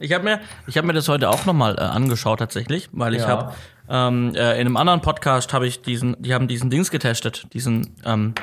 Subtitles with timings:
[0.00, 3.22] Ich habe mir, ich hab mir das heute auch nochmal äh, angeschaut tatsächlich, weil ich
[3.22, 3.28] Ja.
[3.28, 3.52] habe
[3.88, 7.94] ähm, äh, in einem anderen Podcast habe ich diesen, die haben diesen Dings getestet, diesen
[8.04, 8.34] ähm,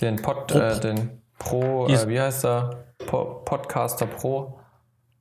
[0.00, 2.84] Den Pod, äh, den Pro, Dies- äh, wie heißt der?
[3.06, 4.60] Po Podcaster Pro.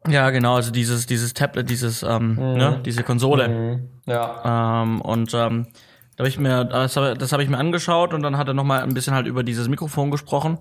[0.08, 3.48] ja genau, also dieses dieses Tablet, dieses ähm, ne, diese Konsole.
[3.48, 3.90] Mhm.
[4.06, 4.82] Ja.
[4.84, 5.68] Ähm, und ähm,
[6.16, 8.64] da habe ich mir, das habe hab ich mir angeschaut und dann hat er noch
[8.66, 10.60] mal ein bisschen halt über dieses Mikrofon gesprochen.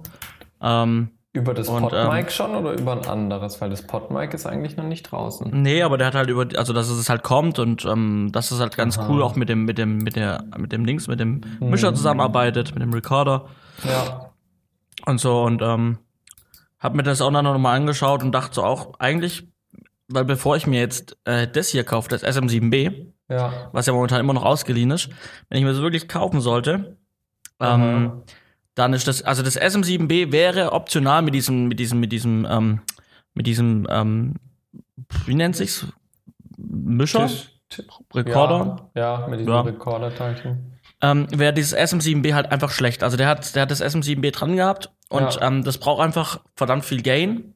[0.63, 3.61] Ähm, Über das Und, Podmic schon oder über ein anderes?
[3.61, 5.49] Weil das Podmic ist eigentlich noch nicht draußen.
[5.63, 8.59] nee, aber der hat halt über, also dass es halt kommt und ähm, dass es
[8.59, 11.43] halt ganz cool auch mit dem, mit dem, mit der, mit dem Dings, mit dem
[11.61, 13.47] Mischer zusammenarbeitet, mit dem Recorder
[13.89, 14.33] Ja.
[15.07, 15.99] und so und ähm,
[16.81, 19.47] hab mir das auch dann noch mal angeschaut und dachte so auch eigentlich,
[20.09, 23.69] weil bevor ich mir jetzt äh, das hier kaufe, das SM7B, Ja.
[23.71, 25.11] was ja momentan immer noch ausgeliehen ist,
[25.49, 26.97] wenn ich mir das wirklich kaufen sollte,
[27.61, 28.23] ähm,
[28.81, 32.81] dann ist das, also das SM7B wäre optional mit diesem, mit diesem, mit diesem, ähm,
[33.35, 34.35] mit diesem, ähm,
[35.27, 35.87] wie nennt sich's?
[36.57, 37.27] Mischer?
[37.27, 38.91] Tisch- Tisch- Recorder?
[38.97, 39.61] Ja, ja, mit diesem Ja.
[39.61, 40.73] Recorder-Teilchen.
[41.03, 43.03] Ähm, wäre dieses SM7B halt einfach schlecht.
[43.03, 45.47] Also der hat, der hat das SM7B dran gehabt und Ja.
[45.47, 47.55] ähm, das braucht einfach verdammt viel Gain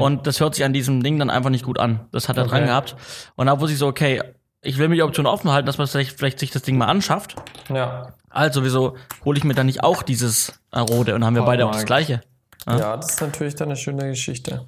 [0.00, 2.00] und das hört sich an diesem Ding dann einfach nicht gut an.
[2.10, 2.66] Das hat er dran Okay.
[2.66, 2.96] gehabt.
[3.36, 4.20] Und da wusste ich so, okay,
[4.62, 6.86] ich will mir die Option offen halten, dass man vielleicht, vielleicht sich das Ding mal
[6.86, 7.36] anschafft.
[7.68, 8.14] Ja.
[8.30, 11.72] Also, wieso hole ich mir dann nicht auch dieses Rode und haben wir beide auch
[11.72, 12.22] das gleiche?
[12.66, 12.78] Ja.
[12.78, 14.66] Ja, das ist natürlich dann eine schöne Geschichte.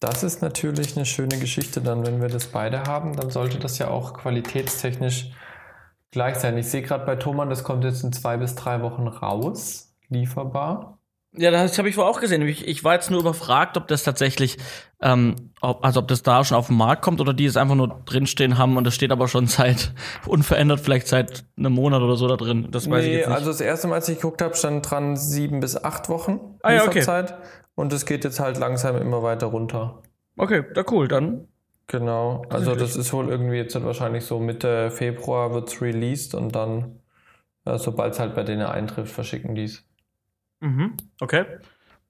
[0.00, 3.78] Das ist natürlich eine schöne Geschichte dann, wenn wir das beide haben, dann sollte das
[3.78, 5.32] ja auch qualitätstechnisch
[6.12, 6.56] gleich sein.
[6.56, 10.97] Ich sehe gerade bei Thomann, das kommt jetzt in zwei bis drei Wochen raus, lieferbar.
[11.36, 12.40] Ja, das habe ich vorher auch gesehen.
[12.48, 14.56] Ich, ich war jetzt nur überfragt, ob das tatsächlich,
[15.02, 17.74] ähm, ob, also ob das da schon auf den Markt kommt oder die es einfach
[17.74, 19.92] nur drinstehen haben und das steht aber schon seit
[20.26, 22.68] unverändert, vielleicht seit einem Monat oder so da drin.
[22.70, 23.36] Das weiß ich Nee, jetzt nicht.
[23.36, 26.72] also das erste Mal, als ich geguckt habe, stand dran sieben bis acht Wochen Ah,
[26.72, 27.00] ja, okay.
[27.00, 27.34] Lieferzeit.
[27.74, 30.02] Und es geht jetzt halt langsam immer weiter runter.
[30.38, 31.46] okay, ja cool, dann.
[31.88, 32.42] Genau.
[32.50, 37.00] Also das ist wohl irgendwie jetzt halt wahrscheinlich so Mitte Februar wird's released und dann,
[37.64, 39.84] äh, sobald es halt bei denen eintrifft, verschicken die's.
[40.60, 41.44] Mhm, okay.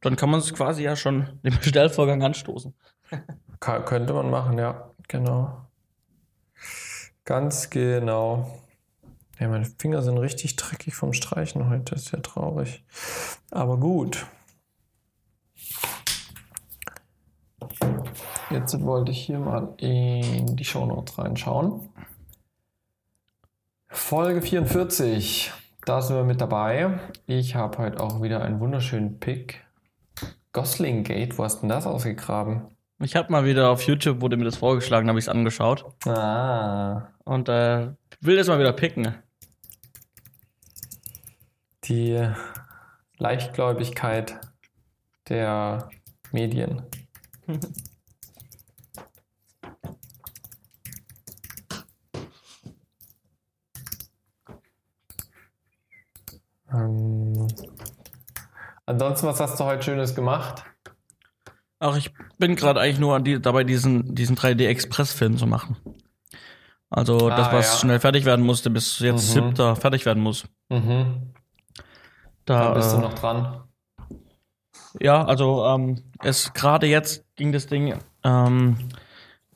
[0.00, 2.74] Dann kann man es quasi ja schon den Bestellvorgang anstoßen.
[3.60, 4.90] Ka könnte man machen, ja.
[5.08, 5.66] Genau.
[7.24, 8.60] Ganz genau.
[9.38, 11.94] Ja, meine Finger sind richtig dreckig vom Streichen heute.
[11.94, 12.84] Ist ja traurig.
[13.50, 14.26] Aber gut.
[18.50, 21.88] Jetzt wollte ich hier mal in die Shownotes reinschauen.
[23.88, 25.52] Folge 44.
[25.88, 27.00] Da sind wir mit dabei.
[27.24, 29.64] Ich habe heute auch wieder einen wunderschönen Pick.
[30.52, 32.66] Gosling Gate, wo hast denn das ausgegraben?
[33.00, 35.86] Ich habe mal wieder auf YouTube, wurde mir das vorgeschlagen, habe ich es angeschaut.
[36.06, 37.88] Ah, Und äh,
[38.20, 39.14] will das mal wieder picken.
[41.84, 42.22] die
[43.16, 44.38] Leichtgläubigkeit
[45.30, 45.88] der
[46.32, 46.82] Medien.
[56.84, 57.46] ähm,
[58.86, 60.64] ansonsten, was hast du heute Schönes gemacht?
[61.80, 65.76] Ach, ich bin gerade eigentlich nur die, dabei, diesen, diesen 3D-Express-Film zu machen.
[66.90, 67.78] Also das, Ah, was ja.
[67.80, 69.42] schnell fertig werden musste, bis jetzt Mhm.
[69.46, 70.46] siebter fertig werden muss.
[70.70, 71.34] Mhm.
[72.46, 73.62] Da Da bist äh, du noch dran.
[75.00, 77.94] Ja, also ähm, es gerade jetzt ging das Ding,
[78.24, 78.78] ähm,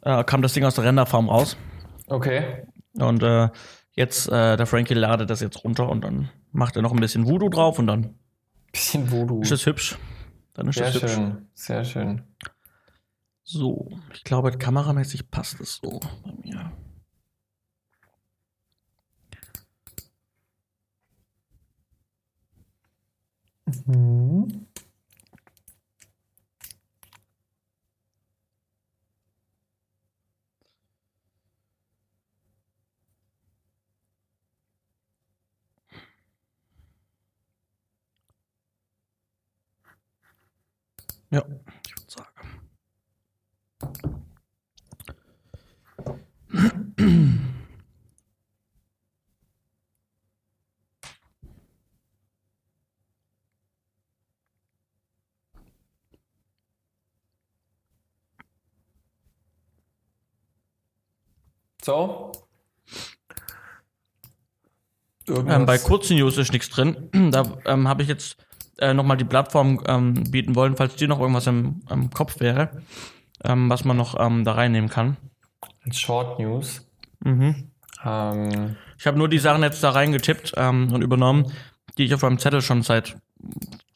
[0.02, 1.56] äh, kam das Ding aus der Renderfarm raus.
[2.06, 2.66] Okay.
[2.98, 3.48] Und äh,
[3.96, 7.26] jetzt, äh, der Frankie ladet das jetzt runter und dann macht er noch ein bisschen
[7.26, 8.18] Voodoo drauf und dann
[8.70, 9.40] Bisschen Voodoo.
[9.42, 9.98] ist es hübsch.
[10.54, 11.12] Dann ist Sehr es hübsch.
[11.12, 11.48] schön.
[11.54, 12.22] Sehr schön.
[13.42, 16.72] So, ich glaube, kameramäßig passt es so bei mir.
[23.86, 24.66] Mhm.
[41.32, 41.42] Ja,
[41.86, 42.28] ich würde sagen.
[61.82, 62.32] So.
[65.28, 67.08] Ähm, bei kurzen News ist nichts drin.
[67.32, 68.36] Da ähm, habe ich jetzt
[68.78, 72.82] äh, nochmal die Plattform ähm, bieten wollen, falls dir noch irgendwas im, im Kopf wäre,
[73.44, 75.16] ähm, was man noch ähm, da reinnehmen kann.
[75.90, 76.86] Short News.
[77.24, 77.70] Mhm.
[78.04, 81.52] Ähm, Ich habe nur die Sachen jetzt da reingetippt ähm, und übernommen,
[81.98, 83.16] die ich auf meinem Zettel schon seit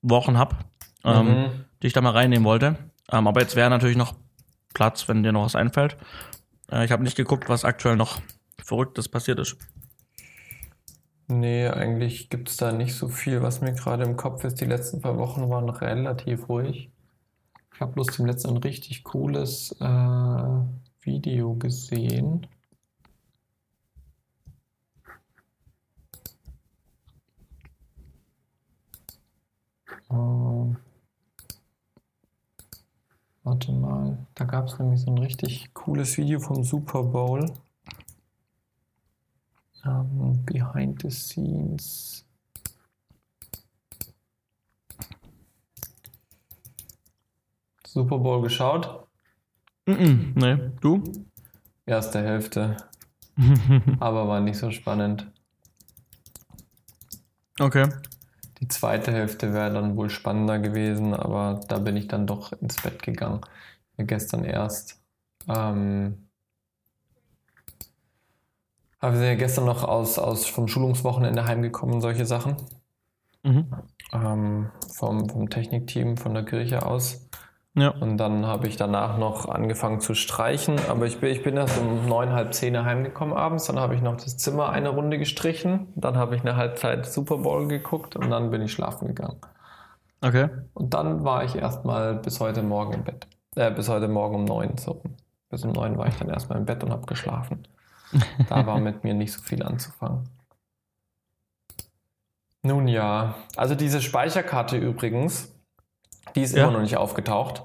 [0.02, 0.56] Wochen habe,
[1.05, 1.46] ähm, Mhm.
[1.82, 2.76] die ich da mal reinnehmen wollte.
[3.11, 4.14] Ähm, aber jetzt wäre natürlich noch
[4.75, 5.96] Platz, wenn dir noch was einfällt.
[6.70, 8.20] Äh, ich habe nicht geguckt, was aktuell noch
[8.62, 9.56] Verrücktes passiert ist.
[11.28, 14.61] Nee, eigentlich gibt es da nicht so viel, was mir gerade im Kopf ist.
[14.61, 16.90] Die letzten paar Wochen waren relativ ruhig.
[17.75, 19.84] Ich habe bloß zum letzten ein richtig cooles äh,
[21.02, 22.46] Video gesehen.
[30.08, 30.75] Oh.
[33.43, 37.52] Warte mal, da gab es nämlich so ein richtig cooles Video vom Super Bowl.
[39.86, 42.24] Um, behind the scenes.
[47.86, 49.06] Super Bowl geschaut?
[49.86, 51.02] Mm -mm, nee, du?
[51.86, 52.76] Erste Hälfte.
[54.00, 55.30] Aber war nicht so spannend.
[57.60, 57.88] Okay.
[58.60, 62.80] Die zweite Hälfte wäre dann wohl spannender gewesen, aber da bin ich dann doch ins
[62.80, 63.42] Bett gegangen.
[63.98, 65.00] Gestern erst.
[65.46, 66.25] Ähm,
[69.06, 72.56] aber wir sind ja gestern noch aus, aus vom Schulungswochenende heimgekommen, solche Sachen.
[73.44, 73.66] Mhm.
[74.12, 77.28] Ähm, vom, vom Technikteam von der Kirche aus.
[77.74, 77.90] Ja.
[77.90, 80.80] Und dann habe ich danach noch angefangen zu streichen.
[80.88, 83.66] Aber ich bin, ich bin erst um neun, halb zehn heimgekommen abends.
[83.66, 85.86] Dann habe ich noch das Zimmer eine Runde gestrichen.
[85.94, 89.36] Dann habe ich eine Halbzeit Super Bowl geguckt und dann bin ich schlafen gegangen.
[90.20, 90.48] Okay.
[90.74, 93.28] Und dann war ich erstmal bis heute Morgen im Bett.
[93.54, 94.76] Äh, bis heute Morgen um neun.
[94.78, 95.00] So.
[95.48, 97.68] Bis um neun war ich dann erstmal im Bett und habe geschlafen.
[98.48, 100.28] Da war mit mir nicht so viel anzufangen.
[102.62, 105.54] Nun ja, also diese Speicherkarte übrigens,
[106.34, 106.64] die ist Ja.
[106.64, 107.64] immer noch nicht aufgetaucht.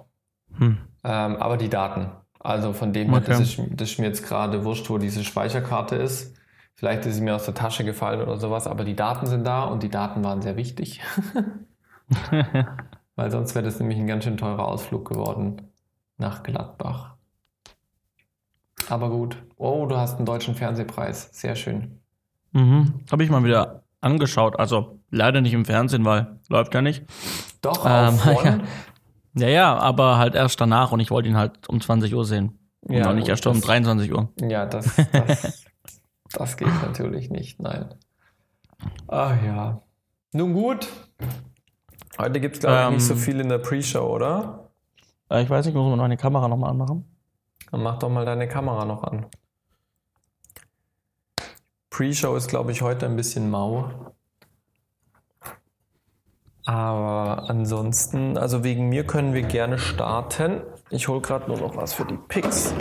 [0.57, 0.77] Hm.
[1.03, 2.11] Ähm, aber die Daten.
[2.39, 3.27] Also von dem her, Okay.
[3.27, 6.35] das, ist, das ist mir jetzt gerade wurscht, wo diese Speicherkarte ist.
[6.75, 9.63] Vielleicht ist sie mir aus der Tasche gefallen oder sowas, aber die Daten sind da
[9.65, 11.01] und die Daten waren sehr wichtig.
[13.15, 15.71] Weil sonst wäre das nämlich ein ganz schön teurer Ausflug geworden
[16.17, 17.15] nach Gladbach.
[18.91, 19.37] Aber gut.
[19.55, 21.29] Oh, du hast einen deutschen Fernsehpreis.
[21.31, 22.01] Sehr schön.
[22.51, 23.05] Mhm.
[23.11, 24.59] Habe ich mal wieder angeschaut.
[24.59, 27.05] Also leider nicht im Fernsehen, weil läuft ja nicht.
[27.61, 28.59] Doch, Ähm, ja.
[29.33, 32.59] Ja, ja, aber halt erst danach und ich wollte ihn halt um 20 Uhr sehen.
[32.81, 34.29] Und Ja, noch nicht gut, erst um das- 23 Uhr.
[34.41, 35.63] Ja, das, das,
[36.33, 37.93] das geht natürlich nicht, nein.
[39.07, 39.81] Ach ja.
[40.33, 40.87] Nun gut.
[42.17, 42.93] Heute gibt es, glaube ich, Ähm.
[42.95, 44.71] nicht so viel in der Pre-Show, oder?
[45.29, 47.05] Äh, ich weiß nicht, muss man meine Kamera nochmal anmachen?
[47.71, 49.27] Dann mach doch mal deine Kamera noch an.
[51.89, 54.13] Pre-Show ist, glaube ich, heute ein bisschen mau.
[56.65, 60.61] Aber ansonsten, also wegen mir können wir gerne starten.
[60.89, 62.73] Ich hole gerade nur noch was für die Picks.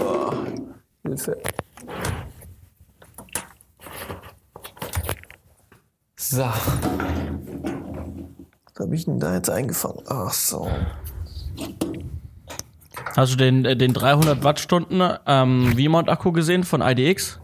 [0.00, 0.32] Oh,
[1.02, 1.40] Hilfe.
[6.16, 6.42] So.
[6.42, 6.80] Was
[8.80, 10.02] habe ich denn da jetzt eingefangen?
[10.08, 10.68] Ach so.
[13.14, 17.40] Hast du den, äh, den 300 Wattstunden ähm, V-Mount-Akku gesehen von IDX?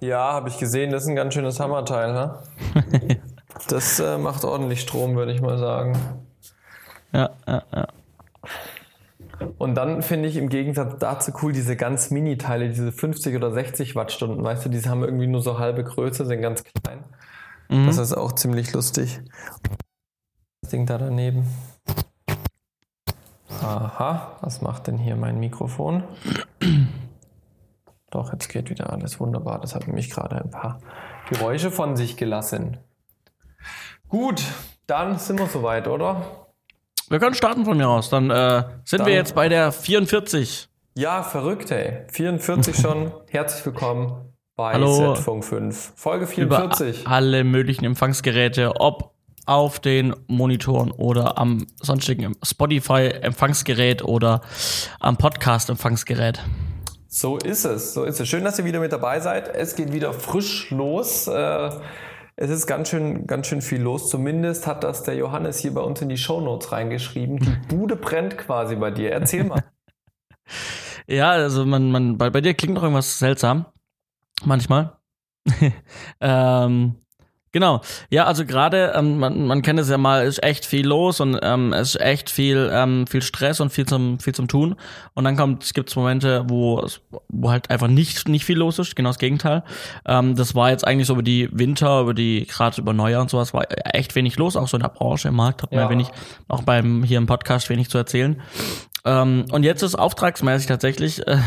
[0.00, 0.90] Ja, habe ich gesehen.
[0.90, 2.38] Das ist ein ganz schönes Hammerteil, ne?
[3.68, 5.98] Das äh, macht ordentlich Strom, würde ich mal sagen.
[7.12, 7.88] Ja, ja, ja.
[9.58, 13.96] Und dann finde ich im Gegensatz dazu cool diese ganz Mini-Teile, diese 50 oder 60
[13.96, 17.04] Wattstunden, weißt du, die haben irgendwie nur so halbe Größe, sind ganz klein.
[17.68, 17.86] Mhm.
[17.86, 19.20] Das ist auch ziemlich lustig.
[20.62, 21.46] Das Ding da daneben.
[23.62, 26.04] Aha, was macht denn hier mein Mikrofon?
[28.10, 29.60] Doch, jetzt geht wieder alles wunderbar.
[29.60, 30.80] Das hat nämlich gerade ein paar
[31.28, 32.78] Geräusche von sich gelassen.
[34.08, 34.42] Gut,
[34.86, 36.22] dann sind wir soweit, oder?
[37.08, 38.08] Wir können starten von mir aus.
[38.10, 40.68] Dann äh, sind Dann- wir jetzt bei der 44.
[40.96, 42.04] Ja, verrückt, ey.
[42.10, 43.12] 44 schon.
[43.28, 45.14] Herzlich willkommen bei Hallo.
[45.14, 45.92] Z-Funk 5.
[45.96, 47.06] Folge Über 44.
[47.06, 49.14] alle möglichen Empfangsgeräte, ob
[49.50, 54.42] auf den Monitoren oder am sonstigen Spotify-Empfangsgerät oder
[55.00, 56.40] am Podcast-Empfangsgerät.
[57.08, 58.28] So ist es, so ist es.
[58.28, 59.48] Schön, dass ihr wieder mit dabei seid.
[59.48, 61.26] Es geht wieder frisch los.
[61.26, 61.70] Äh,
[62.36, 64.08] Es ist ganz schön, ganz schön viel los.
[64.08, 67.38] Zumindest hat das der Johannes hier bei uns in die Shownotes reingeschrieben.
[67.38, 69.10] Die Bude brennt quasi bei dir.
[69.12, 69.64] Erzähl mal.
[71.06, 73.66] Ja, also man, man, bei, bei dir klingt noch irgendwas seltsam.
[74.44, 74.96] Manchmal.
[76.20, 76.94] ähm,
[77.52, 77.80] genau.
[78.10, 81.38] Ja, also gerade, ähm, man, man kennt es ja mal, ist echt viel los und
[81.42, 84.76] ähm, es ist echt viel, ähm, viel Stress und viel zum, viel zum Tun.
[85.14, 88.78] Und dann kommt, es gibt Momente, wo, es- wo halt einfach nicht, nicht viel los
[88.78, 89.62] ist, genau das Gegenteil.
[90.06, 93.30] Ähm, das war jetzt eigentlich so über die Winter, über die, gerade über Neujahr und
[93.30, 93.64] sowas, war
[93.94, 95.84] echt wenig los, auch so in der Branche, im Markt hat man Ja.
[95.86, 96.08] ja wenig,
[96.48, 98.40] auch beim, hier im Podcast wenig zu erzählen.
[99.04, 101.38] Ähm, und jetzt ist auftragsmäßig tatsächlich äh,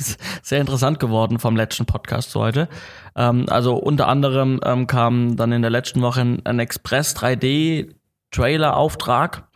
[0.42, 2.68] sehr interessant geworden vom letzten Podcast zu heute.
[3.16, 7.94] Ähm, also unter anderem ähm, kam dann in der letzten Woche ein, ein Express 3D
[8.30, 9.48] Trailer Auftrag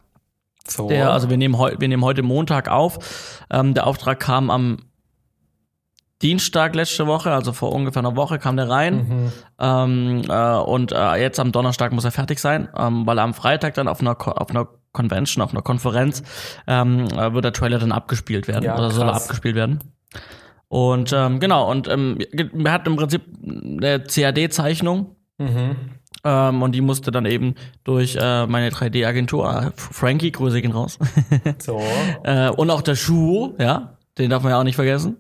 [0.66, 0.88] So.
[0.88, 3.42] Der, also wir nehmen, wir nehmen heute Montag auf.
[3.50, 4.78] Ähm, der Auftrag kam am
[6.22, 8.94] Dienstag letzte Woche, also vor ungefähr einer Woche kam der rein.
[9.08, 9.32] Mhm.
[9.58, 13.34] Ähm, äh, und äh, jetzt am Donnerstag muss er fertig sein, ähm, weil er am
[13.34, 16.22] Freitag dann auf einer, Ko- auf einer Convention, auf einer Konferenz,
[16.66, 18.64] ähm, äh, wird der Trailer dann abgespielt werden.
[18.64, 19.24] Ja, oder soll er krass.
[19.24, 19.80] abgespielt werden.
[20.68, 25.74] Und ähm, genau, und ähm, wir hatten im Prinzip eine CAD-Zeichnung Mhm.
[26.22, 30.96] ähm, und die musste dann eben durch äh, meine 3D-Agentur, äh, Frankie, Grüße gehen raus,
[31.58, 31.82] So.
[32.22, 35.16] äh, und auch der Schuh, ja, den darf man ja auch nicht vergessen.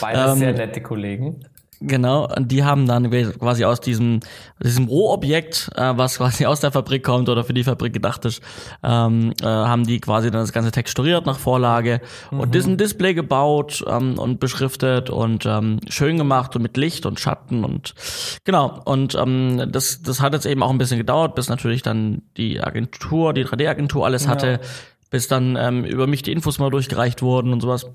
[0.00, 1.40] Beide Ähm, sehr nette Kollegen.
[1.80, 4.20] Genau, und die haben dann quasi aus diesem,
[4.62, 8.40] diesem Rohobjekt, äh, was quasi aus der Fabrik kommt oder für die Fabrik gedacht ist,
[8.82, 13.84] ähm, äh, haben die quasi dann das Ganze texturiert nach Vorlage und diesen Display gebaut
[13.86, 17.94] ähm, und beschriftet und ähm, schön gemacht und mit Licht und Schatten und
[18.44, 18.80] genau.
[18.86, 22.58] Und ähm, das, das hat jetzt eben auch ein bisschen gedauert, bis natürlich dann die
[22.60, 24.60] Agentur, die 3D-Agentur alles hatte,
[25.10, 27.86] bis dann ähm, über mich die Infos mal durchgereicht wurden und sowas.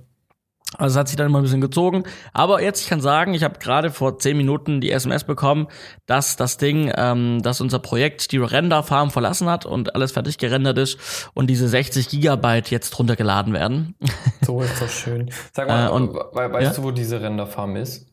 [0.77, 2.03] Also es hat sich dann immer ein bisschen gezogen.
[2.31, 5.67] Aber jetzt, ich kann sagen, ich habe gerade vor zehn Minuten die SMS bekommen,
[6.05, 10.77] dass das Ding, ähm, dass unser Projekt die Render-Farm verlassen hat und alles fertig gerendert
[10.77, 13.95] ist und diese 60 Gigabyte jetzt runtergeladen werden.
[14.45, 15.29] So ist das schön.
[15.53, 16.73] Sag mal, Äh, und- we weißt ja?
[16.73, 18.07] du, wo diese Renderfarm ist?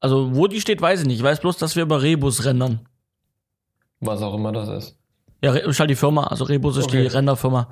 [0.00, 1.18] Also wo die steht, weiß ich nicht.
[1.18, 2.80] Ich weiß bloß, dass wir über Rebus rendern.
[4.00, 4.98] Was auch immer das ist.
[5.44, 7.02] Ja, ist halt die Firma, also Rebus ist Okay.
[7.02, 7.68] die Renderfirma.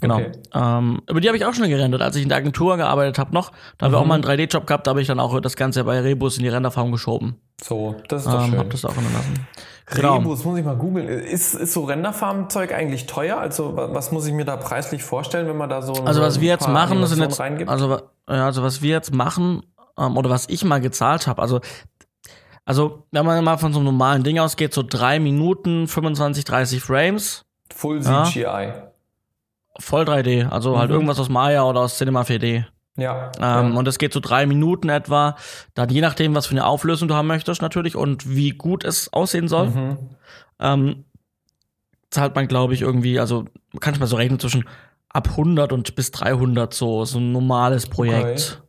[0.00, 0.16] Genau.
[0.16, 0.32] Okay.
[0.54, 3.32] Ähm, über die habe ich auch schon gerendert, als ich in der Agentur gearbeitet habe
[3.32, 3.52] noch.
[3.78, 4.02] Da haben wir Mhm.
[4.02, 6.42] auch mal einen 3D-Job gehabt, da habe ich dann auch das Ganze bei Rebus in
[6.42, 7.36] die Renderfarm geschoben.
[7.62, 8.58] So, das ist doch Ähm, schön.
[8.58, 9.46] hab das auch lassen.
[9.86, 10.16] Genau.
[10.18, 11.06] Rebus, muss ich mal googeln.
[11.08, 13.36] Ist, ist so Renderfarm-Zeug eigentlich teuer?
[13.38, 16.40] Also, wa- was muss ich mir da preislich vorstellen, wenn man da so Also was
[16.40, 17.68] wir jetzt machen, sind jetzt, reingibt?
[17.70, 19.62] also, ja, also was wir jetzt machen,
[19.98, 21.60] ähm, oder was ich mal gezahlt habe, also,
[22.64, 26.82] also wenn man mal von so einem normalen Ding ausgeht, so drei Minuten, 25, 30
[26.82, 28.24] Frames, Full ja.
[28.24, 28.72] CGI.
[29.80, 30.94] voll 3D, also halt Mhm.
[30.96, 32.64] irgendwas aus Maya oder aus Cinema 4D.
[32.96, 33.32] Ja.
[33.38, 33.78] Ähm, ja.
[33.78, 35.36] Und das geht so drei Minuten etwa,
[35.74, 39.10] dann je nachdem, was für eine Auflösung du haben möchtest natürlich und wie gut es
[39.12, 39.68] aussehen soll.
[39.70, 39.98] Mhm.
[40.60, 41.04] ähm,
[42.10, 43.46] zahlt man, glaube ich, irgendwie, also
[43.80, 44.68] kann ich mal so rechnen, zwischen
[45.08, 48.62] ab 100 und bis 300 so, so ein normales Projekt.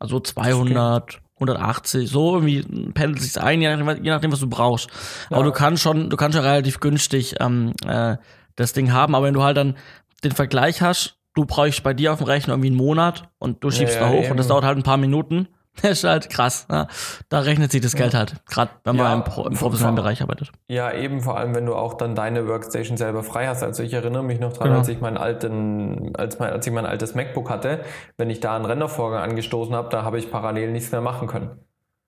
[0.00, 4.88] Also 200, 180, so irgendwie pendelt sich ein, je nachdem, je nachdem, was du brauchst.
[5.30, 5.44] Aber Ja.
[5.44, 8.16] du kannst schon, du kannst schon relativ günstig ähm, äh,
[8.56, 9.76] das Ding haben, aber wenn du halt dann
[10.24, 13.70] den Vergleich hast, du brauchst bei dir auf dem Rechner irgendwie einen Monat und du
[13.70, 14.30] schiebst Ja, da hoch eben.
[14.32, 15.48] und das dauert halt ein paar Minuten.
[15.80, 16.66] Das ist halt krass.
[16.70, 16.86] Ja.
[17.30, 19.96] Da rechnet sich das Geld halt, gerade wenn man Ja, im, Pro, im vor- professionellen
[19.96, 20.52] Bereich arbeitet.
[20.68, 23.62] Ja, eben vor allem, wenn du auch dann deine Workstation selber frei hast.
[23.62, 24.80] Also ich erinnere mich noch dran, Genau.
[24.80, 27.80] als ich meinen alten, als, mein, als ich mein altes MacBook hatte,
[28.18, 31.50] wenn ich da einen Rendervorgang angestoßen habe, da habe ich parallel nichts mehr machen können.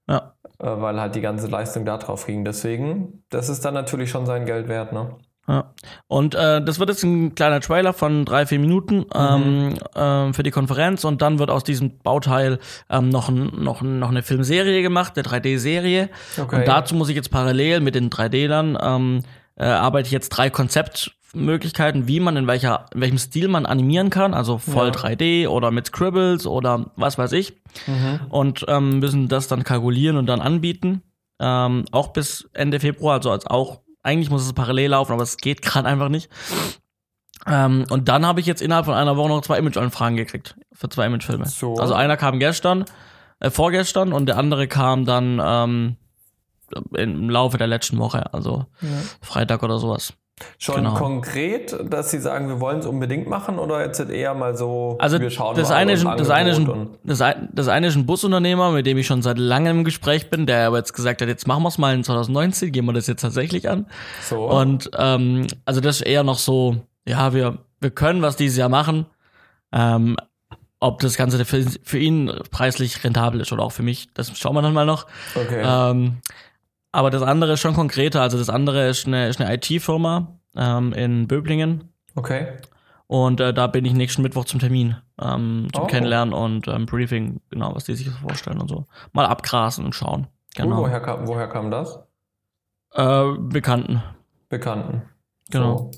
[0.06, 0.34] Ja.
[0.58, 2.44] Äh, weil halt die ganze Leistung da drauf ging.
[2.44, 5.16] Deswegen, das ist dann natürlich schon sein Geld wert, ne?
[5.46, 5.72] Ja.
[6.06, 10.42] Und äh, das wird jetzt ein kleiner Trailer von drei, vier Minuten ähm, ähm, für
[10.42, 12.58] die Konferenz und dann wird aus diesem Bauteil
[12.88, 16.08] ähm, noch, ein, noch, noch eine Filmserie gemacht, eine 3D-Serie.
[16.38, 16.56] Okay.
[16.56, 19.20] Und dazu muss ich jetzt parallel mit den 3D-Lern ähm,
[19.56, 24.10] äh, arbeite ich jetzt drei Konzeptmöglichkeiten, wie man in welcher, in welchem Stil man animieren
[24.10, 24.92] kann, also voll Ja.
[24.92, 27.54] 3D oder mit Scribbles oder was weiß ich.
[27.86, 28.20] Mhm.
[28.28, 31.02] Und ähm, müssen das dann kalkulieren und dann anbieten.
[31.40, 35.36] Ähm, auch bis Ende Februar, also als auch, eigentlich muss es parallel laufen, aber es
[35.36, 36.30] geht gerade einfach nicht.
[37.46, 40.88] Ähm, und dann habe ich jetzt innerhalb von einer Woche noch zwei Image-Anfragen gekriegt für
[40.88, 41.46] zwei Imagefilme.
[41.46, 41.74] So.
[41.76, 42.84] Also einer kam gestern,
[43.40, 45.96] äh, vorgestern und der andere kam dann ähm,
[46.94, 48.66] im Laufe der letzten Woche, also
[49.20, 50.14] Freitag oder sowas.
[50.58, 50.94] Schon Genau.
[50.94, 55.20] konkret, dass sie sagen, wir wollen es unbedingt machen oder jetzt eher mal so, Also
[55.20, 57.94] wir schauen das mal eine, ist, das, eine ist ein, das, ein, das eine ist
[57.94, 61.22] ein Busunternehmer, mit dem ich schon seit langem im Gespräch bin, der aber jetzt gesagt
[61.22, 63.86] hat, jetzt machen wir es mal in 2019, gehen wir das jetzt tatsächlich an.
[64.22, 64.50] so.
[64.50, 66.76] Und ähm, also das ist eher noch so,
[67.06, 69.06] ja, wir, wir können was dieses Jahr machen.
[69.72, 70.16] Ähm,
[70.80, 74.54] ob das Ganze für, für ihn preislich rentabel ist oder auch für mich, das schauen
[74.54, 75.06] wir dann mal noch.
[75.34, 75.62] okay.
[75.64, 76.18] Ähm,
[76.94, 78.22] aber das andere ist schon konkreter.
[78.22, 81.92] Also das andere ist eine, ist eine IT-Firma ähm, in Böblingen.
[82.14, 82.48] okay.
[83.06, 85.86] Und äh, da bin ich nächsten Mittwoch zum Termin, ähm, zum Oh.
[85.86, 88.86] Kennenlernen und ähm, Briefing, genau, was die sich vorstellen und so.
[89.12, 90.26] Mal abgrasen und schauen.
[90.58, 90.76] Cool, Genau.
[90.78, 91.98] woher, kam, woher kam das?
[92.94, 94.02] Äh, Bekannten.
[94.48, 95.02] Bekannten.
[95.50, 95.90] Genau.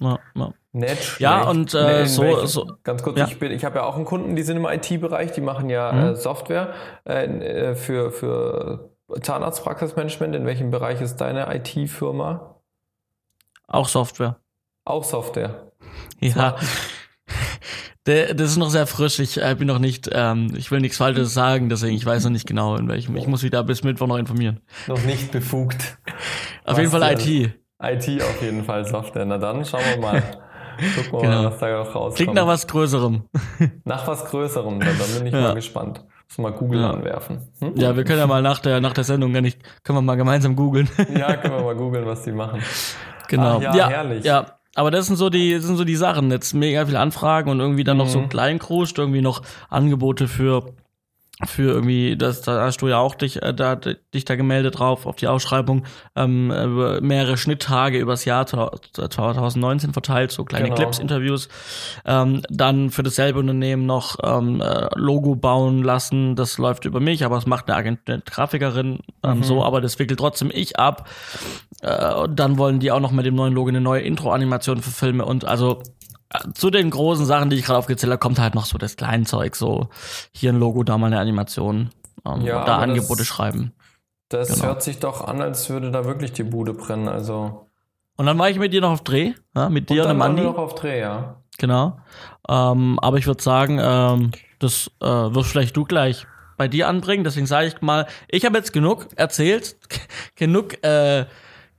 [0.00, 0.06] So.
[0.08, 0.52] Ja, ja.
[0.72, 3.26] Nicht Ja, und, äh, in so- welchem- so- Ganz kurz, ja.
[3.26, 5.92] ich, bin- ich habe ja auch einen Kunden, die sind im IT-Bereich, die machen ja
[5.92, 5.98] Mhm.
[6.00, 8.89] äh, Software äh, für, für
[9.20, 10.34] Zahnarztpraxismanagement.
[10.34, 12.56] In welchem Bereich ist deine IT-Firma?
[13.68, 14.36] Auch Software.
[14.84, 15.72] Auch Software.
[16.20, 16.56] Ja.
[18.04, 19.18] Das ist noch sehr frisch.
[19.20, 22.30] Ich äh, bin noch nicht, ähm, ich will nichts Falsches sagen, deswegen ich weiß noch
[22.30, 23.14] nicht genau, in welchem.
[23.14, 24.60] Ich muss wieder bis Mittwoch noch informieren.
[24.88, 25.98] Noch nicht befugt.
[26.64, 27.12] Auf Was jeden Fall?
[27.12, 27.52] IT.
[27.82, 29.26] IT auf jeden Fall Software.
[29.26, 30.22] Na dann schauen wir mal.
[30.96, 31.42] Gucken wir Genau.
[31.42, 32.16] mal, was da noch rauskommt.
[32.16, 33.22] Klingt nach was Größerem.
[33.84, 35.40] Nach was Größerem, dann, dann bin ich Ja.
[35.42, 36.04] mal gespannt.
[36.30, 36.90] Muss mal Google Ja.
[36.92, 37.48] anwerfen.
[37.60, 37.72] Hm?
[37.76, 40.14] Ja, wir können ja mal nach der, nach der Sendung, kann ich, können wir mal
[40.16, 40.88] gemeinsam googeln.
[41.14, 42.62] ja, können wir mal googeln, was die machen.
[43.28, 43.60] Genau.
[43.66, 44.24] Ach ja, herrlich.
[44.24, 44.46] Ja,
[44.76, 46.30] aber das sind so die, das sind so die Sachen.
[46.30, 48.28] Jetzt mega viele Anfragen und irgendwie dann noch so Mhm.
[48.28, 50.72] kleinkruscht, irgendwie noch Angebote für
[51.46, 55.06] für irgendwie, das, da hast du ja auch dich, äh, da, dich da gemeldet drauf
[55.06, 55.84] auf die Ausschreibung,
[56.16, 60.76] ähm, über mehrere Schnitttage übers Jahr 2019 verteilt, so kleine Genau.
[60.76, 61.48] Clips, Interviews.
[62.04, 67.24] Ähm, dann für dasselbe Unternehmen noch ähm, äh, Logo bauen lassen, das läuft über mich,
[67.24, 69.44] aber es macht eine, Agent eine Grafikerin ähm, Mhm.
[69.44, 71.08] so, aber das wickelt trotzdem ich ab.
[71.82, 74.90] Äh, und dann wollen die auch noch mit dem neuen Logo eine neue Intro-Animation für
[74.90, 75.99] Filme und also äh,
[76.54, 79.56] zu den großen Sachen, die ich gerade aufgezählt habe, kommt halt noch so das Kleinzeug,
[79.56, 79.88] so
[80.32, 81.90] hier ein Logo, da mal eine Animation,
[82.24, 83.72] ähm, Ja, und da aber das- Angebote schreiben.
[84.28, 84.66] Das Genau.
[84.66, 87.08] hört sich doch an, als würde da wirklich die Bude brennen.
[87.08, 87.66] Also
[88.16, 90.20] Und dann war ich mit dir noch auf Dreh, ja, mit dir und, dann dem
[90.20, 91.36] waren wir Andi, noch auf Dreh, ja.
[91.58, 91.98] genau.
[92.48, 97.24] Ähm, aber ich würde sagen, ähm, das äh, wirst vielleicht du gleich bei dir anbringen.
[97.24, 99.76] Deswegen sage ich mal, ich habe jetzt genug erzählt,
[100.36, 101.24] genug, äh,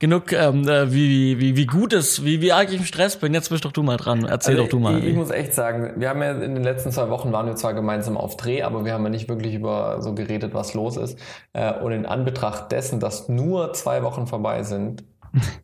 [0.02, 3.32] genug, ähm, äh, wie, wie, wie gut es, wie, wie arg ich im Stress bin.
[3.32, 4.24] Jetzt bist doch du mal dran.
[4.24, 4.98] Erzähl Also doch du mal.
[4.98, 7.54] Ich, ich muss echt sagen, wir haben ja in den letzten zwei Wochen waren wir
[7.54, 10.96] zwar gemeinsam auf Dreh, aber wir haben ja nicht wirklich über so geredet, was los
[10.96, 11.16] ist.
[11.52, 15.04] Äh, Und in Anbetracht dessen, dass nur zwei Wochen vorbei sind,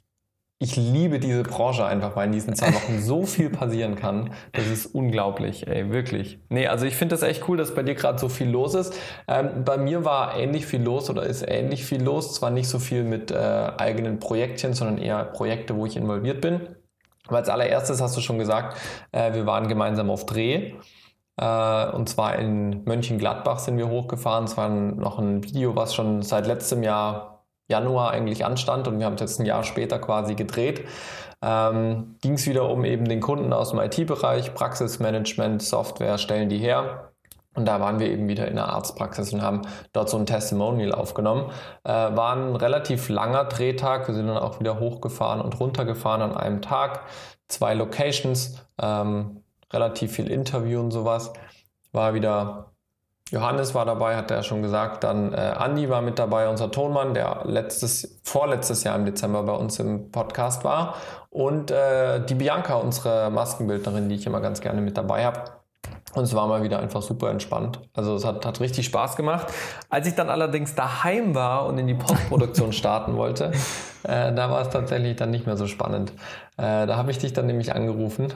[0.61, 4.31] ich liebe diese Branche einfach, weil in diesen zwei Wochen so viel passieren kann.
[4.53, 6.41] Das ist unglaublich, ey, wirklich.
[6.49, 8.99] Nee, also ich finde das echt cool, dass bei dir gerade so viel los ist.
[9.29, 12.35] Ähm, bei mir war ähnlich viel los oder ist ähnlich viel los.
[12.35, 16.61] Zwar nicht so viel mit äh, eigenen Projektchen, sondern eher Projekte, wo ich involviert bin.
[17.29, 18.77] Aber als allererstes hast du schon gesagt,
[19.13, 20.73] äh, wir waren gemeinsam auf Dreh.
[21.37, 24.45] Äh, und zwar in Mönchengladbach sind wir hochgefahren.
[24.47, 27.38] Es war noch ein Video, was schon seit letztem Jahr
[27.69, 30.85] Januar eigentlich anstand und wir haben es jetzt ein Jahr später quasi gedreht.
[31.43, 36.59] Ähm, Ging es wieder um eben den Kunden aus dem IT-Bereich, Praxismanagement, Software stellen die
[36.59, 37.13] her.
[37.55, 40.93] Und da waren wir eben wieder in der Arztpraxis und haben dort so ein Testimonial
[40.93, 41.51] aufgenommen.
[41.83, 44.07] Äh, war ein relativ langer Drehtag.
[44.07, 47.03] Wir sind dann auch wieder hochgefahren und runtergefahren an einem Tag.
[47.49, 51.33] Zwei Locations, ähm, relativ viel Interview und sowas.
[51.93, 52.73] War wieder
[53.31, 55.05] Johannes war dabei, hat er ja schon gesagt.
[55.05, 59.53] Dann äh, Andi war mit dabei, unser Tonmann, der letztes, vorletztes Jahr im Dezember bei
[59.53, 60.95] uns im Podcast war.
[61.31, 65.43] Und äh, die Bianca, unsere Maskenbildnerin, die ich immer ganz gerne mit dabei habe.
[66.15, 67.81] Und es war mal wieder einfach super entspannt.
[67.93, 69.49] Also es hat, hat richtig Spaß gemacht.
[69.91, 73.53] Als ich dann allerdings daheim war und in die Postproduktion starten wollte,
[74.05, 76.13] äh, da war es tatsächlich dann nicht mehr so spannend.
[76.57, 78.33] Äh, da habe ich dich dann nämlich angerufen.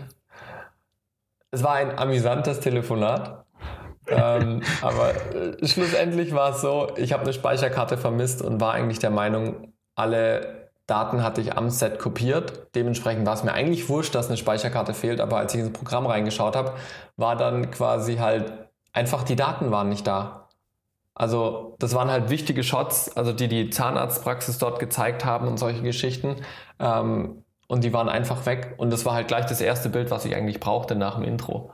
[1.50, 3.44] Es war ein amüsantes Telefonat.
[4.12, 8.98] Ähm, aber äh, schlussendlich war es so, ich habe eine Speicherkarte vermisst und war eigentlich
[8.98, 12.74] der Meinung, alle Daten hatte ich am Set kopiert.
[12.74, 16.06] Dementsprechend war es mir eigentlich wurscht, dass eine Speicherkarte fehlt, aber als ich ins Programm
[16.06, 16.74] reingeschaut habe,
[17.16, 18.52] war dann quasi halt
[18.92, 20.48] einfach die Daten waren nicht da.
[21.14, 25.82] Also das waren halt wichtige Shots, also die die Zahnarztpraxis dort gezeigt haben und solche
[25.82, 26.36] Geschichten.
[26.78, 28.74] Ähm, und die waren einfach weg.
[28.76, 31.72] Und das war halt gleich das erste Bild, was ich eigentlich brauchte nach dem Intro.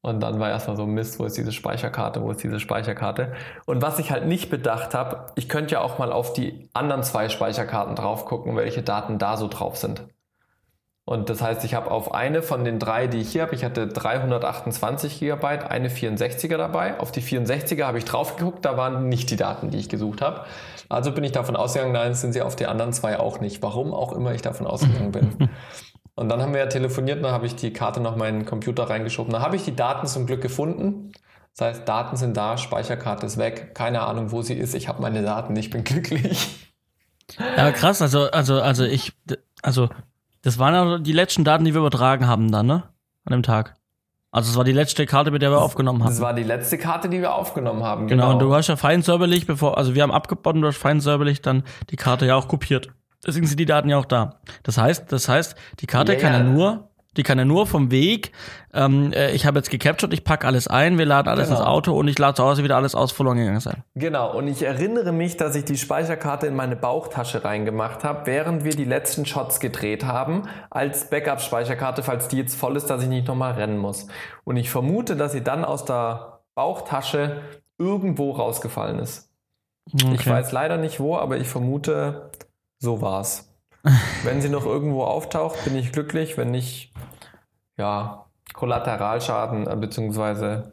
[0.00, 3.32] Und dann war erstmal so Mist, wo ist diese Speicherkarte, wo ist diese Speicherkarte?
[3.66, 7.02] Und was ich halt nicht bedacht habe, ich könnte ja auch mal auf die anderen
[7.02, 10.04] zwei Speicherkarten drauf gucken, welche Daten da so drauf sind.
[11.08, 13.64] Und das heißt, ich habe auf eine von den drei, die ich hier habe, ich
[13.64, 17.00] hatte 328 GB, eine 64er dabei.
[17.00, 20.20] Auf die 64er habe ich drauf geguckt, da waren nicht die Daten, die ich gesucht
[20.20, 20.44] habe.
[20.90, 23.62] Also bin ich davon ausgegangen, nein, sind sie auf die anderen zwei auch nicht.
[23.62, 25.48] Warum auch immer ich davon ausgegangen bin.
[26.18, 29.32] Und dann haben wir ja telefoniert, dann habe ich die Karte noch meinen Computer reingeschoben.
[29.32, 31.12] Dann habe ich die Daten zum Glück gefunden.
[31.56, 33.72] Das heißt, Daten sind da, Speicherkarte ist weg.
[33.76, 34.74] Keine Ahnung, wo sie ist.
[34.74, 36.72] Ich habe meine Daten, ich bin glücklich.
[37.56, 39.12] Ja, krass, also, also, also ich,
[39.62, 39.90] also,
[40.42, 42.82] das waren ja die letzten Daten, die wir übertragen haben dann, ne?
[43.24, 43.76] An dem Tag.
[44.32, 46.10] Also, es war die letzte Karte, mit der wir aufgenommen haben.
[46.10, 48.08] Das war die letzte Karte, die wir aufgenommen haben.
[48.08, 50.78] Genau, und du hast ja fein säuberlich, bevor, also wir haben abgebaut und du hast
[50.78, 52.88] fein säuberlich dann die Karte ja auch kopiert.
[53.26, 54.40] Deswegen sind die Daten ja auch da.
[54.62, 57.90] Das heißt, das heißt, die Karte Ja, kann ja nur, die kann ja nur vom
[57.90, 58.30] Weg,
[58.72, 61.58] ähm, äh, ich habe jetzt gecaptured, ich pack alles ein, wir laden alles Genau.
[61.58, 63.82] ins Auto und ich lade zu Hause wieder alles aus, verloren gegangen sein.
[63.96, 68.62] Genau, und ich erinnere mich, dass ich die Speicherkarte in meine Bauchtasche reingemacht habe, während
[68.62, 73.08] wir die letzten Shots gedreht haben, als Backup-Speicherkarte, falls die jetzt voll ist, dass ich
[73.08, 74.06] nicht nochmal rennen muss.
[74.44, 77.42] Und ich vermute, dass sie dann aus der Bauchtasche
[77.78, 79.30] irgendwo rausgefallen ist.
[79.92, 80.30] Ich Okay.
[80.30, 82.30] weiß leider nicht wo, aber ich vermute,
[82.78, 83.48] so war's.
[84.24, 86.36] Wenn sie noch irgendwo auftaucht, bin ich glücklich.
[86.36, 86.92] Wenn nicht,
[87.76, 90.72] ja, Kollateralschaden äh, beziehungsweise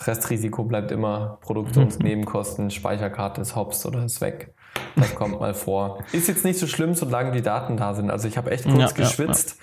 [0.00, 4.54] Restrisiko bleibt immer Produktionsnebenkosten, Speicherkarte ist hops oder ist weg.
[4.94, 6.04] Das kommt mal vor.
[6.12, 8.10] Ist jetzt nicht so schlimm, solange die Daten da sind.
[8.10, 9.58] Also ich habe echt kurz Ja, ja, geschwitzt,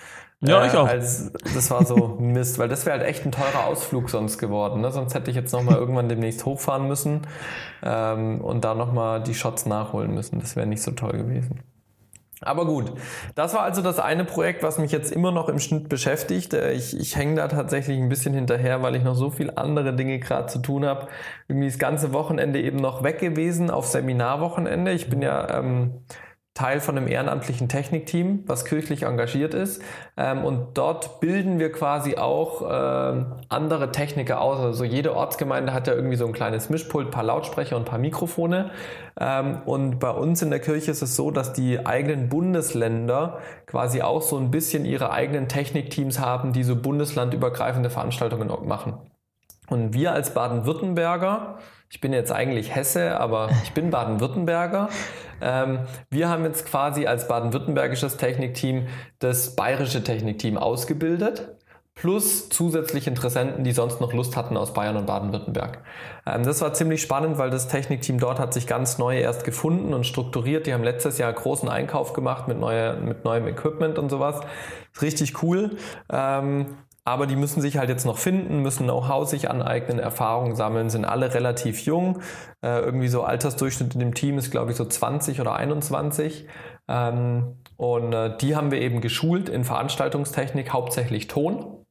[0.46, 0.86] Ja, ich auch.
[0.86, 4.80] Als, das war so Mist, weil das wäre halt echt ein teurer Ausflug sonst geworden.
[4.80, 4.90] Ne?
[4.90, 7.22] Sonst hätte ich jetzt nochmal irgendwann demnächst hochfahren müssen
[7.82, 10.40] ähm, und da nochmal die Shots nachholen müssen.
[10.40, 11.60] Das wäre nicht so toll gewesen.
[12.40, 12.92] Aber gut,
[13.34, 16.52] das war also das eine Projekt, was mich jetzt immer noch im Schnitt beschäftigt.
[16.52, 19.94] Äh, ich, ich hänge da tatsächlich ein bisschen hinterher, weil ich noch so viele andere
[19.94, 21.08] Dinge gerade zu tun habe.
[21.48, 24.92] Irgendwie das ganze Wochenende eben noch weg gewesen auf Seminarwochenende.
[24.92, 26.02] Ich bin ja ähm,
[26.54, 29.82] Teil von einem ehrenamtlichen Technikteam, was kirchlich engagiert ist.
[30.16, 34.60] Ähm, und dort bilden wir quasi auch äh, andere Techniker aus.
[34.60, 38.70] Also jede Ortsgemeinde hat ja irgendwie so ein kleines Mischpult, paar Lautsprecher und paar Mikrofone.
[39.18, 44.02] Ähm, und bei uns in der Kirche ist es so, dass die eigenen Bundesländer quasi
[44.02, 48.94] auch so ein bisschen ihre eigenen Technikteams haben, die so bundeslandübergreifende Veranstaltungen machen.
[49.68, 51.58] Und wir als Baden-Württemberger,
[51.94, 54.88] ich bin jetzt eigentlich Hesse, aber ich bin Baden-Württemberger.
[55.40, 55.78] Ähm,
[56.10, 58.88] wir haben jetzt quasi als baden-württembergisches Technikteam
[59.20, 61.54] das bayerische Technikteam ausgebildet
[61.94, 65.84] plus zusätzliche Interessenten, die sonst noch Lust hatten aus Bayern und Baden-Württemberg.
[66.26, 69.94] Ähm, das war ziemlich spannend, weil das Technikteam dort hat sich ganz neu erst gefunden
[69.94, 70.66] und strukturiert.
[70.66, 74.40] Die haben letztes Jahr großen Einkauf gemacht mit, neue, mit neuem Equipment und sowas.
[75.00, 75.76] Richtig cool.
[76.12, 80.88] Ähm, aber die müssen sich halt jetzt noch finden, müssen Know-how sich aneignen, Erfahrungen sammeln,
[80.88, 82.20] sind alle relativ jung.
[82.62, 86.46] Äh, irgendwie so Altersdurchschnitt in dem Team ist, glaube ich, so 20 oder 21.
[86.88, 91.84] Ähm, und äh, die haben wir eben geschult in Veranstaltungstechnik, hauptsächlich Ton,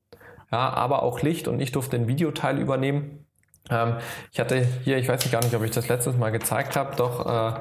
[0.51, 3.25] ja, aber auch Licht und ich durfte den Videoteil übernehmen.
[3.69, 3.97] Ähm,
[4.31, 6.95] ich hatte hier, ich weiß nicht gar nicht, ob ich das letztes Mal gezeigt habe,
[6.95, 7.59] doch äh,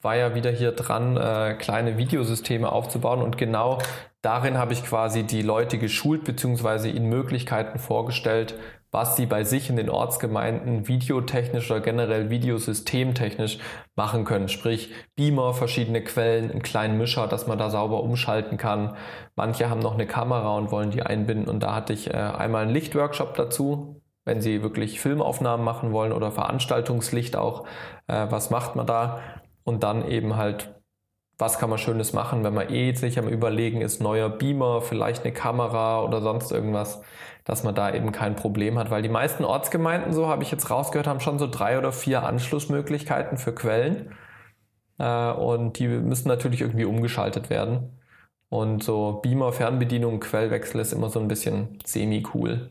[0.00, 3.78] war ja wieder hier dran, äh, kleine Videosysteme aufzubauen und genau
[4.22, 6.90] Darin habe ich quasi die Leute geschult bzw.
[6.90, 8.56] ihnen Möglichkeiten vorgestellt,
[8.90, 13.58] was sie bei sich in den Ortsgemeinden videotechnisch oder generell videosystemtechnisch
[13.94, 14.48] machen können.
[14.48, 18.96] Sprich Beamer, verschiedene Quellen, einen kleinen Mischer, dass man da sauber umschalten kann.
[19.36, 22.62] Manche haben noch eine Kamera und wollen die einbinden und da hatte ich äh, einmal
[22.64, 27.66] einen Lichtworkshop dazu, wenn sie wirklich Filmaufnahmen machen wollen oder Veranstaltungslicht auch.
[28.08, 29.20] Äh, was macht man da?
[29.68, 30.78] Und dann eben halt
[31.38, 35.24] was kann man Schönes machen, wenn man eh sich am Überlegen ist, neuer Beamer, vielleicht
[35.24, 37.00] eine Kamera oder sonst irgendwas,
[37.44, 38.90] dass man da eben kein Problem hat.
[38.90, 42.24] Weil die meisten Ortsgemeinden, so habe ich jetzt rausgehört, haben schon so drei oder vier
[42.24, 44.12] Anschlussmöglichkeiten für Quellen.
[44.98, 48.00] Äh, und die müssen natürlich irgendwie umgeschaltet werden.
[48.48, 52.70] Und so Beamer, Fernbedienung, Quellwechsel ist immer so ein bisschen semi-cool.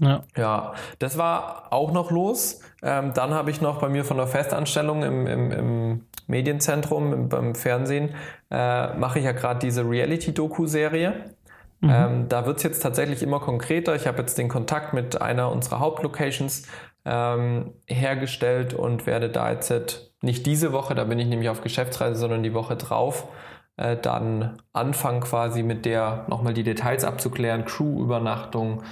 [0.00, 0.22] Ja.
[0.36, 2.60] ja, das war auch noch los.
[2.82, 7.28] Ähm, dann habe ich noch bei mir von der Festanstellung im, im, im Medienzentrum, im,
[7.28, 8.14] beim Fernsehen,
[8.50, 11.34] äh, mache ich ja gerade diese Reality-Doku-Serie.
[11.80, 11.90] Mhm.
[11.90, 13.94] Ähm, da wird es jetzt tatsächlich immer konkreter.
[13.94, 16.68] Ich habe jetzt den Kontakt mit einer unserer Hauptlocations
[17.04, 22.16] ähm, hergestellt und werde da jetzt nicht diese Woche, da bin ich nämlich auf Geschäftsreise,
[22.16, 23.28] sondern die Woche drauf,
[23.76, 28.82] äh, dann anfangen quasi mit der nochmal die Details abzuklären, Crew-Übernachtung,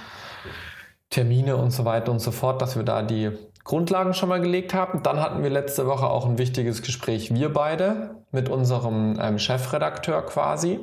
[1.09, 3.31] Termine und so weiter und so fort, dass wir da die
[3.63, 5.03] Grundlagen schon mal gelegt haben.
[5.03, 10.21] Dann hatten wir letzte Woche auch ein wichtiges Gespräch, wir beide, mit unserem ähm, Chefredakteur
[10.23, 10.79] quasi,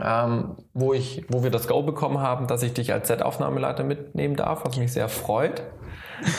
[0.00, 4.36] ähm, wo, ich, wo wir das Go bekommen haben, dass ich dich als Set-Aufnahmeleiter mitnehmen
[4.36, 5.62] darf, was mich sehr freut.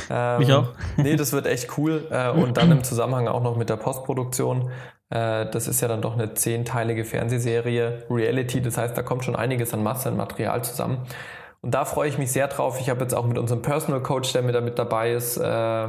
[0.10, 0.70] Ähm, mich auch.
[0.96, 2.08] nee, das wird echt cool.
[2.10, 4.72] Äh, und dann im Zusammenhang auch noch mit der Postproduktion.
[5.10, 9.36] Äh, das ist ja dann doch eine zehnteilige Fernsehserie, Reality, das heißt, da kommt schon
[9.36, 11.00] einiges an Masse, an Material zusammen.
[11.64, 12.80] Und da freue ich mich sehr drauf.
[12.82, 15.88] Ich habe jetzt auch mit unserem Personal Coach, der mit da mit dabei ist, äh,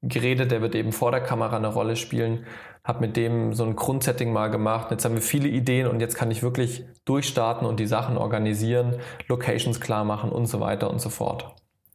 [0.00, 0.50] geredet.
[0.50, 2.46] Der wird eben vor der Kamera eine Rolle spielen.
[2.82, 4.90] Habe mit dem so ein Grundsetting mal gemacht.
[4.90, 8.96] Jetzt haben wir viele Ideen und jetzt kann ich wirklich durchstarten und die Sachen organisieren,
[9.28, 11.54] Locations klar machen und so weiter und so fort.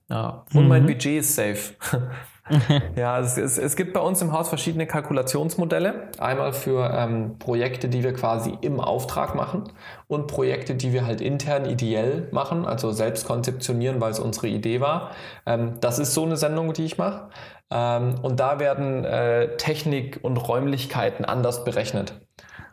[0.10, 0.46] Ja.
[0.54, 0.70] Und mhm.
[0.70, 1.74] mein Budget ist safe.
[2.96, 6.10] ja, es, es, es, gibt bei uns im Haus verschiedene Kalkulationsmodelle.
[6.18, 9.66] Einmal für ähm, Projekte, die wir quasi im Auftrag machen
[10.08, 14.80] und Projekte, die wir halt intern ideell machen, also selbst konzeptionieren, weil es unsere Idee
[14.80, 15.12] war.
[15.46, 17.30] Ähm, das ist so eine Sendung, die ich mache.
[17.70, 22.22] Ähm, und da werden äh, Technik und Räumlichkeiten anders berechnet.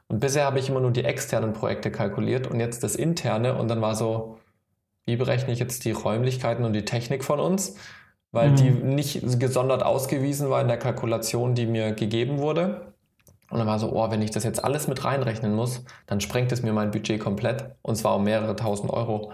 [0.07, 3.69] Und bisher habe ich immer nur die externen Projekte kalkuliert und jetzt das interne und
[3.69, 4.39] dann war so,
[5.07, 7.77] wie berechne ich jetzt die Räumlichkeiten und die Technik von uns?
[8.35, 8.57] Weil mhm.
[8.57, 12.93] die nicht gesondert ausgewiesen war in der Kalkulation, die mir gegeben wurde.
[13.49, 16.51] Und dann war so, oh, wenn ich das jetzt alles mit reinrechnen muss, dann sprengt
[16.51, 17.77] es mir mein Budget komplett.
[17.83, 19.33] Und zwar um mehrere tausend Euro.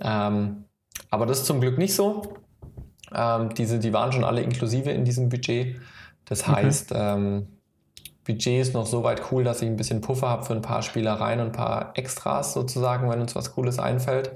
[0.00, 0.64] Ähm,
[1.10, 2.34] aber das ist zum Glück nicht so.
[3.14, 5.80] Ähm, diese, die waren schon alle inklusive in diesem Budget.
[6.26, 7.14] Das heißt, okay.
[7.16, 7.46] ähm,
[8.26, 10.82] Budget ist noch so weit cool, dass ich ein bisschen Puffer habe für ein paar
[10.82, 14.32] Spielereien und ein paar Extras sozusagen, wenn uns was Cooles einfällt.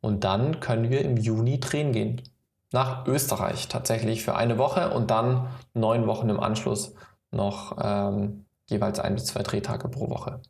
[0.00, 2.22] Und dann können wir im Juni drehen gehen
[2.72, 6.94] nach Österreich tatsächlich für eine Woche und dann neun Wochen im Anschluss
[7.30, 10.40] noch ähm, jeweils ein bis zwei Drehtage pro Woche.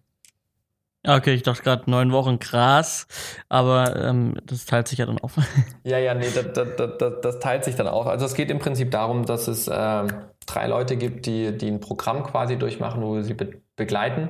[1.05, 3.09] Okay, ich dachte gerade neun Wochen, krass.
[3.49, 5.37] Aber ähm, das teilt sich ja dann auf.
[5.85, 8.07] Ja, ja, nee, das, das, das, das teilt sich dann auf.
[8.07, 10.07] Also es geht im Prinzip darum, dass es äh,
[10.47, 14.29] drei Leute gibt, die, die ein Programm quasi durchmachen, wo wir sie be begleiten.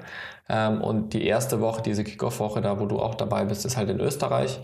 [0.49, 3.91] Ähm, und die erste Woche, diese Kickoff-Woche, da wo du auch dabei bist, ist halt
[3.91, 4.61] in Österreich.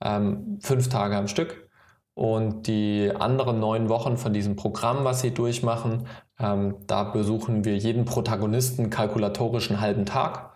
[0.00, 1.68] Ähm, fünf Tage am Stück.
[2.14, 6.06] Und die anderen neun Wochen von diesem Programm, was sie durchmachen,
[6.38, 10.52] ähm, da besuchen wir jeden Protagonisten kalkulatorisch einen halben Tag.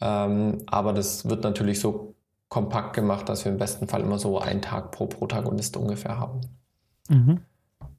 [0.00, 2.14] Ähm, aber das wird natürlich so
[2.48, 6.40] kompakt gemacht, dass wir im besten Fall immer so einen Tag pro Protagonist ungefähr haben.
[7.08, 7.40] Mhm.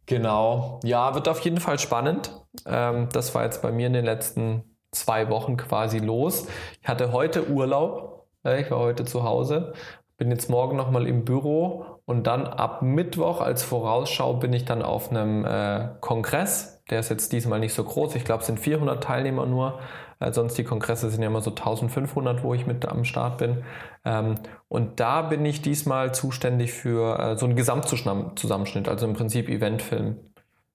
[0.05, 0.79] Genau.
[0.83, 2.31] Ja, wird auf jeden Fall spannend.
[2.65, 6.47] Ähm, das war jetzt bei mir in den letzten zwei Wochen quasi los.
[6.81, 8.27] Ich hatte heute Urlaub.
[8.43, 9.73] Ich war heute zu Hause
[10.21, 14.81] bin jetzt morgen nochmal im Büro und dann ab Mittwoch als Vorausschau bin ich dann
[14.81, 16.83] auf einem äh, Kongress.
[16.89, 18.15] Der ist jetzt diesmal nicht so groß.
[18.15, 19.79] Ich glaube, es sind 400 Teilnehmer nur.
[20.19, 23.63] Äh, sonst die Kongresse sind ja immer so 1500, wo ich mit am Start bin.
[24.03, 24.35] Ähm,
[24.67, 30.17] und da bin ich diesmal zuständig für äh, so einen Gesamtzusammenschnitt, also im Prinzip Eventfilm.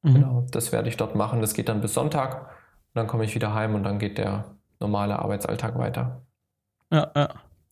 [0.03, 0.15] Mhm.
[0.15, 1.41] Genau, das werde ich dort machen.
[1.41, 2.51] Das geht dann bis Sonntag.
[2.95, 6.23] dann komme ich wieder heim und dann geht der normale Arbeitsalltag weiter.
[6.91, 7.29] Ja, ja.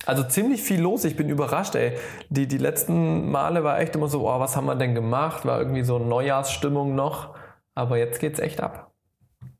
[0.07, 1.05] Also ziemlich viel los.
[1.05, 1.97] Ich bin überrascht, ey.
[2.29, 5.45] Die, die letzten Male war echt immer so, oh, was haben wir denn gemacht?
[5.45, 7.35] War irgendwie so Neujahrsstimmung noch.
[7.75, 8.93] Aber jetzt geht's echt ab.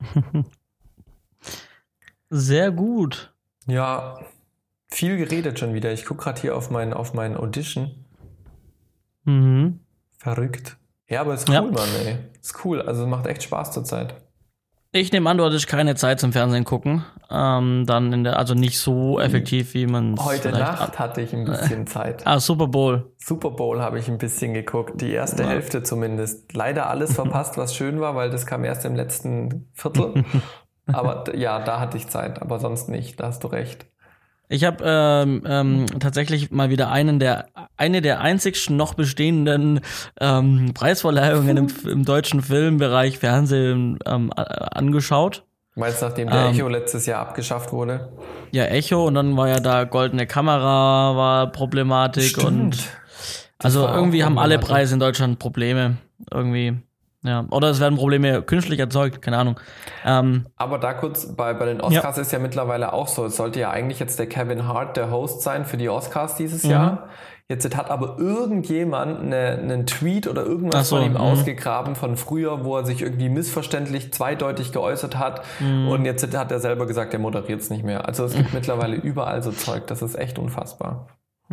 [2.31, 3.35] Sehr gut.
[3.67, 4.19] Ja,
[4.89, 5.93] viel geredet schon wieder.
[5.93, 8.05] Ich gucke gerade hier auf mein, auf mein Audition.
[9.25, 9.81] Mhm.
[10.19, 10.77] Verrückt.
[11.09, 11.63] Ja, aber ist cool, ja.
[11.63, 12.19] Mann, ey.
[12.41, 12.83] Ist cool.
[12.83, 14.15] Also macht echt Spaß zurzeit.
[14.97, 17.05] Ich nehme an, du hattest keine Zeit zum Fernsehen gucken.
[17.29, 21.45] Ähm, dann in der, also nicht so effektiv, wie man Heute Nacht hatte ich ein
[21.45, 22.25] bisschen Zeit.
[22.25, 23.13] Ah, Super Bowl.
[23.19, 25.01] Super Bowl habe ich ein bisschen geguckt.
[25.01, 25.49] Die erste ja.
[25.49, 26.55] Hälfte zumindest.
[26.55, 30.25] Leider alles verpasst, was schön war, weil das kam erst im letzten Viertel.
[30.87, 33.19] Aber ja, da hatte ich Zeit, aber sonst nicht.
[33.19, 33.87] Da hast du recht.
[34.49, 39.81] Ich habe ähm, ähm, tatsächlich mal wieder einen der eine der einzigsten noch bestehenden
[40.21, 45.45] ähm, Preisverleihungen im, im deutschen Filmbereich Fernsehen ähm, angeschaut.
[45.77, 48.13] Meinst du, nachdem der ähm, Echo letztes Jahr abgeschafft wurde?
[48.53, 52.47] Ja, Echo und dann war ja da goldene Kamera war Problematik Stimmt.
[52.47, 52.89] und
[53.59, 55.97] also irgendwie haben alle Preise in Deutschland Probleme
[56.31, 56.77] irgendwie.
[57.25, 59.59] Ja, oder es werden Probleme künstlich erzeugt, keine Ahnung.
[60.05, 62.23] Ähm, Aber da kurz, bei, bei den Oscars ja.
[62.23, 65.41] ist ja mittlerweile auch so, es sollte ja eigentlich jetzt der Kevin Hart der Host
[65.41, 66.71] sein für die Oscars dieses mhm.
[66.71, 67.09] Jahr.
[67.49, 71.21] Jetzt hat aber irgendjemand eine, einen Tweet oder irgendwas so, von ihm mh.
[71.21, 75.43] ausgegraben von früher, wo er sich irgendwie missverständlich zweideutig geäußert hat.
[75.61, 75.89] Mhm.
[75.89, 78.07] Und jetzt hat er selber gesagt, er moderiert es nicht mehr.
[78.07, 81.09] Also es gibt mittlerweile überall so Zeug, das ist echt unfassbar.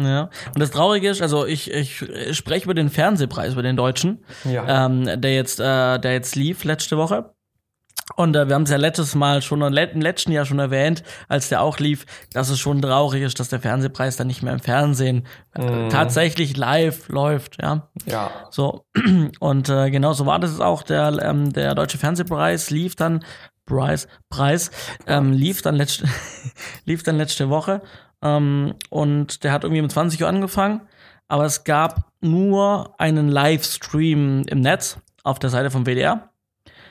[0.06, 4.24] Ja, und das Traurige ist, also ich, ich spreche über den Fernsehpreis, über den deutschen,
[4.44, 4.86] ja.
[4.86, 7.34] ähm, der jetzt, äh, der jetzt lief letzte Woche.
[8.16, 11.50] Und äh, wir haben es ja letztes Mal schon im letzten Jahr schon erwähnt, als
[11.50, 14.60] der auch lief, dass es schon traurig ist, dass der Fernsehpreis dann nicht mehr im
[14.60, 15.90] Fernsehen äh, mhm.
[15.90, 17.90] tatsächlich live läuft, ja.
[18.06, 18.32] Ja.
[18.50, 18.86] So
[19.40, 20.84] und äh, genau so war das auch.
[20.84, 23.24] Der ähm, der deutsche Fernsehpreis lief dann
[23.66, 24.72] Preis Preis
[25.08, 26.06] ähm, lief dann letzte
[26.86, 27.82] lief dann letzte Woche
[28.22, 30.82] ähm, und der hat irgendwie um 20 Uhr angefangen,
[31.28, 36.30] aber es gab nur einen Livestream im Netz auf der Seite vom WDR.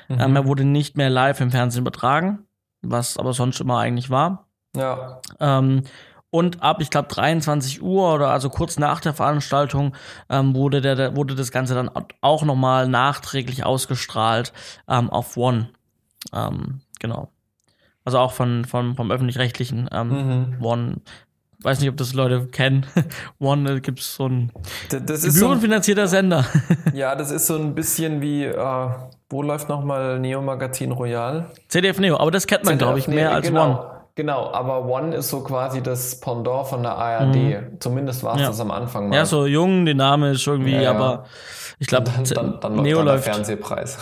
[0.08, 0.20] Mhm.
[0.20, 2.46] Ähm, er wurde nicht mehr live im Fernsehen übertragen,
[2.82, 4.48] was aber sonst immer eigentlich war.
[4.74, 5.20] Ja.
[5.38, 5.84] Ähm,
[6.30, 9.96] und ab, ich glaube, 23 Uhr oder also kurz nach der Veranstaltung
[10.28, 11.90] ähm, wurde, der, wurde das Ganze dann
[12.20, 14.52] auch nochmal nachträglich ausgestrahlt
[14.88, 15.70] ähm, auf One.
[16.32, 17.32] Ähm, genau.
[18.10, 20.08] Also auch von, von, vom öffentlich-rechtlichen ähm,
[20.58, 20.64] mhm.
[20.64, 20.96] One.
[21.62, 22.84] Weiß nicht, ob das Leute kennen.
[23.38, 24.50] One gibt es so ein
[24.88, 26.44] das ist gebührenfinanzierter so Sender.
[26.92, 28.88] ja, das ist so ein bisschen wie, äh,
[29.28, 31.52] wo läuft nochmal Neo Magazin Royal?
[31.68, 33.64] CDF Neo, aber das kennt man, glaube ich, mehr als genau.
[33.64, 33.90] One.
[34.16, 37.36] Genau, aber One ist so quasi das Pendant von der ARD.
[37.36, 37.76] Mhm.
[37.78, 38.48] Zumindest war es ja.
[38.48, 39.14] das am Anfang mal.
[39.14, 40.90] Ja, so jung, dynamisch irgendwie, ja, ja.
[40.90, 41.26] aber
[41.80, 43.96] ich glaube, dann, dann, Neo läuft der Fernsehpreis.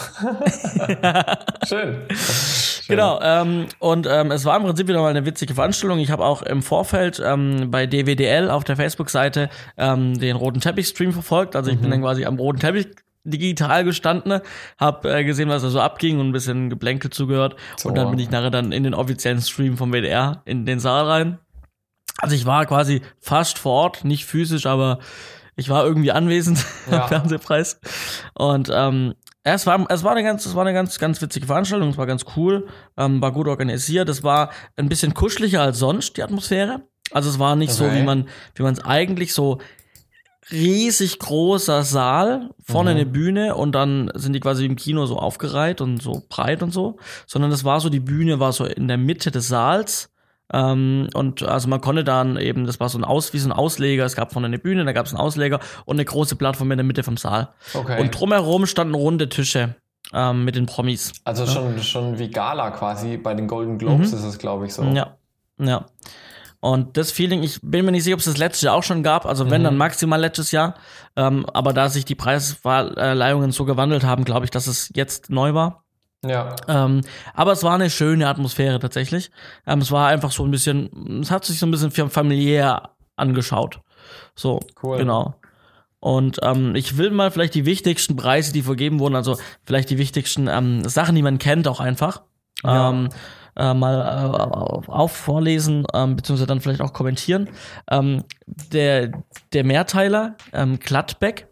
[1.64, 1.96] Schön.
[2.10, 2.96] Schön.
[2.96, 6.00] Genau, ähm, und ähm, es war im Prinzip wieder mal eine witzige Veranstaltung.
[6.00, 11.12] Ich habe auch im Vorfeld ähm, bei DWDL auf der Facebook-Seite ähm, den roten Teppich-Stream
[11.12, 11.54] verfolgt.
[11.54, 11.82] Also ich mhm.
[11.82, 12.88] bin dann quasi am roten Teppich
[13.22, 14.40] digital gestanden,
[14.76, 17.54] habe äh, gesehen, was da so abging und ein bisschen Geplänkel zugehört.
[17.76, 17.90] So.
[17.90, 21.04] Und dann bin ich nachher dann in den offiziellen Stream vom WDR in den Saal
[21.04, 21.38] rein.
[22.20, 24.98] Also ich war quasi fast vor Ort, nicht physisch, aber
[25.58, 27.02] ich war irgendwie anwesend ja.
[27.02, 27.80] am Fernsehpreis.
[28.34, 31.90] Und ähm, es war, es war eine ganz, es war eine ganz, ganz witzige Veranstaltung.
[31.90, 34.08] Es war ganz cool, ähm, war gut organisiert.
[34.08, 36.82] Es war ein bisschen kuscheliger als sonst die Atmosphäre.
[37.10, 37.90] Also es war nicht okay.
[37.90, 39.58] so, wie man, wie man es eigentlich so
[40.52, 42.96] riesig großer Saal, vorne mhm.
[42.96, 46.70] eine Bühne und dann sind die quasi im Kino so aufgereiht und so breit und
[46.70, 50.10] so, sondern es war so, die Bühne war so in der Mitte des Saals
[50.52, 53.52] Ähm, und also man konnte dann eben, das war so ein Aus, wie so ein
[53.52, 56.70] Ausleger, es gab vorne eine Bühne, da gab es einen Ausleger und eine große Plattform
[56.70, 57.48] in der Mitte vom Saal.
[57.74, 58.00] Okay.
[58.00, 59.74] Und drumherum standen runde Tische
[60.12, 61.12] ähm, mit den Promis.
[61.24, 63.16] also schon, schon wie Gala quasi.
[63.16, 64.82] Bei den Golden Globes ist es, glaube ich, so.
[64.82, 64.96] Mhm.
[64.96, 65.16] Ja,
[65.58, 65.86] ja.
[66.60, 69.04] Und das Feeling, ich bin mir nicht sicher, ob es das letzte Jahr auch schon
[69.04, 70.74] gab, also wenn dann maximal letztes Jahr.
[71.14, 75.54] Ähm, aber da sich die Preisleihungen so gewandelt haben, glaube ich, dass es jetzt neu
[75.54, 75.84] war.
[76.24, 76.56] Ja.
[76.66, 77.02] Ähm,
[77.34, 79.30] aber es war eine schöne Atmosphäre tatsächlich.
[79.66, 83.80] Ähm, es war einfach so ein bisschen, es hat sich so ein bisschen familiär angeschaut.
[84.34, 84.98] So, Cool.
[84.98, 85.34] genau.
[86.00, 89.98] Und ähm, ich will mal vielleicht die wichtigsten Preise, die vergeben wurden, also vielleicht die
[89.98, 92.22] wichtigsten ähm, Sachen, die man kennt, auch einfach
[92.64, 92.90] Ja.
[92.90, 93.08] ähm,
[93.56, 97.48] äh, mal äh, auf vorlesen, ähm, beziehungsweise dann vielleicht auch kommentieren.
[97.90, 99.10] Ähm, der,
[99.52, 101.48] der Mehrteiler, ähm, Gladbeck,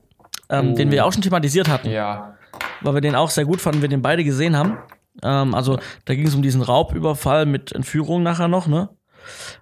[0.49, 0.75] ähm, Oh.
[0.77, 2.36] den wir auch schon thematisiert hatten Ja.
[2.81, 4.79] Weil wir den auch sehr gut fanden, wir den beide gesehen haben.
[5.23, 8.91] Ähm, also da ging es um diesen Raubüberfall mit Entführung nachher noch, ne?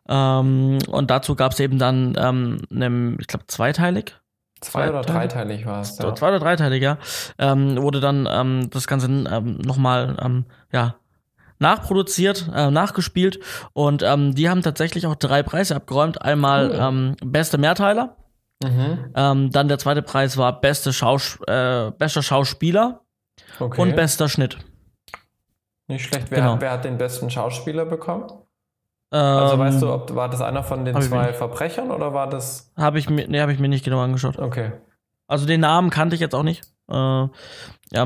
[0.09, 4.15] Ähm, und dazu gab es eben dann, ähm, ne, ich glaube, zweiteilig.
[4.61, 5.99] Zwei oder dreiteilig war es.
[5.99, 6.15] Ja.
[6.15, 6.99] Zwei oder dreiteilig, ja.
[7.39, 10.97] Ähm, wurde dann ähm, das Ganze ähm, nochmal, ähm, ja,
[11.59, 13.39] nachproduziert, äh, nachgespielt
[13.73, 16.21] und ähm, die haben tatsächlich auch drei Preise abgeräumt.
[16.21, 16.79] Einmal Cool.
[16.81, 18.17] ähm, beste Mehrteiler,
[18.63, 19.13] Mhm.
[19.15, 23.01] ähm, dann der zweite Preis war beste Schaus äh, bester Schauspieler
[23.59, 23.81] Okay.
[23.81, 24.59] und bester Schnitt.
[25.87, 26.31] Nicht schlecht.
[26.31, 26.61] Wer, Genau.
[26.61, 28.25] wer hat den besten Schauspieler bekommen?
[29.11, 31.33] Also Ähm, weißt du, ob war das einer von den hab zwei.
[31.33, 32.73] Verbrechern oder war das.
[32.77, 34.39] Habe ich mir, nee, habe ich mir nicht genau angeschaut.
[34.39, 34.73] Okay.
[35.29, 36.65] Also den Namen kannte ich jetzt auch nicht.
[36.89, 37.29] Äh, ja,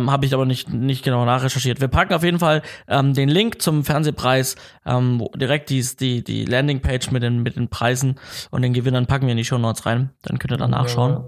[0.07, 1.81] habe ich aber nicht, nicht genau nachrecherchiert.
[1.81, 6.45] Wir packen auf jeden Fall ähm, den Link zum Fernsehpreis, ähm, direkt die, die, die
[6.45, 9.87] Landingpage mit den, mit den Preisen und den Gewinnern packen wir in die Show Notes
[9.87, 10.11] rein.
[10.23, 11.25] Dann könnt ihr dann nachschauen.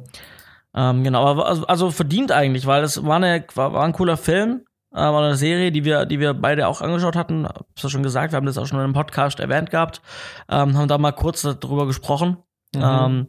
[0.74, 4.16] Ähm, genau, aber also, also verdient eigentlich, weil es war, eine, war, war ein cooler
[4.16, 7.46] Film, äh, war eine Serie, die wir, die wir beide auch angeschaut hatten.
[7.46, 10.00] Hab's ja schon gesagt, wir haben das auch schon in einem Podcast erwähnt gehabt,
[10.48, 12.36] ähm, haben da mal kurz darüber gesprochen,
[12.74, 12.82] Mhm.
[12.84, 13.26] ähm,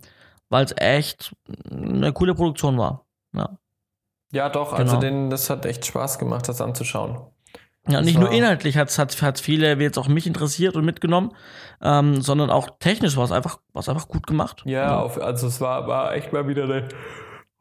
[0.50, 1.34] weil es echt
[1.72, 3.06] eine coole Produktion war.
[3.34, 3.58] Ja,
[4.34, 5.00] Ja, doch, also Genau.
[5.02, 7.18] den, das hat echt Spaß gemacht, das anzuschauen.
[7.88, 10.86] ja Das nicht nur inhaltlich hat's hat's hat's viele, wie jetzt auch mich interessiert und
[10.86, 11.32] mitgenommen,
[11.82, 14.62] ähm, sondern auch technisch war es einfach, war's einfach gut gemacht.
[14.66, 16.88] Ja, auf, also es war, war echt mal wieder eine.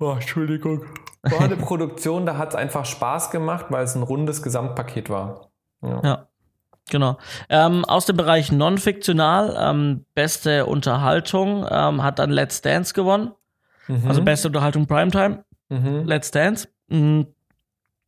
[0.01, 0.87] Oh, Entschuldigung.
[1.23, 5.51] War eine Produktion, da hat es einfach Spaß gemacht, weil es ein rundes Gesamtpaket war.
[5.83, 6.01] Ja.
[6.03, 6.27] Ja.
[6.89, 7.19] Genau.
[7.49, 13.33] Ähm, aus dem Bereich non-fiktional, ähm, beste Unterhaltung, ähm, hat dann Let's Dance gewonnen.
[13.87, 14.09] Mhm.
[14.09, 16.05] Also beste Unterhaltung Primetime, mhm.
[16.05, 16.69] Let's Dance.
[16.89, 17.29] Mhm.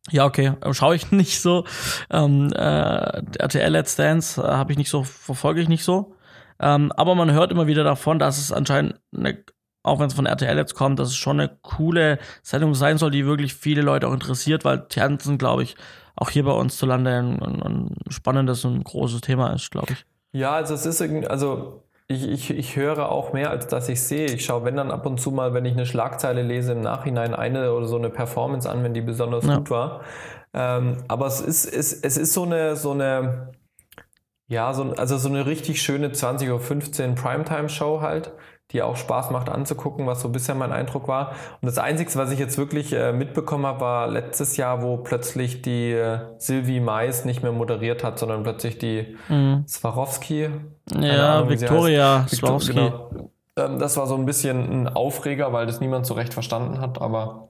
[0.09, 1.63] Ja, okay, schaue ich nicht so.
[2.09, 6.15] Ähm, äh, RTL Let's Dance äh, habe ich nicht so, verfolge ich nicht so.
[6.59, 9.43] Ähm, aber man hört immer wieder davon, dass es anscheinend, eine,
[9.83, 13.11] auch wenn es von RTL jetzt kommt, dass es schon eine coole Sendung sein soll,
[13.11, 15.75] die wirklich viele Leute auch interessiert, weil Tanzen, glaube ich,
[16.15, 19.93] auch hier bei uns zu Lande ein, ein, ein spannendes und großes Thema ist, glaube
[19.93, 20.05] ich.
[20.31, 24.01] Ja, also es ist irgendwie, also ich, ich, ich höre auch mehr, als dass ich
[24.01, 24.27] sehe.
[24.27, 27.33] Ich schaue, wenn dann ab und zu mal, wenn ich eine Schlagzeile lese, im Nachhinein
[27.33, 29.57] eine oder so eine Performance an, wenn die besonders Ja.
[29.57, 30.01] gut war.
[30.53, 33.51] Ähm, aber es ist, es, es ist so eine, so eine,
[34.47, 38.33] ja, so, also so eine richtig schöne 20.15 Uhr Primetime-Show halt,
[38.73, 41.29] die auch Spaß macht anzugucken, was so bisher mein Eindruck war.
[41.61, 45.61] Und das Einzige, was ich jetzt wirklich äh, mitbekommen habe, war letztes Jahr, wo plötzlich
[45.61, 49.65] die äh, Sylvie Mais nicht mehr moderiert hat, sondern plötzlich die Mhm.
[49.67, 50.49] Swarovski.
[50.99, 52.25] Ja, Ahnung, Victoria.
[52.27, 52.73] Swarovski.
[52.73, 53.09] Genau.
[53.55, 56.99] Ähm, das war so ein bisschen ein Aufreger, weil das niemand so recht verstanden hat,
[57.01, 57.49] aber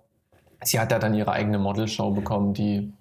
[0.62, 2.92] sie hat ja dann ihre eigene Modelshow bekommen, die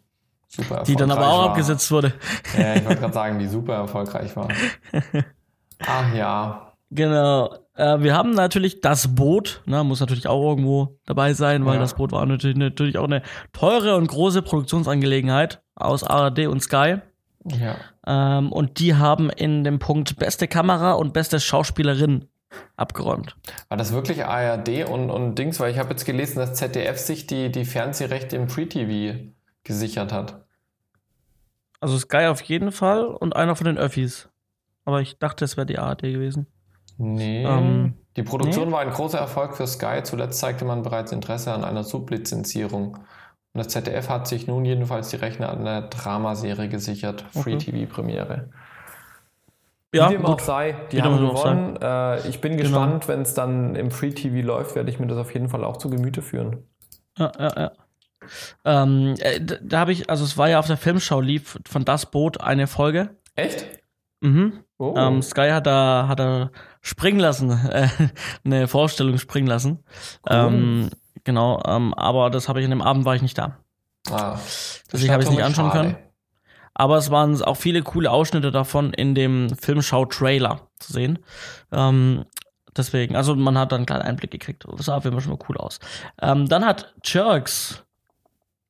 [0.48, 1.48] super erfolgreich Die dann aber auch war.
[1.50, 2.12] abgesetzt wurde.
[2.56, 4.48] Ja, ich wollte gerade sagen, die super erfolgreich war.
[5.86, 6.72] Ach ja.
[6.90, 7.54] Genau.
[7.74, 11.80] Äh, wir haben natürlich das Boot, ne, muss natürlich auch irgendwo dabei sein, weil Ja.
[11.80, 16.96] das Boot war natürlich, natürlich auch eine teure und große Produktionsangelegenheit aus ARD und Sky.
[17.44, 17.76] Ja.
[18.06, 22.28] Ähm, und die haben in dem Punkt beste Kamera und beste Schauspielerin
[22.76, 23.36] abgeräumt.
[23.68, 25.58] War das wirklich ARD und, und Dings?
[25.58, 29.18] Weil ich habe jetzt gelesen, dass ZDF sich die, die Fernsehrechte im Free-TV
[29.64, 30.44] gesichert hat.
[31.80, 34.28] Also Sky auf jeden Fall und einer von den Öffis.
[34.84, 36.46] Aber ich dachte, es wäre die ARD gewesen.
[37.02, 37.44] Nee.
[37.44, 40.02] Ähm, die Produktion war ein großer Erfolg für Sky.
[40.04, 42.96] Zuletzt zeigte man bereits Interesse an einer Sublizenzierung.
[42.96, 47.24] Und das ZDF hat sich nun jedenfalls die Rechte an der Dramaserie gesichert.
[47.32, 48.50] Free TV Premiere.
[49.94, 50.36] Ja, Wie dem gut.
[50.36, 51.76] auch sei, die Wie haben gewonnen.
[51.82, 52.62] Äh, ich bin Genau.
[52.62, 55.64] gespannt, wenn es dann im Free TV läuft, werde ich mir das auf jeden Fall
[55.64, 56.64] auch zu Gemüte führen.
[57.18, 57.72] Ja, ja, ja.
[58.64, 61.84] Ähm, äh, da da habe ich, also es war ja auf der Filmschau lief von
[61.84, 63.16] Das Boot eine Folge.
[63.34, 63.66] Echt?
[64.20, 64.60] Mhm.
[64.78, 64.94] Oh.
[64.96, 66.50] Ähm, Sky hat da, hat da
[66.82, 67.88] springen lassen, äh,
[68.44, 69.78] eine Vorstellung springen lassen.
[70.28, 70.90] Ähm,
[71.24, 73.56] genau, ähm, aber das habe ich an dem Abend war ich nicht da.
[74.10, 74.38] ah,
[74.92, 75.90] Deswegen habe ich es nicht anschauen schade.
[75.94, 75.96] können.
[76.74, 81.18] aber es waren auch viele coole Ausschnitte davon in dem Filmschau-Trailer zu sehen.
[81.70, 82.24] Ähm,
[82.76, 84.64] deswegen, also man hat dann einen kleinen Einblick gekriegt.
[84.76, 85.78] Das sah auf jeden Fall schon mal cool aus.
[86.20, 87.84] Ähm, dann hat Jerks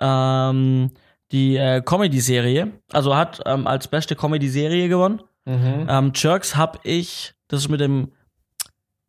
[0.01, 0.91] ähm,
[1.31, 5.23] die äh, Comedy-Serie, also hat ähm, als beste Comedy-Serie gewonnen.
[5.45, 5.87] Mhm.
[5.89, 8.13] Ähm, Jerks habe ich, das ist mit dem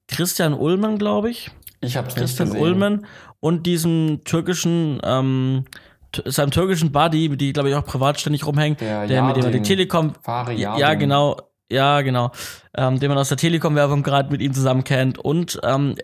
[0.07, 1.51] Christian Ullmann, glaube ich.
[1.81, 2.61] Ich nicht Christian gesehen.
[2.61, 3.05] Ullmann
[3.39, 5.65] und diesem türkischen, ähm,
[6.25, 9.61] seinem türkischen Buddy, die, glaube ich, auch privat ständig rumhängt, Der der, mit dem die.
[9.61, 10.13] Telekom.
[10.21, 11.37] Fahre Ja, genau.
[11.71, 12.31] Ja, genau.
[12.75, 15.17] Ähm, den man aus der Telekom-Werbung gerade mit ihm zusammen kennt.
[15.17, 15.95] Und ähm,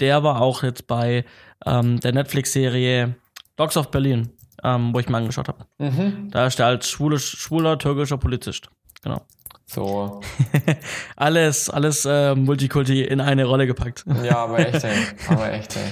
[0.00, 1.24] der war auch jetzt bei
[1.66, 3.14] ähm, der Netflix-Serie
[3.56, 4.30] Dogs of Berlin,
[4.64, 5.66] ähm, wo ich mir angeschaut habe.
[5.78, 6.30] Mhm.
[6.30, 8.70] Da ist er als schwule, schwuler türkischer Polizist.
[9.02, 9.22] Genau.
[9.70, 10.20] So.
[11.16, 14.04] Alles, alles äh, Multikulti in eine Rolle gepackt.
[14.24, 14.96] Ja, aber echt, ey.
[15.28, 15.82] Aber echt, ey.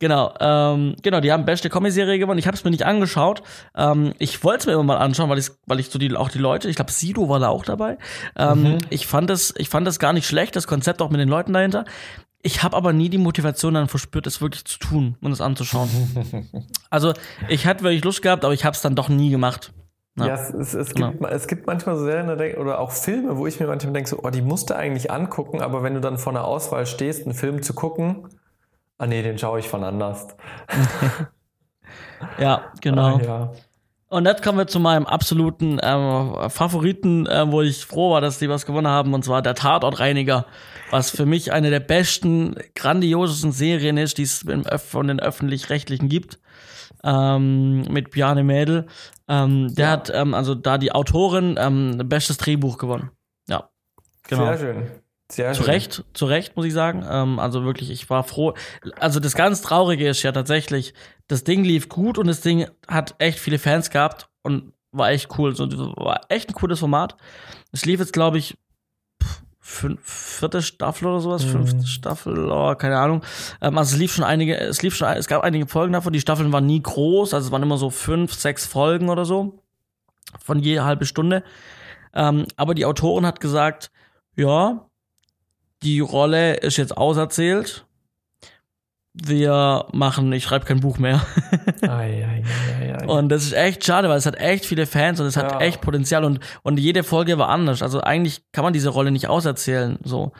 [0.00, 2.38] Genau, ähm, genau, die haben beste Comedy-Serie gewonnen.
[2.38, 3.42] Ich habe es mir nicht angeschaut.
[3.76, 6.28] Ähm, ich wollte es mir immer mal anschauen, weil ich, weil ich so die, auch
[6.28, 7.96] die Leute, ich glaube, Sido war da auch dabei.
[8.36, 8.78] Ähm, Mhm.
[8.90, 11.52] Ich fand es, ich fand es gar nicht schlecht, das Konzept auch mit den Leuten
[11.52, 11.84] dahinter.
[12.42, 15.88] Ich habe aber nie die Motivation dann verspürt, es wirklich zu tun und es anzuschauen.
[16.90, 17.12] also
[17.48, 19.72] ich hatte wirklich Lust gehabt, aber ich habe es dann doch nie gemacht.
[20.18, 20.26] Ja.
[20.26, 21.12] Ja, es, es, es, Genau.
[21.12, 24.18] gibt, es gibt manchmal so Serien oder auch Filme, wo ich mir manchmal denke, so,
[24.22, 27.34] oh, die musst du eigentlich angucken, aber wenn du dann vor einer Auswahl stehst, einen
[27.34, 28.28] Film zu gucken,
[28.98, 30.28] ah nee, den schaue ich von anders.
[32.38, 33.16] Ja, genau.
[33.16, 33.52] Ah, ja.
[34.08, 38.38] Und jetzt kommen wir zu meinem absoluten ähm, Favoriten, äh, wo ich froh war, dass
[38.38, 40.46] die was gewonnen haben, und zwar der Tatortreiniger,
[40.90, 44.44] was für mich eine der besten, grandiosesten Serien ist, die es
[44.86, 46.38] von den öffentlich-rechtlichen gibt,
[47.02, 48.86] ähm, mit Bjarne Mädel.
[49.32, 49.90] Ähm, der Ja.
[49.92, 53.10] hat ähm, also da die Autorin ähm, bestes Drehbuch gewonnen.
[53.48, 53.70] Ja,
[54.28, 54.46] genau.
[54.46, 54.90] Sehr schön.
[55.30, 55.70] Sehr Zu schön.
[55.72, 57.02] Recht, zu Recht, muss ich sagen.
[57.08, 58.52] Ähm, also wirklich, ich war froh.
[58.98, 60.92] Also das ganz Traurige ist ja tatsächlich,
[61.28, 65.38] das Ding lief gut und das Ding hat echt viele Fans gehabt und war echt
[65.38, 65.56] cool.
[65.56, 65.66] So,
[65.96, 67.16] war echt ein cooles Format.
[67.72, 68.58] Es lief jetzt, glaube ich,
[69.64, 71.50] fünf, vierte Staffel oder sowas, Mhm.
[71.50, 73.22] fünfte Staffel, oh, keine Ahnung.
[73.60, 76.12] Ähm, also es lief schon einige, es lief schon, es gab einige Folgen davon.
[76.12, 79.62] Die Staffeln waren nie groß, also es waren immer so fünf, sechs Folgen oder so
[80.44, 81.44] von je halbe Stunde.
[82.12, 83.90] Ähm, aber die Autorin hat gesagt,
[84.34, 84.86] ja,
[85.82, 87.86] die Rolle ist jetzt auserzählt.
[89.14, 91.20] Wir machen, ich schreibe kein Buch mehr.
[91.82, 92.44] Ei, ei,
[92.98, 93.06] ei.
[93.06, 95.60] Und das ist echt schade, weil es hat echt viele Fans und es hat Ja.
[95.60, 97.82] echt Potenzial und, und jede Folge war anders.
[97.82, 100.32] Also eigentlich kann man diese Rolle nicht auserzählen, so.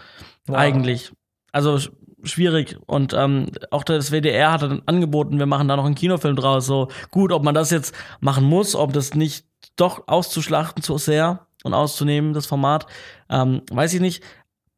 [0.49, 0.55] Ja.
[0.55, 1.13] Eigentlich.
[1.53, 1.91] Also sch-
[2.23, 2.79] schwierig.
[2.87, 6.65] Und ähm, auch das WDR hat dann angeboten, wir machen da noch einen Kinofilm draus.
[6.65, 9.45] So gut, ob man das jetzt machen muss, ob das nicht
[9.77, 12.87] doch auszuschlachten zu sehr und auszunehmen, das Format,
[13.29, 14.23] ähm, weiß ich nicht.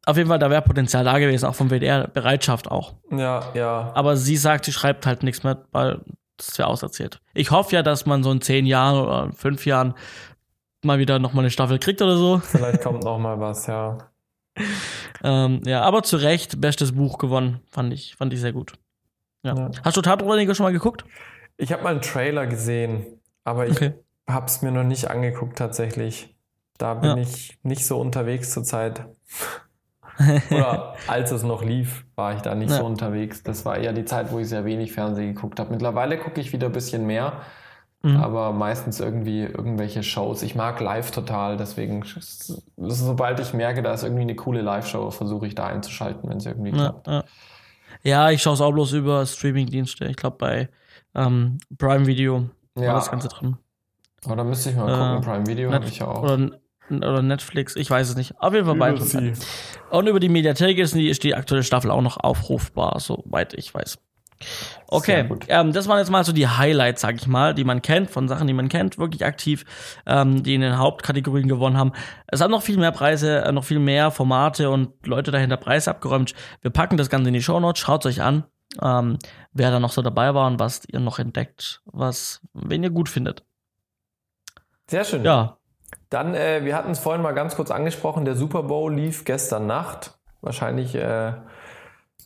[0.05, 2.93] Auf jeden Fall, da wäre Potenzial da gewesen, auch vom WDR, Bereitschaft auch.
[3.11, 3.91] Ja, ja.
[3.95, 6.01] Aber sie sagt, sie schreibt halt nichts mehr, weil
[6.37, 7.21] das wäre auserzählt.
[7.33, 9.95] Ich hoffe ja, dass man so in zehn Jahren oder fünf Jahren
[10.83, 12.37] mal wieder noch mal eine Staffel kriegt oder so.
[12.39, 13.97] Vielleicht kommt noch mal was, ja.
[15.23, 18.73] Ähm, ja, aber zu Recht bestes Buch gewonnen, fand ich, fand ich sehr gut.
[19.43, 19.55] Ja.
[19.55, 19.71] Ja.
[19.83, 21.03] Hast du Tatortreiniger schon mal geguckt?
[21.57, 23.05] Ich habe mal einen Trailer gesehen,
[23.43, 23.93] aber ich Okay.
[24.29, 26.35] habe es mir noch nicht angeguckt tatsächlich.
[26.77, 27.17] Da bin Ja.
[27.17, 29.05] ich nicht so unterwegs zurzeit.
[30.51, 32.77] Oder als es noch lief, war ich da nicht Ja.
[32.77, 33.43] so unterwegs.
[33.43, 35.71] Das war eher die Zeit, wo ich sehr wenig Fernsehen geguckt habe.
[35.71, 37.33] Mittlerweile gucke ich wieder ein bisschen mehr,
[38.03, 38.17] Mhm.
[38.17, 40.43] aber meistens irgendwie irgendwelche Shows.
[40.43, 42.03] Ich mag live total, deswegen,
[42.77, 46.45] sobald ich merke, da ist irgendwie eine coole Live-Show, versuche ich da einzuschalten, wenn es
[46.45, 47.07] irgendwie Ja, klappt.
[47.07, 47.23] ja.
[48.03, 50.05] ja, ich schaue es auch bloß über Streamingdienste.
[50.05, 50.69] Ich glaube bei
[51.15, 53.57] ähm, Prime Video war das Ganze drin.
[54.25, 55.21] aber da müsste ich mal Äh, gucken.
[55.31, 56.21] Prime Video habe ich ja auch.
[56.23, 56.51] Oder,
[56.89, 58.33] oder Netflix, ich weiß es nicht.
[58.39, 58.77] Auf jeden Fall
[59.89, 59.97] Über.
[59.97, 63.73] Und über die Mediathek ist die, ist die aktuelle Staffel auch noch aufrufbar, soweit ich
[63.73, 63.97] weiß.
[64.87, 68.11] Okay, ähm, das waren jetzt mal so die Highlights, sag ich mal, die man kennt,
[68.11, 69.65] von Sachen, die man kennt, wirklich aktiv,
[70.05, 71.93] ähm, die in den Hauptkategorien gewonnen haben.
[72.27, 75.89] Es haben noch viel mehr Preise, äh, noch viel mehr Formate und Leute dahinter Preise
[75.89, 76.33] abgeräumt.
[76.61, 78.43] Wir packen das Ganze in die Shownotes, schaut euch an,
[78.81, 79.17] ähm,
[79.53, 83.09] wer da noch so dabei war und was ihr noch entdeckt, was, wen ihr gut
[83.09, 83.43] findet.
[84.87, 85.23] Sehr schön.
[85.23, 85.57] Ja,
[86.15, 89.67] Dann, äh, wir hatten es vorhin mal ganz kurz angesprochen, der Super Bowl lief gestern
[89.67, 90.17] Nacht.
[90.39, 91.33] Wahrscheinlich, äh,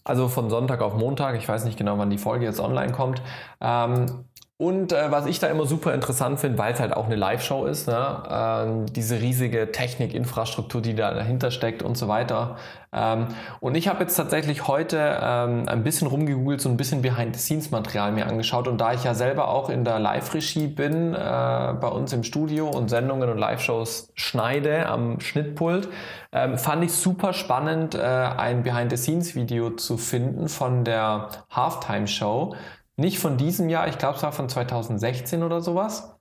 [0.03, 1.35] also von Sonntag auf Montag.
[1.37, 3.23] Ich weiß nicht genau, wann die Folge jetzt online kommt.
[3.59, 4.25] Ähm,
[4.61, 7.65] und äh, was ich da immer super interessant finde, weil es halt auch eine Live-Show
[7.65, 8.23] ist, ne?
[8.29, 12.57] ähm, diese riesige Technikinfrastruktur, die da dahinter steckt und so weiter.
[12.91, 13.27] Ähm,
[13.61, 18.27] und ich habe jetzt tatsächlich heute ähm, ein bisschen rumgegoogelt, so ein bisschen Behind-the-Scenes-Material mir
[18.27, 18.67] angeschaut.
[18.67, 22.67] Und da ich ja selber auch in der Live-Regie bin, äh, bei uns im Studio
[22.67, 25.87] und Sendungen und Live-Shows schneide am Schnittpult,
[26.33, 32.55] ähm, fand ich super spannend, äh, ein Behind-the-Scenes-Video zu finden von der Halftime-Show.
[32.99, 36.17] Nicht von diesem Jahr, ich glaube es war von 2016 oder sowas.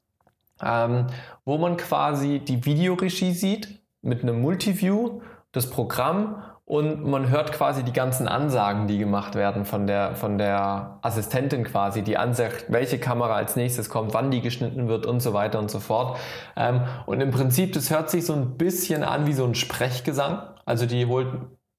[0.63, 1.07] ähm,
[1.45, 5.21] wo man quasi die Videoregie sieht mit einem Multiview,
[5.53, 10.39] das Programm und man hört quasi die ganzen Ansagen, die gemacht werden von der, von
[10.39, 15.21] der Assistentin quasi, die ansagt, welche Kamera als nächstes kommt, wann die geschnitten wird und
[15.21, 16.19] so weiter und so fort.
[16.57, 20.43] Ähm, und im Prinzip, das hört sich so ein bisschen an wie so ein Sprechgesang.
[20.67, 21.29] Also die holt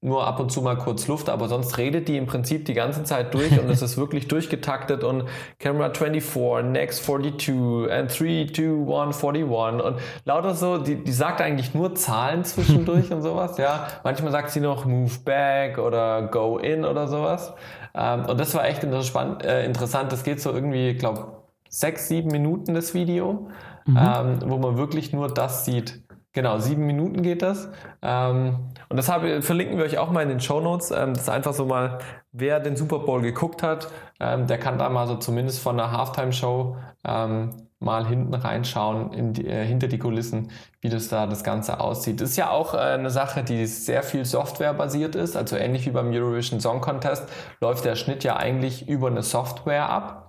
[0.01, 3.03] nur ab und zu mal kurz Luft, aber sonst redet die im Prinzip die ganze
[3.03, 5.25] Zeit durch und es ist wirklich durchgetaktet und
[5.59, 11.41] Camera 24, Next 42 and 3, 2, 1, 41 und lauter so, die, die sagt
[11.41, 13.87] eigentlich nur Zahlen zwischendurch und sowas, ja.
[14.05, 17.53] Manchmal sagt sie noch Move Back oder Go In oder sowas.
[17.93, 20.11] Ähm, und das war echt äh, interessant.
[20.11, 23.49] Das geht so irgendwie, ich glaube, sechs, sieben Minuten das Video,
[23.85, 23.97] mhm.
[23.97, 26.01] ähm, wo man wirklich nur das sieht.
[26.31, 27.69] Genau, sieben Minuten geht das.
[28.01, 28.59] Ähm,
[28.89, 30.91] und das habe, verlinken wir euch auch mal in den Show Notes.
[30.91, 31.99] Ähm, das ist einfach so mal,
[32.31, 35.91] wer den Super Bowl geguckt hat, ähm, der kann da mal so zumindest von der
[35.91, 36.75] Halftime-Show
[37.05, 41.79] ähm, mal hinten reinschauen, in die, äh, hinter die Kulissen, wie das da das Ganze
[41.79, 42.19] aussieht.
[42.19, 45.37] Das ist ja auch äh, eine Sache, die sehr viel softwarebasiert ist.
[45.37, 47.23] Also ähnlich wie beim Eurovision Song Contest
[47.61, 50.28] läuft der Schnitt ja eigentlich über eine Software ab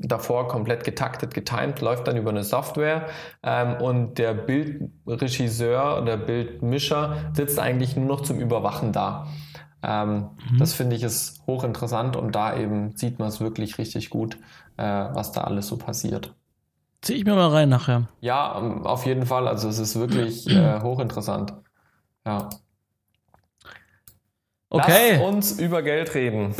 [0.00, 3.06] davor komplett getaktet, getimed, läuft dann über eine Software
[3.42, 9.26] ähm, und der Bildregisseur oder Bildmischer sitzt eigentlich nur noch zum Überwachen da.
[9.82, 10.58] Ähm, mhm.
[10.58, 14.36] Das finde ich ist hochinteressant und da eben sieht man es wirklich richtig gut,
[14.76, 16.34] äh, was da alles so passiert.
[17.02, 18.08] Zieh ich mir mal rein nachher.
[18.20, 19.48] Ja, ähm, auf jeden Fall.
[19.48, 21.54] Also es ist wirklich äh, hochinteressant.
[22.26, 22.50] Ja.
[24.68, 25.12] Okay.
[25.14, 26.54] Lass uns über Geld reden.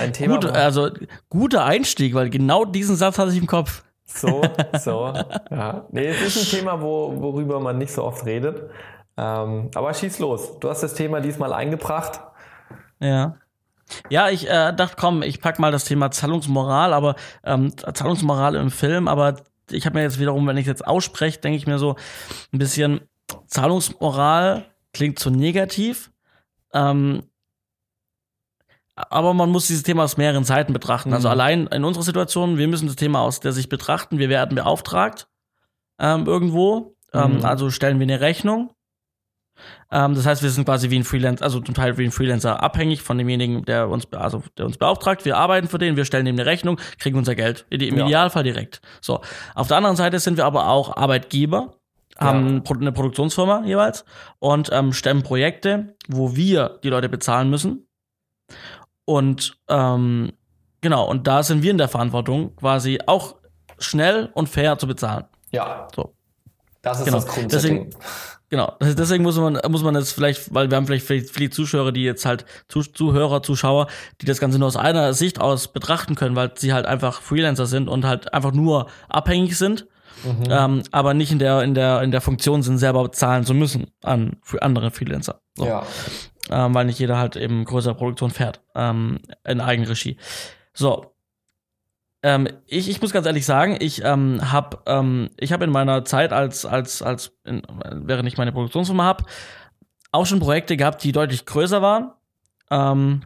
[0.00, 0.34] Ein Thema.
[0.34, 0.90] Gut, also
[1.28, 3.84] guter Einstieg, weil genau diesen Satz hatte ich im Kopf.
[4.04, 4.42] So,
[4.82, 5.12] so.
[5.50, 5.86] ja.
[5.90, 8.70] Nee, es ist ein Thema, wo, worüber man nicht so oft redet.
[9.16, 10.58] Ähm, aber schieß los.
[10.58, 12.20] Du hast das Thema diesmal eingebracht.
[13.00, 13.36] Ja.
[14.08, 18.70] Ja, ich äh, dachte, komm, ich pack mal das Thema Zahlungsmoral, aber ähm, Zahlungsmoral im
[18.70, 19.36] Film, aber
[19.70, 21.96] ich habe mir jetzt wiederum, wenn ich jetzt ausspreche, denke ich mir so
[22.52, 23.00] ein bisschen,
[23.46, 26.10] Zahlungsmoral klingt zu negativ.
[26.72, 27.24] Ähm,
[28.96, 31.12] aber man muss dieses Thema aus mehreren Seiten betrachten.
[31.12, 31.32] Also mhm.
[31.32, 34.18] Allein in unserer Situation, wir müssen das Thema aus der Sicht betrachten.
[34.18, 35.28] Wir werden beauftragt
[35.98, 36.96] ähm, irgendwo.
[37.12, 37.44] Ähm, mhm.
[37.44, 38.70] Also stellen wir eine Rechnung.
[39.90, 42.62] Ähm, das heißt, wir sind quasi wie ein Freelancer, also zum Teil wie ein Freelancer
[42.62, 45.24] abhängig von demjenigen, der uns, also der uns beauftragt.
[45.24, 47.66] Wir arbeiten für den, wir stellen ihm eine Rechnung, kriegen unser Geld.
[47.70, 48.06] Im ja.
[48.06, 48.80] Idealfall direkt.
[49.00, 49.20] So.
[49.54, 51.76] Auf der anderen Seite sind wir aber auch Arbeitgeber
[52.16, 52.76] haben ja.
[52.76, 54.04] eine Produktionsfirma jeweils
[54.38, 57.88] und ähm, stemmen Projekte, wo wir die Leute bezahlen müssen.
[59.04, 60.32] Und ähm,
[60.80, 63.36] genau, und da sind wir in der Verantwortung, quasi auch
[63.78, 65.24] schnell und fair zu bezahlen.
[65.50, 65.88] Ja.
[65.94, 66.14] So.
[66.82, 67.16] Das ist genau.
[67.16, 67.90] das Grundsetting.
[67.90, 67.90] Deswegen,
[68.50, 68.76] genau.
[68.80, 72.26] Deswegen muss man, muss man jetzt vielleicht, weil wir haben vielleicht viele Zuschauer, die jetzt
[72.26, 73.86] halt, Zuhörer, Zuschauer,
[74.20, 77.66] die das Ganze nur aus einer Sicht aus betrachten können, weil sie halt einfach Freelancer
[77.66, 79.86] sind und halt einfach nur abhängig sind.
[80.22, 80.44] Mhm.
[80.50, 83.88] Ähm, aber nicht in der, in der, in der Funktion sind, selber zahlen zu müssen
[84.02, 85.40] an für andere Freelancer.
[85.56, 85.66] So.
[85.66, 85.84] Ja
[86.50, 90.18] ähm, weil nicht jeder halt eben größere Produktion fährt ähm, in Eigenregie.
[90.72, 91.14] So.
[92.22, 96.04] Ähm, ich, ich muss ganz ehrlich sagen, ich ähm, habe ähm, ich habe in meiner
[96.04, 97.62] Zeit als als als in,
[97.92, 99.24] während ich meine Produktionsfirma habe
[100.10, 102.12] auch schon Projekte gehabt, die deutlich größer waren,
[102.70, 103.24] ähm,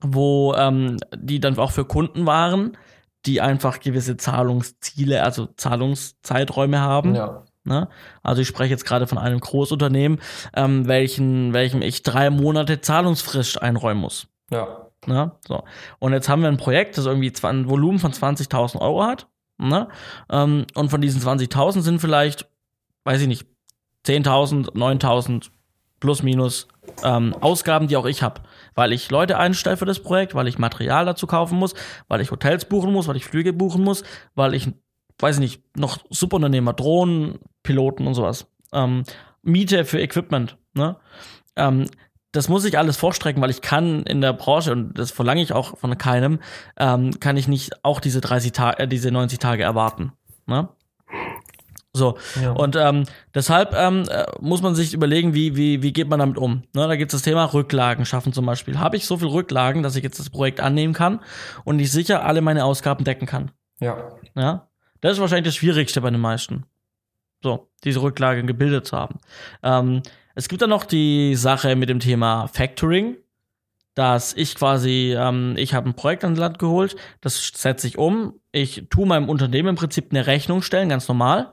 [0.00, 2.76] wo ähm, die dann auch für Kunden waren,
[3.28, 7.14] die einfach gewisse Zahlungsziele, also Zahlungszeiträume haben.
[7.14, 7.44] Ja.
[7.62, 7.88] Ne?
[8.22, 10.18] Also ich spreche jetzt gerade von einem Großunternehmen,
[10.56, 14.28] ähm, welchen, welchem ich drei Monate Zahlungsfrist einräumen muss.
[14.50, 14.86] Ja.
[15.06, 15.32] Ne?
[15.46, 15.62] So.
[15.98, 19.26] Und jetzt haben wir ein Projekt, das irgendwie ein Volumen von 20.000 Euro hat.
[19.58, 19.88] Ne?
[20.30, 22.48] Ähm, und von diesen 20.000 sind vielleicht,
[23.04, 23.46] weiß ich nicht,
[24.06, 25.50] 10.000, 9.000
[26.00, 26.68] plus minus
[27.04, 28.40] ähm, Ausgaben, die auch ich habe.
[28.78, 31.74] Weil ich Leute einstelle für das Projekt, weil ich Material dazu kaufen muss,
[32.06, 34.04] weil ich Hotels buchen muss, weil ich Flüge buchen muss,
[34.36, 34.70] weil ich
[35.18, 38.46] weiß ich nicht, noch Subunternehmer, Drohnenpiloten und sowas.
[38.72, 39.02] Ähm,
[39.42, 40.96] Miete für Equipment, ne?
[41.56, 41.86] Ähm,
[42.32, 45.54] das muss ich alles vorstrecken, weil ich kann in der Branche, und das verlange ich
[45.54, 46.40] auch von keinem,
[46.76, 50.12] ähm, kann ich nicht auch diese 30 Tage, äh, diese 90 Tage erwarten.
[50.46, 50.68] Ne?
[51.98, 52.16] So.
[52.40, 52.52] Ja.
[52.52, 56.38] Und ähm, deshalb ähm, äh, muss man sich überlegen, wie, wie, wie geht man damit
[56.38, 56.62] um.
[56.74, 58.78] Ne, da gibt es das Thema Rücklagen schaffen zum Beispiel.
[58.78, 61.20] Habe ich so viel Rücklagen, dass ich jetzt das Projekt annehmen kann
[61.64, 63.50] und ich sicher alle meine Ausgaben decken kann?
[63.80, 63.96] Ja.
[64.34, 64.68] Ja.
[65.00, 66.64] Das ist wahrscheinlich das Schwierigste bei den meisten.
[67.42, 69.20] So, diese Rücklage gebildet zu haben.
[69.62, 70.02] Ähm,
[70.34, 73.16] es gibt dann noch die Sache mit dem Thema Factoring,
[73.94, 78.34] dass ich quasi, ähm, ich habe ein Projekt an Land geholt, das setze ich um,
[78.52, 81.52] ich tue meinem Unternehmen im Prinzip eine Rechnung stellen, ganz normal,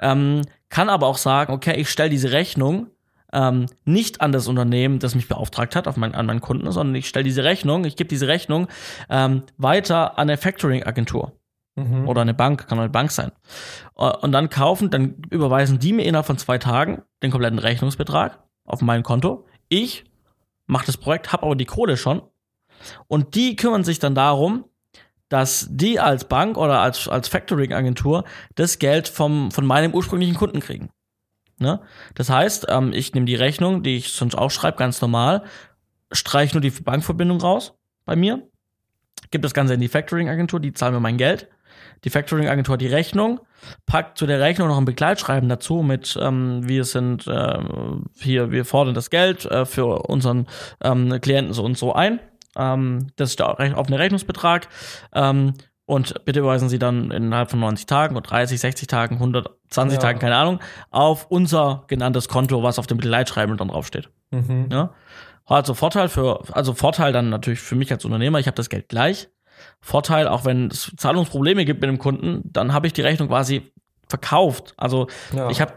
[0.00, 2.88] ähm, kann aber auch sagen, okay, ich stelle diese Rechnung
[3.32, 6.94] ähm, nicht an das Unternehmen, das mich beauftragt hat, auf mein, an meinen Kunden, sondern
[6.94, 8.68] ich stelle diese Rechnung, ich gebe diese Rechnung
[9.08, 11.32] ähm, weiter an eine Factoring-Agentur.
[11.76, 12.08] Mhm.
[12.08, 13.30] Oder eine Bank, kann auch eine Bank sein.
[13.96, 18.42] Äh, und dann kaufen, dann überweisen die mir innerhalb von zwei Tagen den kompletten Rechnungsbetrag
[18.64, 19.46] auf mein Konto.
[19.68, 20.04] Ich
[20.66, 22.22] mache das Projekt, habe aber die Kohle schon.
[23.08, 24.64] Und die kümmern sich dann darum,
[25.30, 28.24] dass die als Bank oder als, als Factoring-Agentur
[28.56, 30.90] das Geld vom, von meinem ursprünglichen Kunden kriegen.
[31.58, 31.80] Ne?
[32.14, 35.44] Das heißt, ähm, ich nehme die Rechnung, die ich sonst auch schreibe, ganz normal,
[36.10, 37.74] streiche nur die Bankverbindung raus
[38.04, 38.42] bei mir,
[39.30, 41.48] gebe das Ganze in die Factoring-Agentur, die zahlen mir mein Geld.
[42.04, 43.40] Die Factoring-Agentur hat die Rechnung,
[43.86, 47.58] packt zu der Rechnung noch ein Begleitschreiben dazu mit, ähm, wir sind äh,
[48.18, 50.48] hier, wir fordern das Geld äh, für unseren
[50.80, 52.18] ähm, Klienten so und so ein.
[52.56, 54.68] Ähm, das ist der offene Rechnungsbetrag.
[55.14, 55.54] Ähm,
[55.86, 60.00] und bitte überweisen Sie dann innerhalb von 90 Tagen oder 30, 60 Tagen, 120 ja.
[60.00, 64.08] Tagen, keine Ahnung, auf unser genanntes Konto, was auf dem Begleitschreiben dann draufsteht.
[64.30, 64.68] Mhm.
[64.70, 64.94] Ja?
[65.46, 68.88] Also Vorteil für, also Vorteil dann natürlich für mich als Unternehmer, ich habe das Geld
[68.88, 69.30] gleich.
[69.80, 73.72] Vorteil, auch wenn es Zahlungsprobleme gibt mit dem Kunden, dann habe ich die Rechnung quasi
[74.08, 74.74] verkauft.
[74.76, 75.50] Also ja.
[75.50, 75.72] ich habe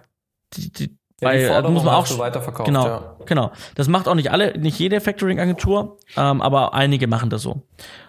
[0.53, 2.65] die, die ja, die äh, muss man auch so weiterverkauft.
[2.65, 3.15] Genau, ja.
[3.25, 3.51] genau.
[3.75, 7.61] Das macht auch nicht alle, nicht jede Factoring-Agentur, ähm, aber einige machen das so.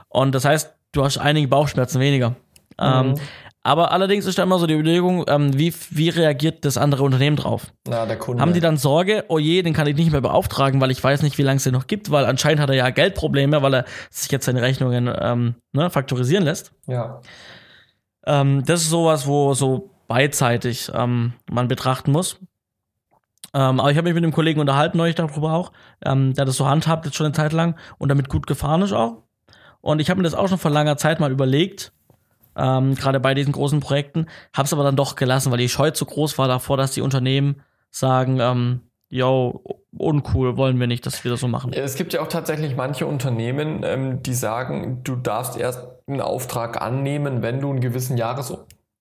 [0.09, 2.37] Und das heißt, du hast einige Bauchschmerzen weniger.
[2.79, 3.15] Ähm, mhm.
[3.15, 3.21] Ähm,
[3.67, 7.37] aber allerdings ist da immer so die Überlegung, ähm, wie, wie reagiert das andere Unternehmen
[7.37, 7.73] drauf?
[7.89, 8.43] Na, der Kunde.
[8.43, 11.23] Haben die dann Sorge, oh je, den kann ich nicht mehr beauftragen, weil ich weiß
[11.23, 13.85] nicht, wie lange es den noch gibt, weil anscheinend hat er ja Geldprobleme, weil er
[14.11, 16.73] sich jetzt seine Rechnungen ähm, ne, faktorisieren lässt.
[16.87, 17.23] Ja.
[18.27, 22.39] Ähm, das ist sowas, wo so beidseitig ähm, man betrachten muss.
[23.55, 25.73] Ähm, aber ich habe mich mit einem Kollegen unterhalten neulich darüber auch,
[26.05, 28.93] ähm, der das so handhabt jetzt schon eine Zeit lang und damit gut gefahren ist
[28.93, 29.23] auch.
[29.81, 31.93] Und ich habe mir das auch schon vor langer Zeit mal überlegt,
[32.57, 35.91] ähm, gerade bei diesen großen Projekten, habe es aber dann doch gelassen, weil die Scheu
[35.91, 39.63] zu groß war davor, dass die Unternehmen sagen, ähm, yo,
[39.97, 41.73] uncool, wollen wir nicht, dass wir das so machen.
[41.73, 46.83] Es gibt ja auch tatsächlich manche Unternehmen, ähm, die sagen, du darfst erst einen Auftrag
[46.83, 48.17] annehmen, wenn du einen gewissen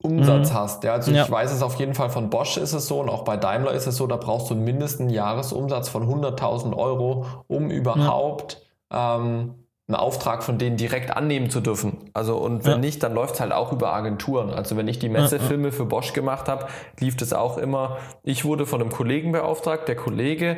[0.03, 0.53] Jahresumsatz mhm.
[0.55, 0.83] hast.
[0.83, 1.23] Ja, also ja.
[1.23, 3.71] ich weiß es auf jeden Fall von Bosch ist es so und auch bei Daimler
[3.71, 9.15] ist es so, da brauchst du mindestens einen Jahresumsatz von 100.000 Euro, um überhaupt ja.
[9.15, 9.55] ähm,
[9.87, 12.09] einen Auftrag von denen direkt annehmen zu dürfen.
[12.13, 12.77] Also und wenn ja.
[12.77, 14.49] nicht, dann läuft es halt auch über Agenturen.
[14.49, 16.67] Also wenn ich die Messefilme für Bosch gemacht habe,
[16.99, 17.97] lief das auch immer.
[18.23, 20.57] Ich wurde von einem Kollegen beauftragt, der Kollege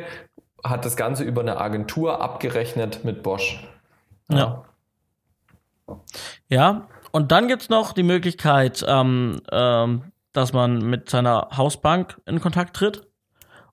[0.62, 3.66] hat das Ganze über eine Agentur abgerechnet mit Bosch.
[4.28, 4.64] Ja.
[6.48, 12.20] Ja, und dann gibt es noch die Möglichkeit, ähm, ähm, dass man mit seiner Hausbank
[12.26, 13.06] in Kontakt tritt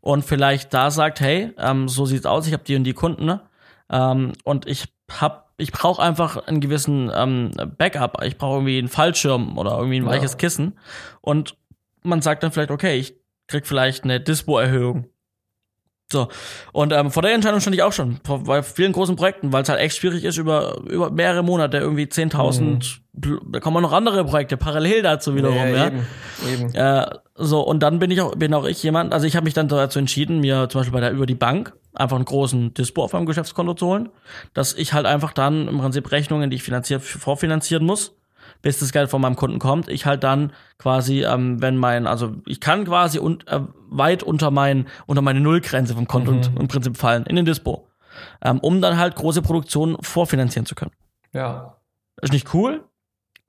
[0.01, 3.25] und vielleicht da sagt, hey, ähm, so sieht's aus, ich habe die und die Kunden
[3.25, 3.41] ne?
[3.89, 8.23] ähm, und ich habe ich brauche einfach einen gewissen ähm, Backup.
[8.23, 10.37] Ich brauche irgendwie einen Fallschirm oder irgendwie ein weiches ja.
[10.37, 10.79] Kissen.
[11.21, 11.57] Und
[12.01, 13.15] man sagt dann vielleicht, okay, ich
[13.47, 15.09] krieg vielleicht eine Dispo-Erhöhung.
[16.11, 16.27] So.
[16.71, 19.63] Und ähm, vor der Entscheidung stand ich auch schon, vor, bei vielen großen Projekten, weil
[19.63, 23.39] es halt echt schwierig ist, über, über mehrere Monate irgendwie 10.000, mhm.
[23.51, 25.67] da kommen noch andere Projekte parallel dazu wiederum, ja.
[25.67, 25.87] ja.
[25.87, 26.05] Eben,
[26.53, 26.75] eben.
[26.75, 29.55] Äh, so, und dann bin ich auch, bin auch ich jemand, also ich habe mich
[29.55, 33.03] dann dazu entschieden, mir zum Beispiel bei der über die Bank einfach einen großen Dispo
[33.03, 34.09] auf meinem Geschäftskonto zu holen,
[34.53, 38.15] dass ich halt einfach dann im Prinzip Rechnungen, die ich finanziert, vorfinanzieren muss,
[38.63, 42.31] bis das Geld von meinem Kunden kommt, ich halt dann quasi, ähm, wenn mein, also
[42.47, 43.59] ich kann quasi un, äh,
[43.89, 46.57] weit unter mein, unter meine Nullgrenze vom Konto mhm.
[46.57, 47.89] im Prinzip fallen, in den Dispo,
[48.41, 50.91] ähm, um dann halt große Produktionen vorfinanzieren zu können.
[51.33, 51.75] Ja.
[52.21, 52.83] Ist nicht cool,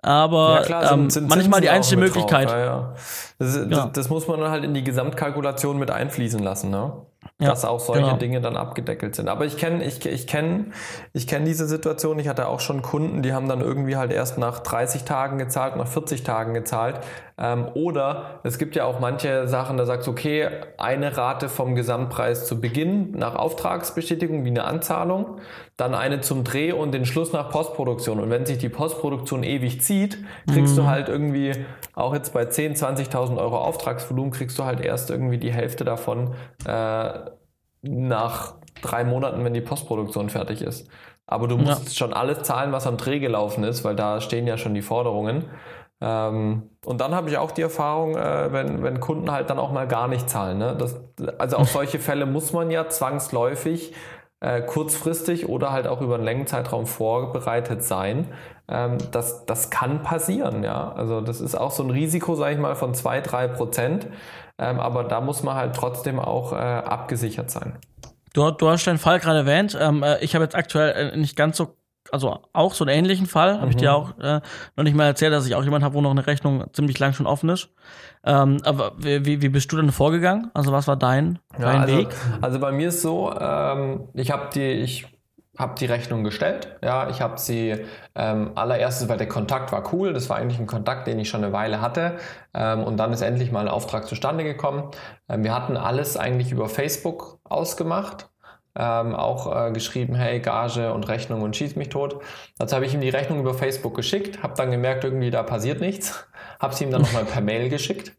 [0.02, 2.50] aber ja, klar, sind, ähm, sind manchmal die einzige Möglichkeit.
[2.50, 2.94] Ja, ja.
[3.38, 6.92] Das, das, das, muss man dann halt in die Gesamtkalkulation mit einfließen lassen, ne?
[7.40, 8.16] Ja, dass auch solche genau.
[8.16, 9.28] Dinge dann abgedeckelt sind.
[9.28, 10.72] Aber ich kenne ich, ich kenn,
[11.12, 12.18] ich kenn diese Situation.
[12.18, 15.76] Ich hatte auch schon Kunden, die haben dann irgendwie halt erst nach 30 Tagen gezahlt,
[15.76, 17.00] nach 40 Tagen gezahlt.
[17.36, 20.48] Ähm, oder es gibt ja auch manche Sachen, da sagst du, okay,
[20.78, 25.40] eine Rate vom Gesamtpreis zu Beginn nach Auftragsbestätigung wie eine Anzahlung,
[25.76, 28.20] dann eine zum Dreh und den Schluss nach Postproduktion.
[28.20, 30.18] Und wenn sich die Postproduktion ewig zieht,
[30.52, 30.82] kriegst mhm.
[30.82, 31.52] du halt irgendwie,
[31.94, 36.34] auch jetzt bei 10, 20.000 Euro Auftragsvolumen, kriegst du halt erst irgendwie die Hälfte davon
[36.64, 37.13] äh,
[37.82, 40.88] nach drei Monaten, wenn die Postproduktion fertig ist.
[41.26, 41.94] Aber du musst ja.
[41.94, 45.44] schon alles zahlen, was am Dreh gelaufen ist, weil da stehen ja schon die Forderungen.
[46.00, 49.72] Ähm, und dann habe ich auch die Erfahrung, äh, wenn, wenn Kunden halt dann auch
[49.72, 50.58] mal gar nicht zahlen.
[50.58, 50.76] Ne?
[50.76, 51.00] Das,
[51.38, 53.94] also auf solche Fälle muss man ja zwangsläufig
[54.40, 58.28] äh, kurzfristig oder halt auch über einen längeren Zeitraum vorbereitet sein.
[58.68, 60.92] Ähm, das, das kann passieren, ja.
[60.92, 64.06] Also das ist auch so ein Risiko, sage ich mal, von 2, 3 Prozent.
[64.58, 67.78] Ähm, aber da muss man halt trotzdem auch äh, abgesichert sein.
[68.32, 69.76] Du, du hast den Fall gerade erwähnt.
[69.80, 71.76] Ähm, äh, ich habe jetzt aktuell äh, nicht ganz so
[72.12, 73.96] also auch so einen ähnlichen Fall, habe ich dir mhm.
[73.96, 74.40] auch äh,
[74.76, 77.14] noch nicht mal erzählt, dass ich auch jemand habe, wo noch eine Rechnung ziemlich lang
[77.14, 77.70] schon offen ist.
[78.24, 80.50] Ähm, aber wie, wie bist du denn vorgegangen?
[80.54, 82.08] Also was war dein, ja, dein also, Weg?
[82.40, 85.06] Also bei mir ist so, ähm, ich habe die, ich
[85.58, 86.76] habe die Rechnung gestellt.
[86.82, 87.84] Ja, ich habe sie
[88.14, 90.12] ähm, allererstes, weil der Kontakt war cool.
[90.12, 92.16] Das war eigentlich ein Kontakt, den ich schon eine Weile hatte.
[92.54, 94.90] Ähm, und dann ist endlich mal ein Auftrag zustande gekommen.
[95.28, 98.30] Ähm, wir hatten alles eigentlich über Facebook ausgemacht.
[98.76, 102.20] Ähm, auch äh, geschrieben, hey, Gage und Rechnung und schieß mich tot.
[102.58, 105.80] Dazu habe ich ihm die Rechnung über Facebook geschickt, habe dann gemerkt, irgendwie da passiert
[105.80, 106.26] nichts.
[106.58, 108.16] Habe sie ihm dann nochmal per Mail geschickt.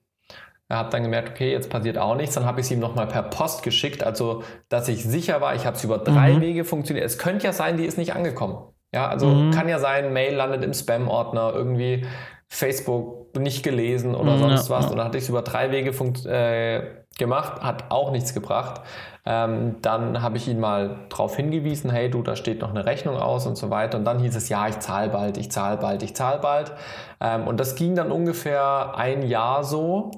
[0.67, 2.35] Er hat dann gemerkt, okay, jetzt passiert auch nichts.
[2.35, 5.65] Dann habe ich es ihm nochmal per Post geschickt, also dass ich sicher war, ich
[5.65, 6.41] habe es über drei mhm.
[6.41, 7.05] Wege funktioniert.
[7.05, 8.57] Es könnte ja sein, die ist nicht angekommen.
[8.93, 9.51] Ja, also mhm.
[9.51, 12.05] kann ja sein, Mail landet im Spam-Ordner, irgendwie
[12.47, 14.85] Facebook nicht gelesen oder mhm, sonst was.
[14.85, 14.91] Ja.
[14.91, 15.91] Und dann hatte ich es über drei Wege
[16.29, 16.83] äh,
[17.17, 18.81] gemacht, hat auch nichts gebracht.
[19.25, 23.17] Ähm, dann habe ich ihn mal darauf hingewiesen, hey du, da steht noch eine Rechnung
[23.17, 23.97] aus und so weiter.
[23.97, 26.71] Und dann hieß es, ja, ich zahle bald, ich zahle bald, ich zahle bald.
[27.19, 30.11] Ähm, und das ging dann ungefähr ein Jahr so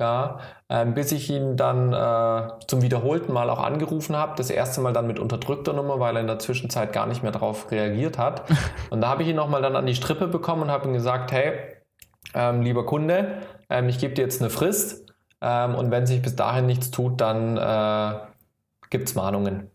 [0.00, 4.32] ja, ähm, bis ich ihn dann äh, zum wiederholten Mal auch angerufen habe.
[4.36, 7.32] Das erste Mal dann mit unterdrückter Nummer, weil er in der Zwischenzeit gar nicht mehr
[7.32, 8.42] darauf reagiert hat.
[8.90, 11.32] Und da habe ich ihn nochmal dann an die Strippe bekommen und habe ihm gesagt,
[11.32, 11.52] hey,
[12.34, 16.36] ähm, lieber Kunde, ähm, ich gebe dir jetzt eine Frist ähm, und wenn sich bis
[16.36, 18.18] dahin nichts tut, dann äh,
[18.88, 19.70] gibt es Mahnungen.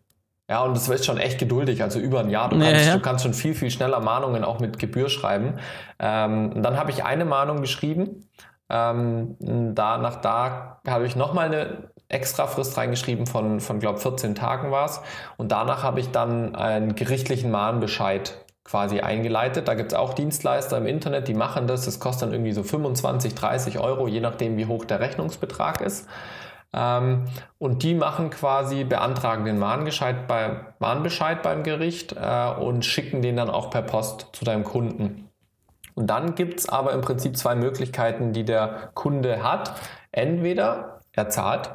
[0.49, 2.49] Ja, und das ist schon echt geduldig, also über ein Jahr.
[2.49, 2.93] Du kannst, ja, ja.
[2.95, 5.59] Du kannst schon viel, viel schneller Mahnungen auch mit Gebühr schreiben.
[5.99, 8.27] Ähm, und dann habe ich eine Mahnung geschrieben
[8.69, 14.71] ähm, danach da habe ich nochmal eine extra Frist reingeschrieben von, von glaube 14 Tagen
[14.71, 15.01] war es.
[15.37, 19.67] Und danach habe ich dann einen gerichtlichen Mahnbescheid quasi eingeleitet.
[19.67, 21.85] Da gibt es auch Dienstleister im Internet, die machen das.
[21.85, 26.07] Das kostet dann irgendwie so 25, 30 Euro, je nachdem, wie hoch der Rechnungsbetrag ist.
[26.73, 27.25] Ähm,
[27.57, 33.37] und die machen quasi, beantragen den Mahnbescheid, bei, Mahnbescheid beim Gericht äh, und schicken den
[33.37, 35.24] dann auch per Post zu deinem Kunden.
[35.95, 39.73] Und dann gibt es aber im Prinzip zwei Möglichkeiten, die der Kunde hat.
[40.11, 41.71] Entweder er zahlt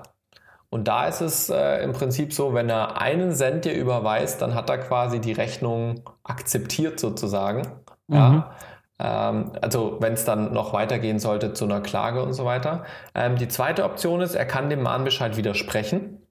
[0.71, 4.55] und da ist es äh, im Prinzip so, wenn er einen Cent dir überweist, dann
[4.55, 7.63] hat er quasi die Rechnung akzeptiert sozusagen.
[8.07, 8.17] Mhm.
[8.17, 8.57] Ja.
[9.01, 12.85] Ähm, also wenn es dann noch weitergehen sollte zu einer Klage und so weiter.
[13.17, 16.25] Ähm, die zweite Option ist, er kann dem Mahnbescheid widersprechen.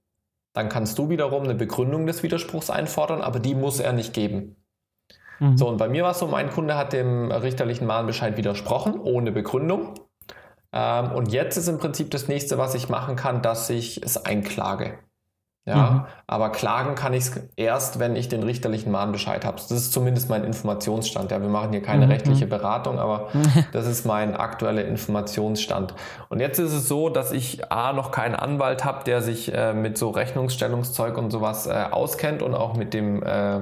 [0.53, 4.55] Dann kannst du wiederum eine Begründung des Widerspruchs einfordern, aber die muss er nicht geben.
[5.39, 5.57] Mhm.
[5.57, 9.31] So, und bei mir war es so, mein Kunde hat dem richterlichen Mahnbescheid widersprochen, ohne
[9.31, 9.95] Begründung.
[10.71, 14.23] Ähm, und jetzt ist im Prinzip das nächste, was ich machen kann, dass ich es
[14.23, 14.99] einklage.
[15.69, 16.05] Ja, mhm.
[16.25, 19.57] aber klagen kann ich es erst, wenn ich den richterlichen Mahnbescheid habe.
[19.57, 21.29] Das ist zumindest mein Informationsstand.
[21.29, 22.11] Ja, wir machen hier keine mhm.
[22.11, 23.27] rechtliche Beratung, aber
[23.71, 25.93] das ist mein aktueller Informationsstand.
[26.29, 29.73] Und jetzt ist es so, dass ich A noch keinen Anwalt habe, der sich äh,
[29.73, 33.59] mit so Rechnungsstellungszeug und sowas äh, auskennt und auch mit dem äh,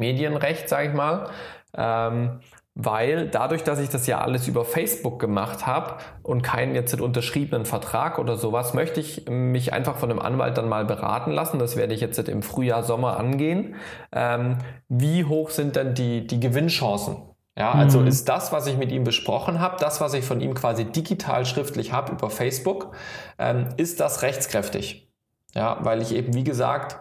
[0.00, 1.30] Medienrecht, sage ich mal.
[1.76, 2.40] Ähm,
[2.74, 7.66] weil dadurch, dass ich das ja alles über Facebook gemacht habe und keinen jetzt unterschriebenen
[7.66, 11.58] Vertrag oder sowas, möchte ich mich einfach von einem Anwalt dann mal beraten lassen.
[11.58, 13.74] Das werde ich jetzt im Frühjahr, Sommer angehen.
[14.12, 17.16] Ähm, wie hoch sind denn die, die Gewinnchancen?
[17.58, 18.06] Ja, also mhm.
[18.06, 21.44] ist das, was ich mit ihm besprochen habe, das, was ich von ihm quasi digital
[21.44, 22.94] schriftlich habe über Facebook,
[23.38, 25.10] ähm, ist das rechtskräftig?
[25.54, 26.98] Ja, weil ich eben, wie gesagt,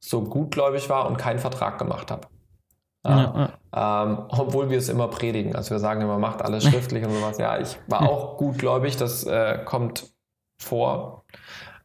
[0.00, 2.26] so gutgläubig war und keinen Vertrag gemacht habe.
[3.04, 4.04] Ja, ja.
[4.04, 5.56] Ähm, obwohl wir es immer predigen.
[5.56, 7.38] Also wir sagen immer, macht alles schriftlich und sowas.
[7.38, 10.12] Ja, ich war auch gutgläubig, das äh, kommt
[10.60, 11.24] vor.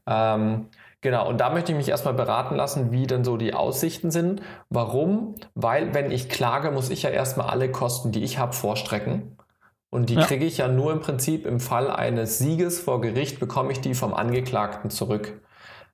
[0.05, 0.67] Ähm,
[1.01, 4.41] genau, und da möchte ich mich erstmal beraten lassen, wie denn so die Aussichten sind.
[4.69, 5.35] Warum?
[5.55, 9.37] Weil, wenn ich klage, muss ich ja erstmal alle Kosten, die ich habe, vorstrecken.
[9.89, 10.25] Und die ja.
[10.25, 13.95] kriege ich ja nur im Prinzip im Fall eines Sieges vor Gericht, bekomme ich die
[13.95, 15.41] vom Angeklagten zurück.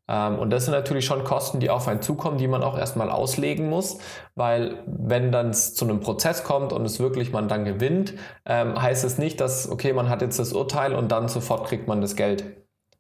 [0.08, 3.10] Ähm, und das sind natürlich schon Kosten, die auf einen zukommen, die man auch erstmal
[3.10, 4.00] auslegen muss,
[4.36, 8.14] weil wenn dann es zu einem Prozess kommt und es wirklich man dann gewinnt,
[8.46, 11.88] ähm, heißt es nicht, dass, okay, man hat jetzt das Urteil und dann sofort kriegt
[11.88, 12.44] man das Geld.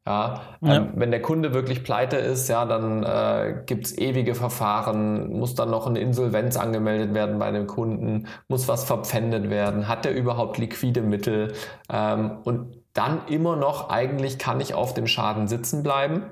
[0.06, 0.76] Ja, ja.
[0.76, 5.56] Ähm, wenn der Kunde wirklich pleite ist, ja, dann äh, gibt es ewige Verfahren, muss
[5.56, 10.14] dann noch eine Insolvenz angemeldet werden bei dem Kunden, muss was verpfändet werden, hat er
[10.14, 11.54] überhaupt liquide Mittel
[11.90, 16.24] ähm, und dann immer noch eigentlich kann ich auf dem Schaden sitzen bleiben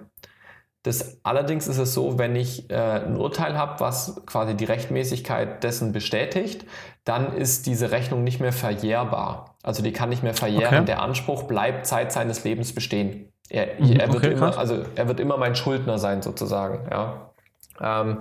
[0.83, 5.63] das, allerdings ist es so, wenn ich äh, ein Urteil habe, was quasi die Rechtmäßigkeit
[5.63, 6.65] dessen bestätigt,
[7.03, 9.55] dann ist diese Rechnung nicht mehr verjährbar.
[9.61, 10.75] Also die kann nicht mehr verjähren.
[10.75, 10.85] Okay.
[10.85, 13.31] Der Anspruch bleibt Zeit seines Lebens bestehen.
[13.49, 16.89] Er, mhm, er wird okay, immer, also er wird immer mein Schuldner sein sozusagen.
[16.89, 17.31] Ja.
[17.79, 18.19] Ähm,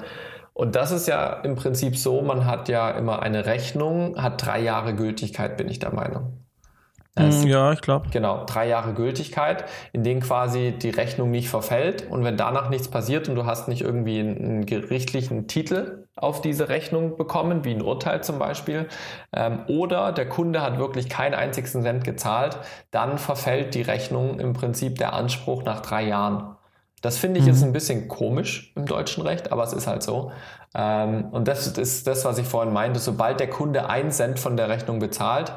[0.52, 4.60] und das ist ja im Prinzip so, man hat ja immer eine Rechnung, hat drei
[4.60, 6.44] Jahre Gültigkeit, bin ich der Meinung.
[7.16, 8.08] Es, ja, ich glaube.
[8.10, 12.08] Genau, drei Jahre Gültigkeit, in denen quasi die Rechnung nicht verfällt.
[12.08, 16.68] Und wenn danach nichts passiert und du hast nicht irgendwie einen gerichtlichen Titel auf diese
[16.68, 18.86] Rechnung bekommen, wie ein Urteil zum Beispiel,
[19.34, 22.58] ähm, oder der Kunde hat wirklich keinen einzigen Cent gezahlt,
[22.92, 26.56] dann verfällt die Rechnung im Prinzip der Anspruch nach drei Jahren.
[27.02, 27.52] Das finde ich mhm.
[27.52, 30.32] ist ein bisschen komisch im deutschen Recht, aber es ist halt so.
[30.74, 33.00] Ähm, und das ist das, was ich vorhin meinte.
[33.00, 35.54] Sobald der Kunde einen Cent von der Rechnung bezahlt,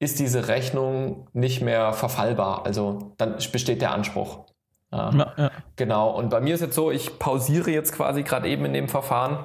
[0.00, 2.64] ist diese Rechnung nicht mehr verfallbar.
[2.64, 4.46] Also dann besteht der Anspruch.
[4.90, 5.50] Ja, ja.
[5.76, 6.10] Genau.
[6.10, 9.44] Und bei mir ist jetzt so, ich pausiere jetzt quasi gerade eben in dem Verfahren.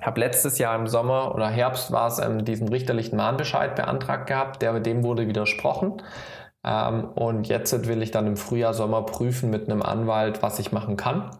[0.00, 4.62] Habe letztes Jahr im Sommer oder Herbst war es ähm, diesen richterlichen Mahnbescheid beantragt gehabt,
[4.62, 6.00] der dem wurde widersprochen.
[6.64, 10.70] Ähm, und jetzt will ich dann im Frühjahr, Sommer prüfen mit einem Anwalt, was ich
[10.70, 11.30] machen kann.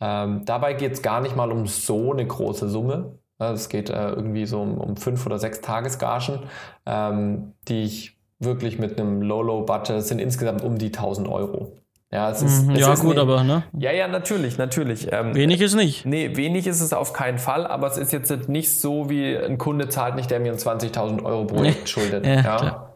[0.00, 3.18] Ähm, dabei geht es gar nicht mal um so eine große Summe.
[3.50, 6.40] Es geht äh, irgendwie so um, um fünf oder sechs Tagesgagen,
[6.86, 11.72] ähm, die ich wirklich mit einem Low-Low-Budget sind insgesamt um die 1000 Euro.
[12.12, 13.62] Ja, es ist, mhm, es ja ist gut, ne, aber ne?
[13.78, 15.10] Ja, ja, natürlich, natürlich.
[15.10, 16.04] Ähm, wenig ist nicht.
[16.04, 19.56] Nee, wenig ist es auf keinen Fall, aber es ist jetzt nicht so, wie ein
[19.56, 22.26] Kunde zahlt nicht, der mir ein 20.000 Euro Projekt schuldet.
[22.26, 22.42] ja, ja.
[22.42, 22.94] Klar.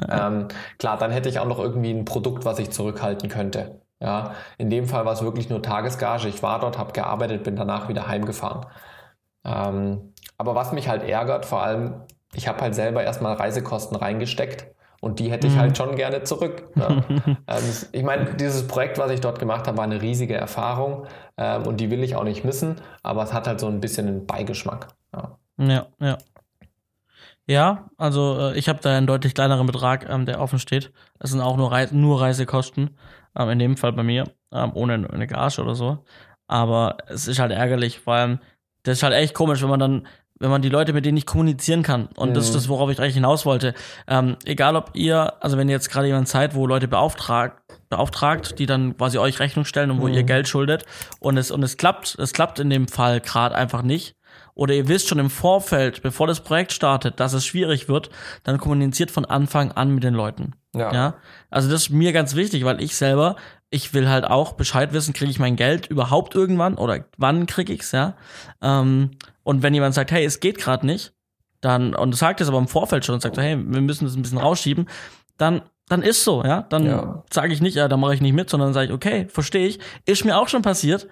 [0.00, 0.28] Ja.
[0.28, 3.80] Ähm, klar, dann hätte ich auch noch irgendwie ein Produkt, was ich zurückhalten könnte.
[4.00, 6.28] Ja, in dem Fall war es wirklich nur Tagesgage.
[6.28, 8.66] Ich war dort, habe gearbeitet, bin danach wieder heimgefahren.
[9.44, 12.02] Ähm, aber was mich halt ärgert, vor allem,
[12.34, 14.66] ich habe halt selber erstmal Reisekosten reingesteckt
[15.00, 15.58] und die hätte ich mhm.
[15.58, 16.74] halt schon gerne zurück.
[16.76, 17.04] Ne?
[17.46, 21.66] ähm, ich meine, dieses Projekt, was ich dort gemacht habe, war eine riesige Erfahrung ähm,
[21.66, 24.26] und die will ich auch nicht missen, aber es hat halt so ein bisschen einen
[24.26, 24.88] Beigeschmack.
[25.12, 25.86] Ja, ja.
[26.00, 26.18] Ja,
[27.46, 30.90] ja also äh, ich habe da einen deutlich kleineren Betrag, ähm, der offen steht.
[31.18, 32.96] Es sind auch nur, Reis nur Reisekosten,
[33.36, 35.98] ähm, in dem Fall bei mir, ähm, ohne eine Gage oder so.
[36.46, 38.38] Aber es ist halt ärgerlich, weil
[38.84, 40.06] das ist halt echt komisch, wenn man dann,
[40.38, 42.06] wenn man die Leute mit denen nicht kommunizieren kann.
[42.16, 42.34] Und mhm.
[42.34, 43.74] das ist das, worauf ich eigentlich hinaus wollte.
[44.06, 48.58] Ähm, egal ob ihr, also wenn ihr jetzt gerade jemand seid, wo Leute beauftragt, beauftragt,
[48.58, 50.14] die dann quasi euch Rechnung stellen und wo mhm.
[50.14, 50.84] ihr Geld schuldet
[51.18, 54.16] und es, und es klappt, es klappt in dem Fall gerade einfach nicht.
[54.54, 58.10] Oder ihr wisst schon im Vorfeld, bevor das Projekt startet, dass es schwierig wird,
[58.44, 60.52] dann kommuniziert von Anfang an mit den Leuten.
[60.74, 60.92] Ja.
[60.92, 61.14] ja.
[61.50, 63.36] Also das ist mir ganz wichtig, weil ich selber
[63.74, 67.72] ich will halt auch Bescheid wissen, kriege ich mein Geld überhaupt irgendwann oder wann kriege
[67.72, 68.14] ich's, ja?
[68.62, 69.10] Ähm,
[69.42, 71.12] und wenn jemand sagt, hey, es geht gerade nicht,
[71.60, 74.22] dann und sagt es aber im Vorfeld schon und sagt, hey, wir müssen das ein
[74.22, 74.88] bisschen rausschieben,
[75.38, 76.62] dann dann ist so, ja.
[76.68, 77.22] Dann ja.
[77.30, 79.78] sage ich nicht, ja, da mache ich nicht mit, sondern sage ich, okay, verstehe ich,
[80.06, 81.08] ist mir auch schon passiert.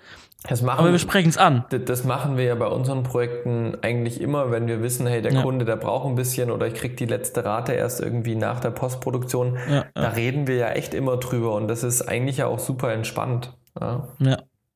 [0.50, 1.64] Machen, Aber wir sprechen es an.
[1.70, 5.42] Das machen wir ja bei unseren Projekten eigentlich immer, wenn wir wissen, hey, der ja.
[5.42, 8.70] Kunde, der braucht ein bisschen oder ich krieg die letzte Rate erst irgendwie nach der
[8.70, 9.56] Postproduktion.
[9.70, 12.92] Ja, da reden wir ja echt immer drüber und das ist eigentlich ja auch super
[12.92, 13.56] entspannt.
[13.80, 14.08] Ja.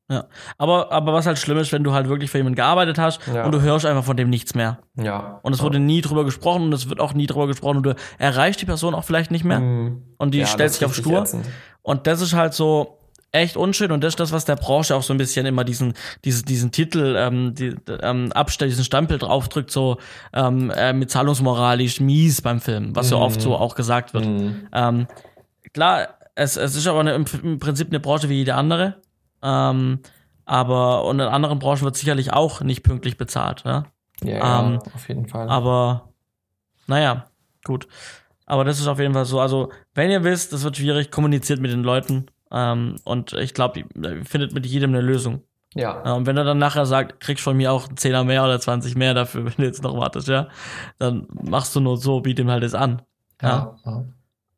[0.08, 0.24] Ja.
[0.58, 3.44] Aber, aber was halt schlimm ist, wenn du halt wirklich für jemanden gearbeitet hast ja.
[3.44, 4.78] und du hörst einfach von dem nichts mehr.
[4.94, 5.40] Ja.
[5.42, 7.94] Und es wurde nie drüber gesprochen und es wird auch nie drüber gesprochen und du
[8.18, 9.60] erreichst die Person auch vielleicht nicht mehr.
[9.60, 10.02] Mhm.
[10.18, 11.22] Und die ja, stellt sich auf Stur.
[11.22, 11.46] Ätzend.
[11.82, 12.96] Und das ist halt so,
[13.32, 15.94] echt unschön und das ist das, was der Branche auch so ein bisschen immer diesen,
[16.24, 19.98] diesen, diesen Titel ähm, die, ähm, abstellt, diesen Stempel draufdrückt, so
[20.32, 23.10] ähm, äh, mit zahlungsmoralisch mies beim Film, was mhm.
[23.10, 24.26] so oft so auch gesagt wird.
[24.26, 24.68] Mhm.
[24.72, 25.06] Ähm,
[25.74, 28.96] klar, es, es ist aber eine, im Prinzip eine Branche wie jede andere.
[29.42, 30.00] Ähm,
[30.44, 33.62] aber und in anderen Branchen wird sicherlich auch nicht pünktlich bezahlt.
[33.64, 33.84] Ja,
[34.22, 35.48] ja, ähm, ja auf jeden Fall.
[35.48, 36.12] Aber
[36.86, 37.26] naja,
[37.64, 37.88] gut.
[38.46, 39.40] Aber das ist auf jeden Fall so.
[39.40, 42.26] Also, wenn ihr wisst, das wird schwierig, kommuniziert mit den Leuten.
[42.52, 43.84] Ähm, und ich glaube,
[44.24, 45.42] findet mit jedem eine Lösung.
[45.74, 46.02] Ja.
[46.04, 46.12] ja.
[46.14, 49.14] Und wenn er dann nachher sagt, kriegst von mir auch 10er mehr oder 20 mehr
[49.14, 50.48] dafür, wenn du jetzt noch wartest, ja,
[50.98, 53.02] dann machst du nur so, biete ihm halt das an.
[53.42, 53.76] Ja.
[53.84, 54.04] ja.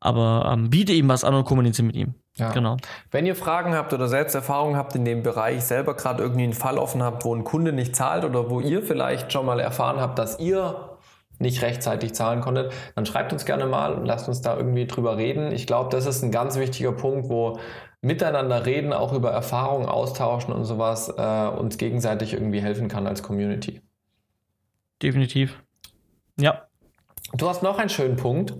[0.00, 2.14] Aber ähm, biete ihm was an und kommuniziere mit ihm.
[2.36, 2.52] Ja.
[2.52, 2.76] Genau.
[3.10, 6.52] Wenn ihr Fragen habt oder selbst Erfahrungen habt in dem Bereich, selber gerade irgendwie einen
[6.52, 10.00] Fall offen habt, wo ein Kunde nicht zahlt oder wo ihr vielleicht schon mal erfahren
[10.00, 10.98] habt, dass ihr
[11.40, 15.16] nicht rechtzeitig zahlen konntet, dann schreibt uns gerne mal und lasst uns da irgendwie drüber
[15.16, 15.52] reden.
[15.52, 17.58] Ich glaube, das ist ein ganz wichtiger Punkt, wo
[18.00, 23.22] miteinander reden, auch über Erfahrungen austauschen und sowas, äh, uns gegenseitig irgendwie helfen kann als
[23.22, 23.82] Community.
[25.02, 25.62] Definitiv.
[26.38, 26.68] Ja.
[27.34, 28.54] Du hast noch einen schönen Punkt.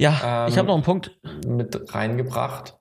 [0.00, 1.10] Ja, ähm, ich habe noch einen Punkt
[1.46, 2.78] mit reingebracht.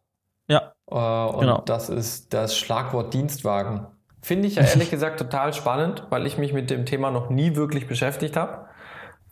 [0.48, 0.74] Ja.
[0.90, 1.62] Äh, und genau.
[1.66, 3.88] das ist das Schlagwort Dienstwagen.
[4.22, 7.56] Finde ich ja ehrlich gesagt total spannend, weil ich mich mit dem Thema noch nie
[7.58, 8.68] wirklich beschäftigt habe.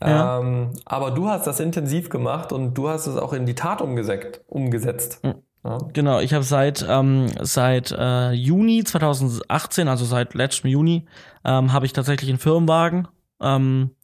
[0.02, 0.40] Ja.
[0.40, 3.82] Ähm, aber du hast das intensiv gemacht und du hast es auch in die Tat
[3.82, 4.42] umgesetzt.
[4.48, 5.24] umgesetzt.
[5.24, 5.36] Mhm.
[5.64, 5.78] Ja.
[5.94, 11.08] Genau, ich habe seit ähm, seit äh, Juni 2018, also seit letztem Juni,
[11.46, 13.08] ähm, habe ich tatsächlich einen Firmenwagen
[13.42, 13.96] ähm,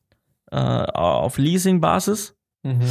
[0.51, 2.37] äh, auf Leasing-Basis.
[2.63, 2.81] Mhm.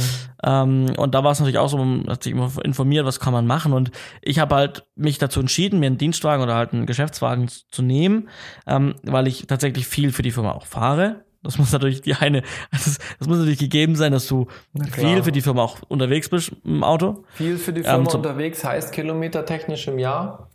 [0.43, 3.33] Ähm, und da war es natürlich auch so, man hat sich immer informiert, was kann
[3.33, 3.73] man machen.
[3.73, 7.81] Und ich habe halt mich dazu entschieden, mir einen Dienstwagen oder halt einen Geschäftswagen zu
[7.81, 8.29] nehmen,
[8.67, 11.25] ähm, weil ich tatsächlich viel für die Firma auch fahre.
[11.41, 14.47] Das muss natürlich die eine, das, das muss natürlich gegeben sein, dass du
[14.91, 17.25] viel für die Firma auch unterwegs bist im Auto.
[17.33, 20.49] Viel für die ähm, Firma ähm, unterwegs heißt kilometertechnisch im Jahr?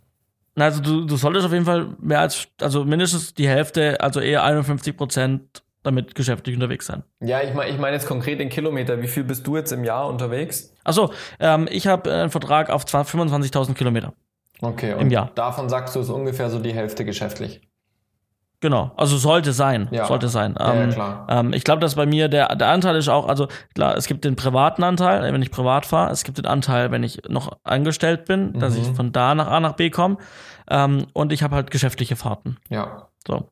[0.55, 4.43] Also du, du solltest auf jeden Fall mehr als, also mindestens die Hälfte, also eher
[4.43, 7.03] 51 Prozent damit geschäftlich unterwegs sein.
[7.21, 9.01] Ja, ich meine ich mein jetzt konkret in Kilometer.
[9.01, 10.73] Wie viel bist du jetzt im Jahr unterwegs?
[10.83, 14.13] Achso, ähm, ich habe einen Vertrag auf 25.000 Kilometer.
[14.61, 15.31] Okay, und Im Jahr.
[15.35, 17.61] davon sagst du, ist ungefähr so die Hälfte geschäftlich.
[18.61, 20.05] Genau, also sollte sein, Ja.
[20.05, 20.53] sollte sein.
[20.59, 21.27] Ja, ja, Ähm, klar.
[21.29, 24.25] ähm, ich glaube, dass bei mir der, der Anteil ist auch, also klar, es gibt
[24.25, 28.25] den privaten Anteil, wenn ich privat fahre, es gibt den Anteil, wenn ich noch angestellt
[28.25, 28.81] bin, dass Mhm.
[28.81, 30.17] ich von da nach A nach B komme
[30.69, 32.57] ähm, und ich habe halt geschäftliche Fahrten.
[32.69, 33.07] Ja.
[33.25, 33.47] So.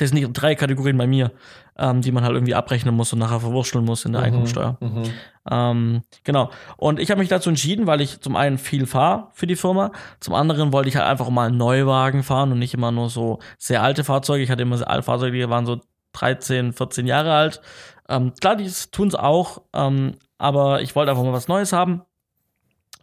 [0.00, 1.30] Das sind die drei Kategorien bei mir,
[1.76, 4.78] ähm, die man halt irgendwie abrechnen muss und nachher verwurschteln muss in der Einkommensteuer.
[4.80, 5.02] Mhm.
[5.50, 6.50] Ähm, genau.
[6.78, 9.92] Und ich habe mich dazu entschieden, weil ich zum einen viel fahre für die Firma,
[10.18, 13.40] zum anderen wollte ich halt einfach mal einen Neuwagen fahren und nicht immer nur so
[13.58, 14.42] sehr alte Fahrzeuge.
[14.42, 15.80] Ich hatte immer sehr alte Fahrzeuge, die waren so
[16.12, 17.60] 13, 14 Jahre alt.
[18.08, 22.02] Ähm, klar, die tun es auch, ähm, aber ich wollte einfach mal was Neues haben.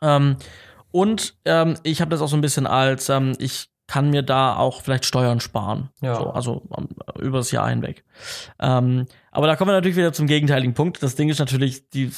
[0.02, 0.38] Ähm,
[0.92, 4.56] und ähm, ich habe das auch so ein bisschen als, ähm, ich kann mir da
[4.56, 5.90] auch vielleicht Steuern sparen.
[6.02, 6.16] Ja.
[6.16, 8.04] So, also ähm, über das Jahr hinweg.
[8.60, 11.02] Ähm, aber da kommen wir natürlich wieder zum gegenteiligen Punkt.
[11.02, 12.12] Das Ding ist natürlich, die,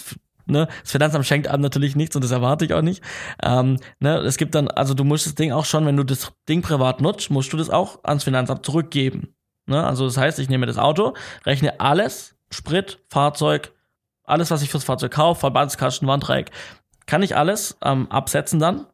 [0.47, 3.03] ne, das Finanzamt schenkt einem natürlich nichts und das erwarte ich auch nicht.
[3.43, 6.31] Ähm, ne, es gibt dann, also du musst das Ding auch schon, wenn du das
[6.47, 9.35] Ding privat nutzt, musst du das auch ans Finanzamt zurückgeben.
[9.67, 9.85] Ne?
[9.85, 11.13] Also das heißt, ich nehme das Auto,
[11.45, 13.71] rechne alles, Sprit, Fahrzeug,
[14.23, 16.49] alles, was ich fürs Fahrzeug kaufe, Verbandskasten, Wandreieck,
[17.05, 18.87] kann ich alles ähm, absetzen dann,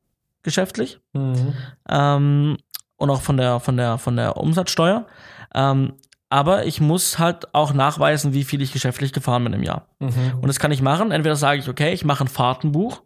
[0.43, 1.53] geschäftlich Mhm.
[1.89, 2.57] ähm,
[2.97, 5.05] und auch von der, von der, von der Umsatzsteuer.
[5.53, 5.93] Ähm,
[6.29, 9.87] aber ich muss halt auch nachweisen, wie viel ich geschäftlich gefahren bin im Jahr.
[9.99, 10.39] Mhm.
[10.41, 11.11] Und das kann ich machen.
[11.11, 13.03] Entweder sage ich, okay, ich mache ein Fahrtenbuch.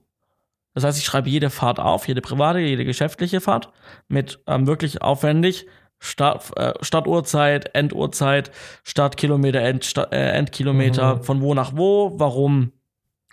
[0.74, 3.72] Das heißt, ich schreibe jede Fahrt auf, jede private, jede geschäftliche Fahrt
[4.08, 5.68] mit ähm, wirklich aufwendig
[6.02, 8.52] Start, äh, Startuhrzeit, Enduhrzeit,
[8.84, 11.24] Startkilometer, End, Sta- äh, Endkilometer, Mhm.
[11.24, 12.72] von wo nach wo, warum,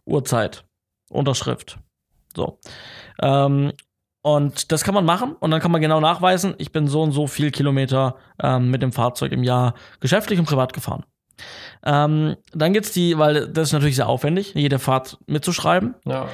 [0.05, 0.65] Uhrzeit,
[1.09, 1.79] Unterschrift.
[2.35, 2.59] So.
[3.23, 3.73] Ähm,
[4.27, 7.13] und das kann man machen und dann kann man genau nachweisen, ich bin so und
[7.13, 11.05] so viel Kilometer ähm, mit dem Fahrzeug im Jahr geschäftlich und privat gefahren.
[11.85, 15.95] Ähm, dann gibt's die, weil das ist natürlich sehr aufwendig, jede Fahrt mitzuschreiben.
[16.05, 16.27] Ja.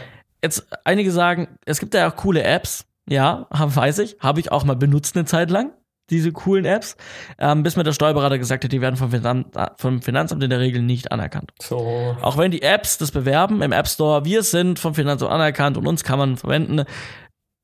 [0.42, 2.86] Jetzt einige sagen, es gibt ja auch coole Apps.
[3.06, 5.72] Ja, hab, weiß ich, habe ich auch mal benutzt eine Zeit lang
[6.10, 6.96] diese coolen Apps,
[7.38, 10.60] ähm, bis mir der Steuerberater gesagt hat, die werden vom, Finan vom Finanzamt in der
[10.60, 11.52] Regel nicht anerkannt.
[11.60, 12.16] So.
[12.20, 15.86] Auch wenn die Apps das bewerben im App Store, wir sind vom Finanzamt anerkannt und
[15.86, 16.84] uns kann man verwenden.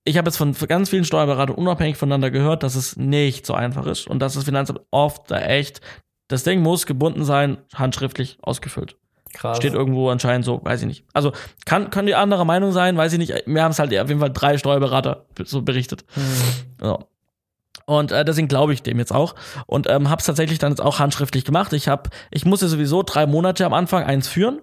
[0.08, 3.86] Ich habe jetzt von ganz vielen Steuerberatern unabhängig voneinander gehört, dass es nicht so einfach
[3.86, 5.82] ist und dass das Finanzamt oft da echt,
[6.28, 8.96] das Ding muss gebunden sein, handschriftlich ausgefüllt.
[9.34, 9.58] Krass.
[9.58, 11.04] Steht irgendwo anscheinend so, weiß ich nicht.
[11.12, 11.32] Also
[11.66, 13.34] kann, kann die andere Meinung sein, weiß ich nicht.
[13.44, 16.06] Wir haben es halt auf jeden Fall drei Steuerberater so berichtet.
[16.16, 16.22] Mhm.
[16.80, 17.04] So.
[17.84, 19.34] Und äh, deswegen glaube ich dem jetzt auch.
[19.66, 21.74] Und ähm, habe es tatsächlich dann jetzt auch handschriftlich gemacht.
[21.74, 24.60] Ich habe, ich musste sowieso drei Monate am Anfang eins führen.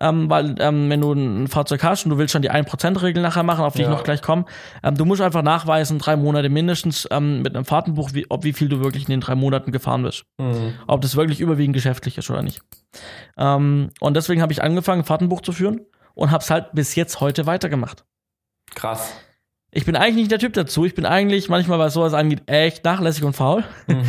[0.00, 3.44] Ähm, weil ähm, wenn du ein Fahrzeug hast und du willst schon die 1%-Regel nachher
[3.44, 3.88] machen, auf die Ja.
[3.88, 4.44] ich noch gleich komme,
[4.82, 8.52] ähm, du musst einfach nachweisen, drei Monate mindestens ähm, mit einem Fahrtenbuch, wie, ob wie
[8.52, 10.24] viel du wirklich in den drei Monaten gefahren bist.
[10.38, 10.74] Mhm.
[10.88, 12.60] Ob das wirklich überwiegend geschäftlich ist oder nicht.
[13.36, 15.80] Ähm, und deswegen habe ich angefangen, ein Fahrtenbuch zu führen
[16.14, 18.04] und habe es halt bis jetzt heute weitergemacht.
[18.74, 19.12] Krass.
[19.70, 20.84] Ich bin eigentlich nicht der Typ dazu.
[20.84, 23.64] Ich bin eigentlich manchmal, was sowas angeht, echt nachlässig und faul.
[23.86, 24.02] Mhm.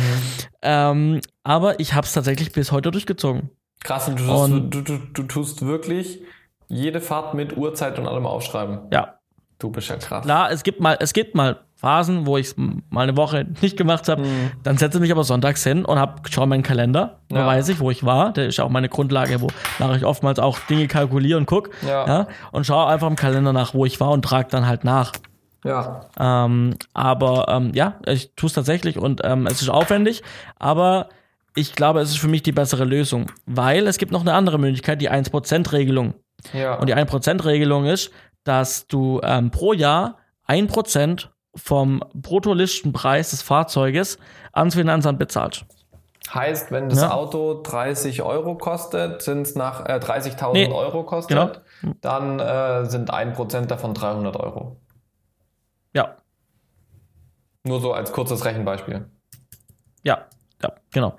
[0.68, 3.50] Ähm, aber ich habe es tatsächlich bis heute durchgezogen.
[3.86, 6.20] Krass, und du, Und- du, du, du tust wirklich
[6.68, 8.80] jede Fahrt mit Uhrzeit und allem aufschreiben.
[8.92, 9.14] Ja,
[9.58, 10.22] Du bist ja krass.
[10.24, 13.76] klar, es gibt mal, es gibt mal Phasen, wo ich es mal eine Woche nicht
[13.76, 14.22] gemacht habe.
[14.22, 14.50] Mhm.
[14.62, 17.20] Dann setze ich mich aber sonntags hin und hab, schau meinen Kalender.
[17.30, 17.46] Da Ja.
[17.46, 18.32] weiß ich, wo ich war.
[18.32, 19.46] Der ist auch meine Grundlage, wo
[19.78, 21.70] nachher ich oftmals auch Dinge kalkuliere und guck.
[21.86, 22.06] Ja.
[22.06, 25.12] Ja, und schaue einfach im Kalender nach, wo ich war und trage dann halt nach.
[25.64, 26.02] Ja.
[26.18, 30.22] Ähm, aber ähm, ja, ich tue es tatsächlich und ähm, es ist aufwendig,
[30.58, 31.08] aber
[31.56, 34.58] ich glaube, es ist für mich die bessere Lösung, weil es gibt noch eine andere
[34.58, 36.14] Möglichkeit, die 1%-Regelung.
[36.52, 36.76] Ja.
[36.76, 38.10] Und die 1%-Regelung ist,
[38.44, 44.18] dass du ähm, pro Jahr 1% vom Bruttolistenpreis des Fahrzeuges
[44.52, 45.64] ans Finanzamt bezahlst.
[46.32, 47.12] Heißt, wenn das Ja.
[47.12, 51.94] Auto 30 Euro kostet, sind es nach äh, 30.000 Nee, Euro kostet, genau.
[52.02, 54.76] dann äh, sind 1% davon 300 Euro.
[55.94, 56.16] Ja,
[57.64, 59.08] Nur so als kurzes Rechenbeispiel.
[60.02, 60.26] Ja,
[60.66, 61.16] ja, genau.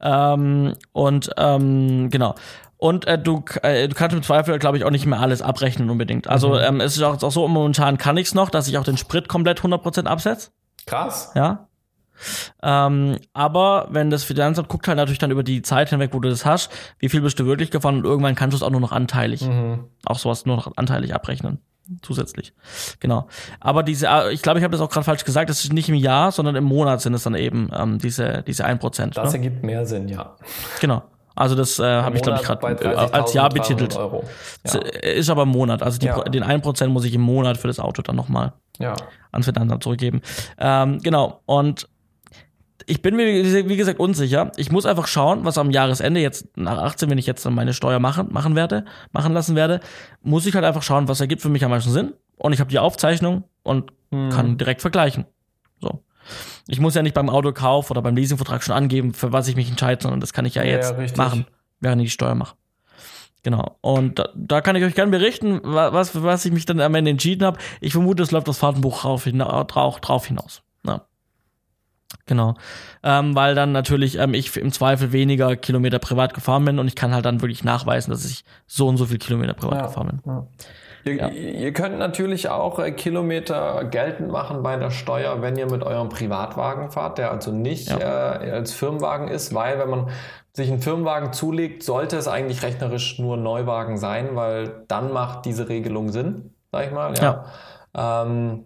[0.00, 2.34] Ähm, und ähm, genau.
[2.76, 5.88] Und äh, du, äh, du kannst im Zweifel, glaube ich, auch nicht mehr alles abrechnen
[5.90, 6.28] unbedingt.
[6.28, 8.84] Also ähm, es ist auch, auch so, momentan kann ich es noch, dass ich auch
[8.84, 10.50] den Sprit komplett 100% absetze.
[10.86, 11.32] Krass.
[11.34, 11.68] Ja.
[12.62, 16.28] Ähm, aber wenn das Finanzamt guckt halt natürlich dann über die Zeit hinweg, wo du
[16.28, 18.80] das hast, wie viel bist du wirklich gefahren und irgendwann kannst du es auch nur
[18.80, 19.42] noch anteilig.
[19.42, 19.84] Mhm.
[20.04, 21.60] Auch sowas nur noch anteilig abrechnen.
[22.02, 22.54] Zusätzlich.
[23.00, 23.26] Genau.
[23.60, 25.88] Aber diese, äh, ich glaube, ich habe das auch gerade falsch gesagt, das ist nicht
[25.88, 29.14] im Jahr, sondern im Monat sind es dann eben ähm, diese, diese 1%.
[29.14, 29.38] Das ne?
[29.38, 30.36] ergibt mehr Sinn, ja.
[30.80, 31.02] Genau.
[31.36, 33.94] Also das äh, habe ich, glaube ich, gerade äh, als Jahr 30.300 betitelt.
[33.94, 34.80] Ja.
[34.80, 35.82] äh, Ist aber im Monat.
[35.82, 36.22] Also die, Ja.
[36.22, 38.94] den 1% muss ich im Monat für das Auto dann nochmal ja.
[39.32, 40.22] ans Finanzamt zurückgeben.
[40.58, 41.40] Ähm, genau.
[41.46, 41.88] Und
[42.86, 43.26] ich bin mir,
[43.68, 44.52] wie gesagt, unsicher.
[44.56, 47.72] Ich muss einfach schauen, was am Jahresende jetzt nach 18, wenn ich jetzt dann meine
[47.72, 49.80] Steuer machen, machen werde, machen lassen werde,
[50.22, 52.12] muss ich halt einfach schauen, was ergibt für mich am meisten Sinn.
[52.36, 54.30] und ich habe die Aufzeichnung und Hm.
[54.30, 55.24] kann direkt vergleichen.
[55.80, 56.02] So.
[56.66, 59.68] Ich muss ja nicht beim Autokauf oder beim Leasingvertrag schon angeben, für was ich mich
[59.70, 61.16] entscheide, sondern das kann ich ja Ja, jetzt richtig.
[61.18, 61.46] machen,
[61.80, 62.56] während ich die Steuer mache.
[63.42, 63.76] Genau.
[63.82, 66.94] Und da, da kann ich euch gerne berichten, wa- was, was ich mich dann am
[66.94, 67.58] Ende entschieden habe.
[67.80, 70.62] Ich vermute, es läuft das Fahrtenbuch drauf, hina- drauf, drauf hinaus.
[70.86, 71.02] Ja.
[72.26, 72.54] Genau.
[73.02, 76.94] Ähm, weil dann natürlich ähm, ich im Zweifel weniger Kilometer privat gefahren bin und ich
[76.96, 79.86] kann halt dann wirklich nachweisen, dass ich so und so viel Kilometer privat Ja.
[79.86, 80.32] gefahren bin.
[80.32, 80.46] Ja.
[81.06, 81.28] Ihr, Ja.
[81.28, 86.08] ihr könnt natürlich auch äh, Kilometer geltend machen bei der Steuer, wenn ihr mit eurem
[86.08, 90.08] Privatwagen fahrt, der also nicht äh, als Firmenwagen ist, weil wenn man
[90.54, 95.68] sich einen Firmenwagen zulegt, sollte es eigentlich rechnerisch nur Neuwagen sein, weil dann macht diese
[95.68, 97.12] Regelung Sinn, sag ich mal.
[97.20, 97.44] Ja.
[97.94, 98.64] Ähm,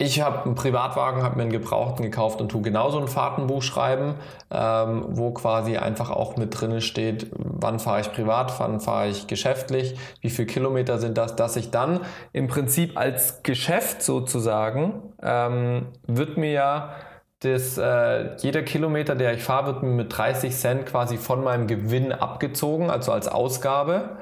[0.00, 4.14] ich habe einen Privatwagen, habe mir einen Gebrauchten gekauft und tue genauso ein Fahrtenbuch schreiben,
[4.50, 9.26] ähm, wo quasi einfach auch mit drin steht, wann fahre ich privat, wann fahre ich
[9.26, 12.00] geschäftlich, wie viele Kilometer sind das, dass ich dann
[12.32, 16.94] im Prinzip als Geschäft sozusagen ähm, wird mir ja
[17.40, 21.66] das, äh, jeder Kilometer, der ich fahre, wird mir mit 30 Cent quasi von meinem
[21.66, 24.16] Gewinn abgezogen, also als Ausgabe.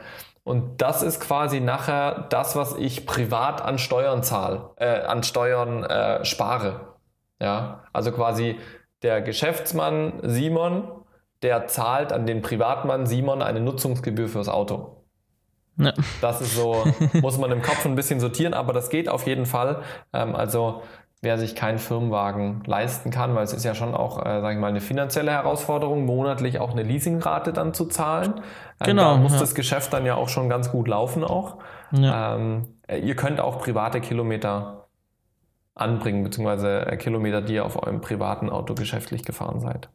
[0.49, 5.84] Und das ist quasi nachher das, was ich privat an Steuern zahle, äh, an Steuern
[5.84, 6.94] äh, spare.
[7.38, 8.59] Ja, also quasi
[9.03, 10.88] der Geschäftsmann Simon,
[11.42, 15.05] der zahlt an den Privatmann Simon eine Nutzungsgebühr fürs Auto.
[15.76, 15.92] Ja.
[16.22, 16.82] Das ist so,
[17.20, 19.82] muss man im Kopf ein bisschen sortieren, aber das geht auf jeden Fall.
[20.14, 20.82] Ähm, also
[21.21, 24.61] wer sich keinen Firmenwagen leisten kann, weil es ist ja schon auch, äh, sage ich
[24.61, 28.35] mal, eine finanzielle Herausforderung, monatlich auch eine Leasingrate dann zu zahlen.
[28.81, 29.41] Ähm, Genau, Da muss ja.
[29.41, 31.59] das Geschäft dann ja auch schon ganz gut laufen auch.
[31.91, 32.37] Ja.
[32.37, 34.89] Ähm, äh, ihr könnt auch private Kilometer
[35.75, 39.89] anbringen, beziehungsweise äh, Kilometer, die ihr auf eurem privaten Auto geschäftlich gefahren seid.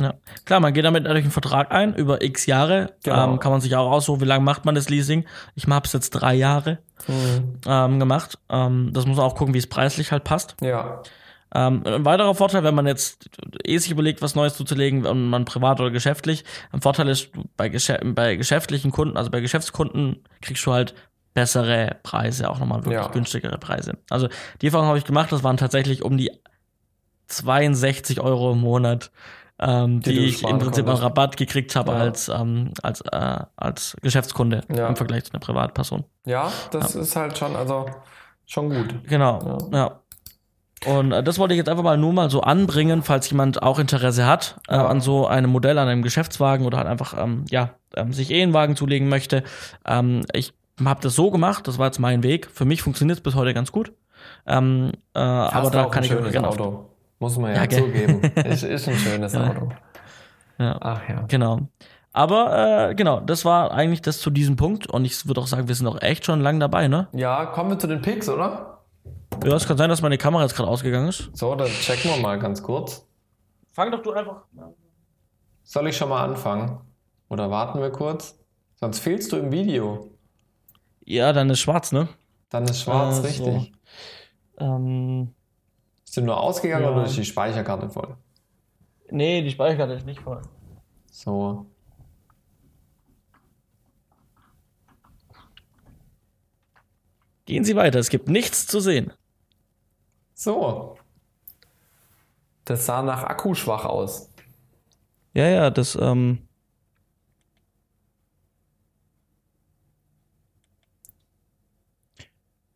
[0.00, 0.14] Ja.
[0.44, 2.94] Klar, man geht damit natürlich einen Vertrag ein über x Jahre.
[3.02, 3.32] Genau.
[3.32, 5.24] Ähm, kann man sich auch aussuchen, wie lange macht man das Leasing.
[5.54, 6.78] Ich habe es jetzt drei Jahre
[7.66, 8.38] ähm, gemacht.
[8.48, 10.56] Ähm, das muss man auch gucken, wie es preislich halt passt.
[10.60, 11.02] Ja,
[11.54, 13.30] Ähm, ein weiterer Vorteil, wenn man jetzt
[13.64, 17.68] eh sich überlegt, was Neues zuzulegen, und man privat oder geschäftlich, ein Vorteil ist, bei,
[17.70, 20.94] Geschä bei geschäftlichen Kunden, also bei Geschäftskunden, kriegst du halt
[21.32, 23.08] bessere Preise, auch nochmal wirklich Ja.
[23.08, 23.96] günstigere Preise.
[24.10, 24.28] Also
[24.60, 26.30] die Erfahrung habe ich gemacht, das waren tatsächlich um die
[27.28, 29.10] 62 Euro im Monat,
[29.60, 31.02] ähm, Die die, ich im Prinzip konntest.
[31.04, 31.98] Rabatt gekriegt habe Ja.
[31.98, 34.88] als, ähm, als, äh, als Geschäftskunde Ja.
[34.88, 36.04] im Vergleich zu einer Privatperson.
[36.26, 37.86] ja, das ist halt schon, also
[38.46, 38.94] schon gut.
[39.08, 40.00] Genau, ja.
[40.86, 43.80] Und äh, das wollte ich jetzt einfach mal nur mal so anbringen, falls jemand auch
[43.80, 44.86] Interesse hat äh, Ja.
[44.86, 48.40] an so einem Modell, an einem Geschäftswagen oder halt einfach, ähm, ja, ähm, sich eh
[48.42, 49.42] einen Wagen zulegen möchte.
[49.84, 50.52] Ähm, ich
[50.84, 52.48] habe das so gemacht, das war jetzt mein Weg.
[52.52, 53.92] Für mich funktioniert es bis heute ganz gut.
[54.46, 56.87] Ähm, äh, aber da kann ich auf- Auto.
[57.18, 58.20] Muss man ja, Ja, zugeben.
[58.44, 59.48] ist, ist ein schönes Ja.
[59.50, 59.68] Auto.
[60.58, 60.76] Ja.
[60.80, 61.24] Ach ja.
[61.28, 61.60] Genau.
[62.12, 64.86] Aber äh, genau, das war eigentlich das zu diesem Punkt.
[64.88, 67.08] Und ich würde auch sagen, wir sind auch echt schon lang dabei, ne?
[67.12, 68.78] Ja, kommen wir zu den Picks, oder?
[69.44, 71.30] Ja, es kann sein, dass meine Kamera jetzt gerade ausgegangen ist.
[71.34, 73.06] So, dann checken wir mal ganz kurz.
[73.72, 74.42] Fang doch du einfach.
[75.62, 76.80] Soll ich schon mal anfangen?
[77.28, 78.36] Oder warten wir kurz?
[78.76, 80.08] Sonst fehlst du im Video.
[81.04, 82.08] Ja, dann ist schwarz, ne?
[82.48, 83.44] Dann ist schwarz, Äh, so.
[83.44, 83.72] richtig.
[84.58, 85.34] Ähm,
[86.08, 86.90] Ist du nur ausgegangen Ja.
[86.92, 88.16] oder ist die Speicherkarte voll?
[89.10, 90.40] nee, die Speicherkarte ist nicht voll.
[91.10, 91.66] So.
[97.44, 99.12] Gehen Sie weiter, es gibt nichts zu sehen.
[100.32, 100.96] So.
[102.64, 104.30] Das sah nach Akkuschwach aus.
[105.34, 106.47] Ja, ja, das, ähm.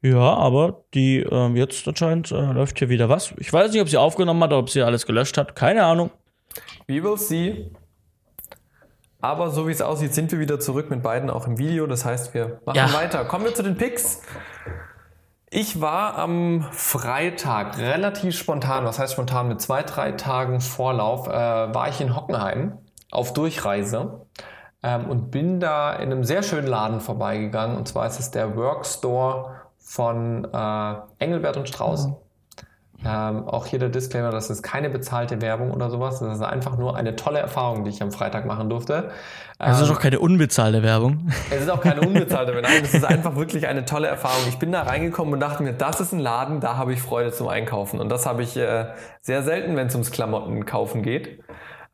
[0.03, 3.33] Ja, aber die, ähm, jetzt anscheinend äh, läuft hier wieder was.
[3.39, 5.55] Ich weiß nicht, ob sie aufgenommen hat oder ob sie alles gelöscht hat.
[5.55, 6.11] Keine Ahnung.
[6.89, 7.71] We will see.
[9.21, 11.87] Aber so wie es aussieht, sind wir wieder zurück mit beiden auch im Video.
[11.87, 12.93] Das heißt, wir machen Ja.
[12.93, 13.25] weiter.
[13.25, 14.23] Kommen wir zu den Picks.
[15.49, 21.31] Ich war am Freitag relativ spontan, was heißt spontan, mit zwei, drei Tagen Vorlauf, äh,
[21.33, 22.79] war ich in Hockenheim
[23.13, 24.27] auf Durchreise
[24.83, 27.77] ähm, und bin da in einem sehr schönen Laden vorbeigegangen.
[27.77, 32.11] Und zwar ist es der Workstore von äh, Engelbert und Strauß.
[33.05, 36.21] Ähm, auch hier der Disclaimer, das ist keine bezahlte Werbung oder sowas.
[36.21, 39.11] Das ist einfach nur eine tolle Erfahrung, die ich am Freitag machen durfte.
[39.59, 41.29] Das Ähm, ist auch keine unbezahlte Werbung.
[41.51, 42.71] es ist auch keine unbezahlte Werbung.
[42.71, 44.43] Nein, es ist einfach wirklich eine tolle Erfahrung.
[44.49, 47.33] Ich bin da reingekommen und dachte mir, das ist ein Laden, da habe ich Freude
[47.33, 47.99] zum Einkaufen.
[47.99, 48.87] Und das habe ich äh,
[49.21, 51.41] sehr selten, wenn es ums Klamottenkaufen geht.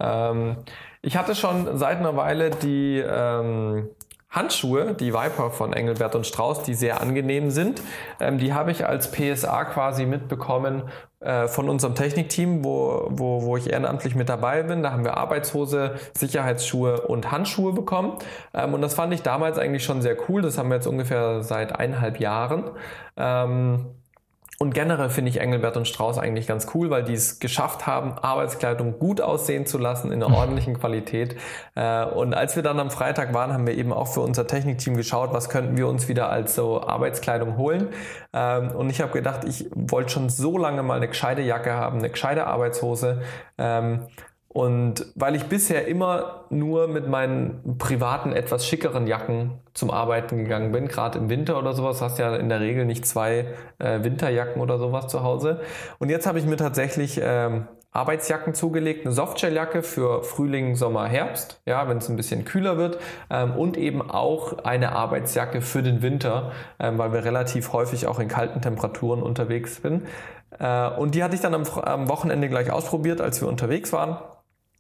[0.01, 0.59] Ähm,
[1.01, 3.89] ich hatte schon seit einer Weile die, ähm,
[4.31, 7.81] Handschuhe, die Viper von Engelbert und Strauß, die sehr angenehm sind.
[8.21, 10.83] Ähm, die habe ich als PSA quasi mitbekommen
[11.21, 14.83] äh, von unserem Technikteam, wo, wo, wo ich ehrenamtlich mit dabei bin.
[14.83, 18.19] Da haben wir Arbeitshose, Sicherheitsschuhe und Handschuhe bekommen.
[18.53, 20.43] Ähm, und das fand ich damals eigentlich schon sehr cool.
[20.43, 22.71] Das haben wir jetzt ungefähr seit eineinhalb Jahren.
[23.17, 23.87] Ähm,
[24.61, 28.19] und generell finde ich Engelbert und Strauß eigentlich ganz cool, weil die es geschafft haben,
[28.19, 31.37] Arbeitskleidung gut aussehen zu lassen in einer ordentlichen Qualität.
[31.77, 34.97] Äh, und als wir dann am Freitag waren, haben wir eben auch für unser Technikteam
[34.97, 37.91] geschaut, was könnten wir uns wieder als so Arbeitskleidung holen.
[38.33, 41.99] Ähm, und ich habe gedacht, ich wollte schon so lange mal eine gescheite Jacke haben,
[41.99, 43.23] eine gescheite Arbeitshose.
[44.49, 50.73] Und weil ich bisher immer nur mit meinen privaten, etwas schickeren Jacken zum Arbeiten gegangen
[50.73, 53.47] bin, gerade im Winter oder sowas, hast ja in der Regel nicht zwei
[53.79, 55.61] äh, Winterjacken oder sowas zu Hause.
[55.99, 61.61] Und jetzt habe ich mir tatsächlich ähm, Arbeitsjacken zugelegt, eine Softshelljacke für Frühling, Sommer, Herbst,
[61.67, 62.99] ja, wenn es ein bisschen kühler wird
[63.29, 68.19] ähm, und eben auch eine Arbeitsjacke für den Winter, ähm, weil wir relativ häufig auch
[68.19, 70.07] in kalten Temperaturen unterwegs sind.
[70.59, 74.17] Äh, und die hatte ich dann am Wochenende gleich ausprobiert, als wir unterwegs waren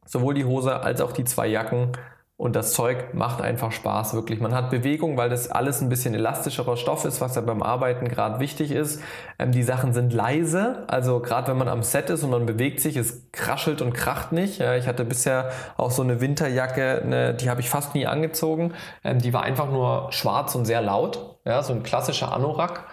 [0.08, 1.92] sowohl die Hose als auch die zwei Jacken.
[2.38, 4.40] Und das Zeug macht einfach Spaß, wirklich.
[4.40, 8.06] Man hat Bewegung, weil das alles ein bisschen elastischerer Stoff ist, was ja beim Arbeiten
[8.06, 9.02] gerade wichtig ist.
[9.40, 12.80] Ähm, die Sachen sind leise, also gerade wenn man am Set ist und man bewegt
[12.80, 14.60] sich, es kraschelt und kracht nicht.
[14.60, 18.72] Ja, ich hatte bisher auch so eine Winterjacke, eine, die habe ich fast nie angezogen.
[19.02, 21.40] Ähm, die war einfach nur schwarz und sehr laut.
[21.44, 22.84] Ja, so ein klassischer Anorak,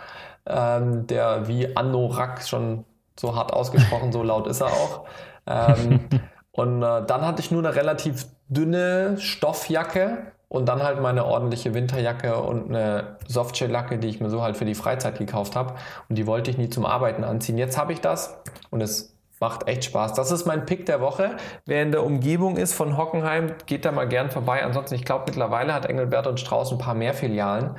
[0.47, 2.83] ähm, der wie Anorak schon
[3.15, 5.05] so hart ausgesprochen, so laut ist er auch.
[6.55, 11.73] Und äh, dann hatte ich nur eine relativ dünne Stoffjacke und dann halt meine ordentliche
[11.73, 15.73] Winterjacke und eine Softshelljacke, die ich mir so halt für die Freizeit gekauft habe.
[16.07, 17.57] Und die wollte ich nie zum Arbeiten anziehen.
[17.57, 18.37] Jetzt habe ich das
[18.69, 20.13] und es macht echt Spaß.
[20.13, 21.31] Das ist mein Pick der Woche.
[21.65, 24.63] Wer in der Umgebung ist von Hockenheim, geht da mal gern vorbei.
[24.63, 27.71] Ansonsten, ich glaube, mittlerweile hat Engelbert und Strauß ein paar mehr Filialen.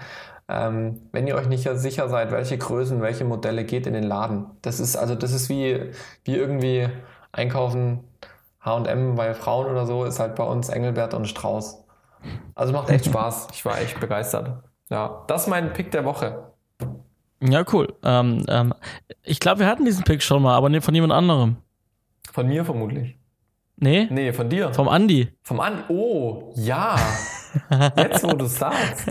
[0.51, 4.51] Ähm, wenn ihr euch nicht sicher seid, welche Größen, welche Modelle, geht in den Laden.
[4.61, 5.93] Das ist also, das ist wie,
[6.25, 6.89] wie irgendwie
[7.33, 8.05] einkaufen
[8.67, 11.85] H&M bei Frauen oder so ist halt bei uns Engelbert und Strauß.
[12.55, 13.49] Also macht echt Spaß.
[13.53, 14.63] Ich war echt begeistert.
[14.91, 16.53] Ja, das ist mein Pick der Woche.
[17.41, 17.95] Ja, cool.
[18.03, 18.75] Ähm, ähm,
[19.23, 21.57] ich glaube, wir hatten diesen Pick schon mal, aber von jemand anderem.
[22.33, 23.17] Von mir vermutlich.
[23.79, 24.09] Nee?
[24.11, 24.73] Nee, von dir.
[24.73, 25.29] Vom Andi.
[25.43, 25.83] Vom Andi.
[25.89, 26.97] Oh, ja.
[27.97, 29.11] Jetzt, wo du sagst.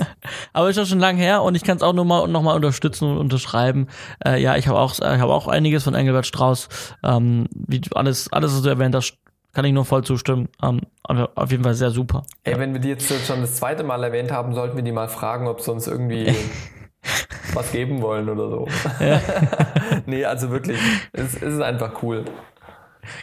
[0.53, 2.55] Aber ist ja schon lange her und ich kann es auch nur mal, noch mal
[2.55, 3.87] unterstützen und unterschreiben.
[4.25, 6.67] Äh, ja, ich habe auch, ich hab auch einiges von Engelbert Strauß.
[7.03, 9.17] Ähm, wie alles, alles, was du erwähnt hast,
[9.55, 10.49] kann ich nur voll zustimmen.
[10.61, 12.23] Ähm, auf jeden Fall sehr super.
[12.43, 15.07] Ey, wenn wir die jetzt schon das zweite Mal erwähnt haben, sollten wir die mal
[15.07, 16.35] fragen, ob sie uns irgendwie
[17.53, 18.67] was geben wollen oder so.
[18.99, 19.21] Ja.
[20.05, 20.77] nee, also wirklich,
[21.13, 22.25] es, es ist einfach cool.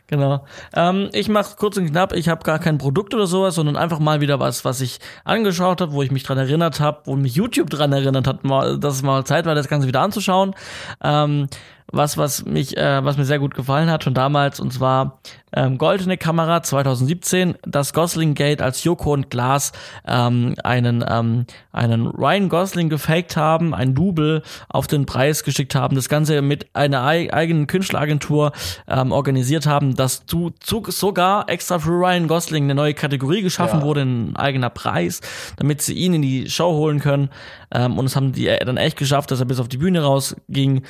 [0.07, 0.47] Genau.
[0.75, 2.13] Ähm, ich mache kurz und knapp.
[2.13, 5.81] Ich habe gar kein Produkt oder sowas, sondern einfach mal wieder was, was ich angeschaut
[5.81, 8.95] habe, wo ich mich dran erinnert habe, wo mich YouTube dran erinnert hat, mal, dass
[8.95, 10.55] es mal Zeit war, das Ganze wieder anzuschauen.
[11.03, 11.49] Ähm,
[11.93, 15.21] was, was mich, äh, was mir sehr gut gefallen hat schon damals, und zwar
[15.55, 19.73] ähm, Goldene Kamera 2017, das Gosling Gate, als Joko und Glas
[20.07, 25.95] ähm, einen, ähm, einen Ryan Gosling gefaked haben, ein Double auf den Preis geschickt haben,
[25.95, 28.53] das Ganze mit einer eigenen Künstleragentur
[28.89, 33.81] ähm, organisiert haben, dass zu, zu, sogar extra für Ryan Gosling eine neue Kategorie geschaffen
[33.81, 33.85] ja.
[33.85, 35.21] wurde, ein eigener Preis,
[35.57, 37.29] damit sie ihn in die Show holen können.
[37.71, 40.83] Ähm, und es haben die dann echt geschafft, dass er bis auf die Bühne rausging,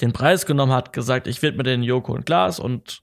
[0.00, 3.02] den Preis genommen hat, gesagt, ich widme den Joko und Glas und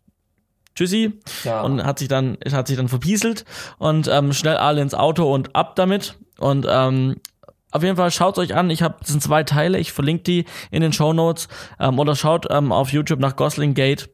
[0.75, 1.61] tschüssi ja.
[1.61, 3.45] und hat sich dann hat sich dann verpieselt
[3.77, 7.17] und ähm, schnell alle ins Auto und ab damit und ähm,
[7.71, 8.69] auf jeden Fall schaut euch an.
[8.69, 9.79] Ich habe das sind zwei Teile.
[9.79, 11.47] Ich verlinke die in den Show Notes
[11.79, 14.09] ähm, oder schaut ähm, auf YouTube nach Gosling Gate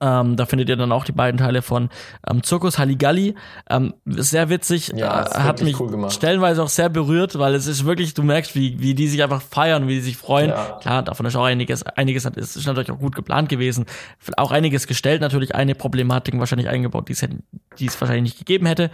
[0.00, 1.90] ähm, da findet ihr dann auch die beiden Teile von
[2.28, 3.34] ähm, Zirkus Halligalli.
[3.68, 7.84] Ähm, sehr witzig, ja, äh, hat mich cool stellenweise auch sehr berührt, weil es ist
[7.84, 10.50] wirklich, du merkst, wie, wie die sich einfach feiern, wie die sich freuen.
[10.50, 10.78] Ja.
[10.80, 13.86] Klar, davon ist auch einiges, einiges hat, ist natürlich auch gut geplant gewesen.
[14.36, 17.26] Auch einiges gestellt, natürlich eine Problematik wahrscheinlich eingebaut, die es,
[17.78, 18.90] die es wahrscheinlich nicht gegeben hätte.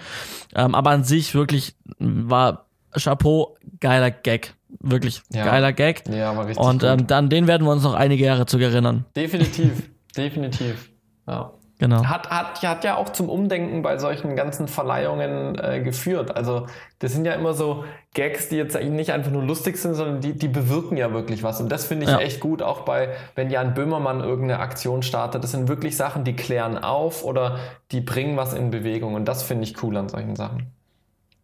[0.55, 4.55] Ähm, aber an sich wirklich war Chapeau, geiler Gag.
[4.81, 5.45] Wirklich ja.
[5.45, 6.05] geiler Gag.
[6.09, 6.65] Ja, war richtig.
[6.65, 9.05] Und ähm, dann den werden wir uns noch einige Jahre zu erinnern.
[9.17, 9.91] Definitiv.
[10.16, 10.91] Definitiv.
[11.27, 11.53] Ja.
[11.81, 12.05] Genau.
[12.05, 16.37] Hat, hat, hat ja auch zum Umdenken bei solchen ganzen Verleihungen äh, geführt.
[16.37, 16.66] Also
[16.99, 20.35] das sind ja immer so Gags, die jetzt nicht einfach nur lustig sind, sondern die,
[20.35, 21.59] die bewirken ja wirklich was.
[21.59, 22.19] Und das finde ich ja.
[22.19, 25.43] echt gut, auch bei, wenn Jan Böhmermann irgendeine Aktion startet.
[25.43, 27.59] Das sind wirklich Sachen, die klären auf oder
[27.93, 29.15] die bringen was in Bewegung.
[29.15, 30.70] Und das finde ich cool an solchen Sachen.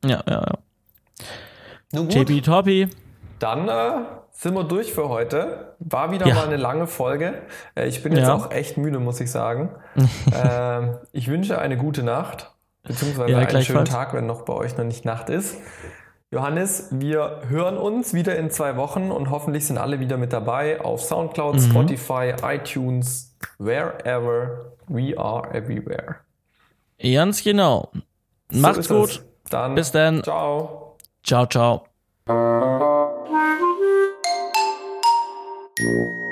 [0.04, 0.58] Ja, ja, ja.
[1.92, 2.28] Nun gut.
[2.28, 2.88] JP Toppy.
[3.38, 4.04] Dann äh,
[4.36, 5.74] sind wir durch für heute.
[5.78, 6.34] War wieder ja.
[6.34, 7.42] mal eine lange Folge.
[7.74, 8.34] Äh, ich bin jetzt ja.
[8.34, 9.70] auch echt müde, muss ich sagen.
[10.44, 12.52] ähm, ich wünsche eine gute Nacht,
[12.82, 15.56] beziehungsweise ja, einen schönen Tag, wenn noch bei euch noch nicht Nacht ist.
[16.30, 20.80] Johannes, wir hören uns wieder in zwei Wochen und hoffentlich sind alle wieder mit dabei
[20.80, 21.60] auf Soundcloud, Mhm.
[21.60, 26.16] Spotify, iTunes, wherever we are everywhere.
[27.00, 27.90] Ganz genau.
[28.50, 29.24] So Macht's ist gut.
[29.50, 29.74] Dann.
[29.76, 30.22] Bis dann.
[30.22, 30.96] Ciao.
[31.22, 31.86] Ciao, ciao.
[35.86, 36.25] Thank you.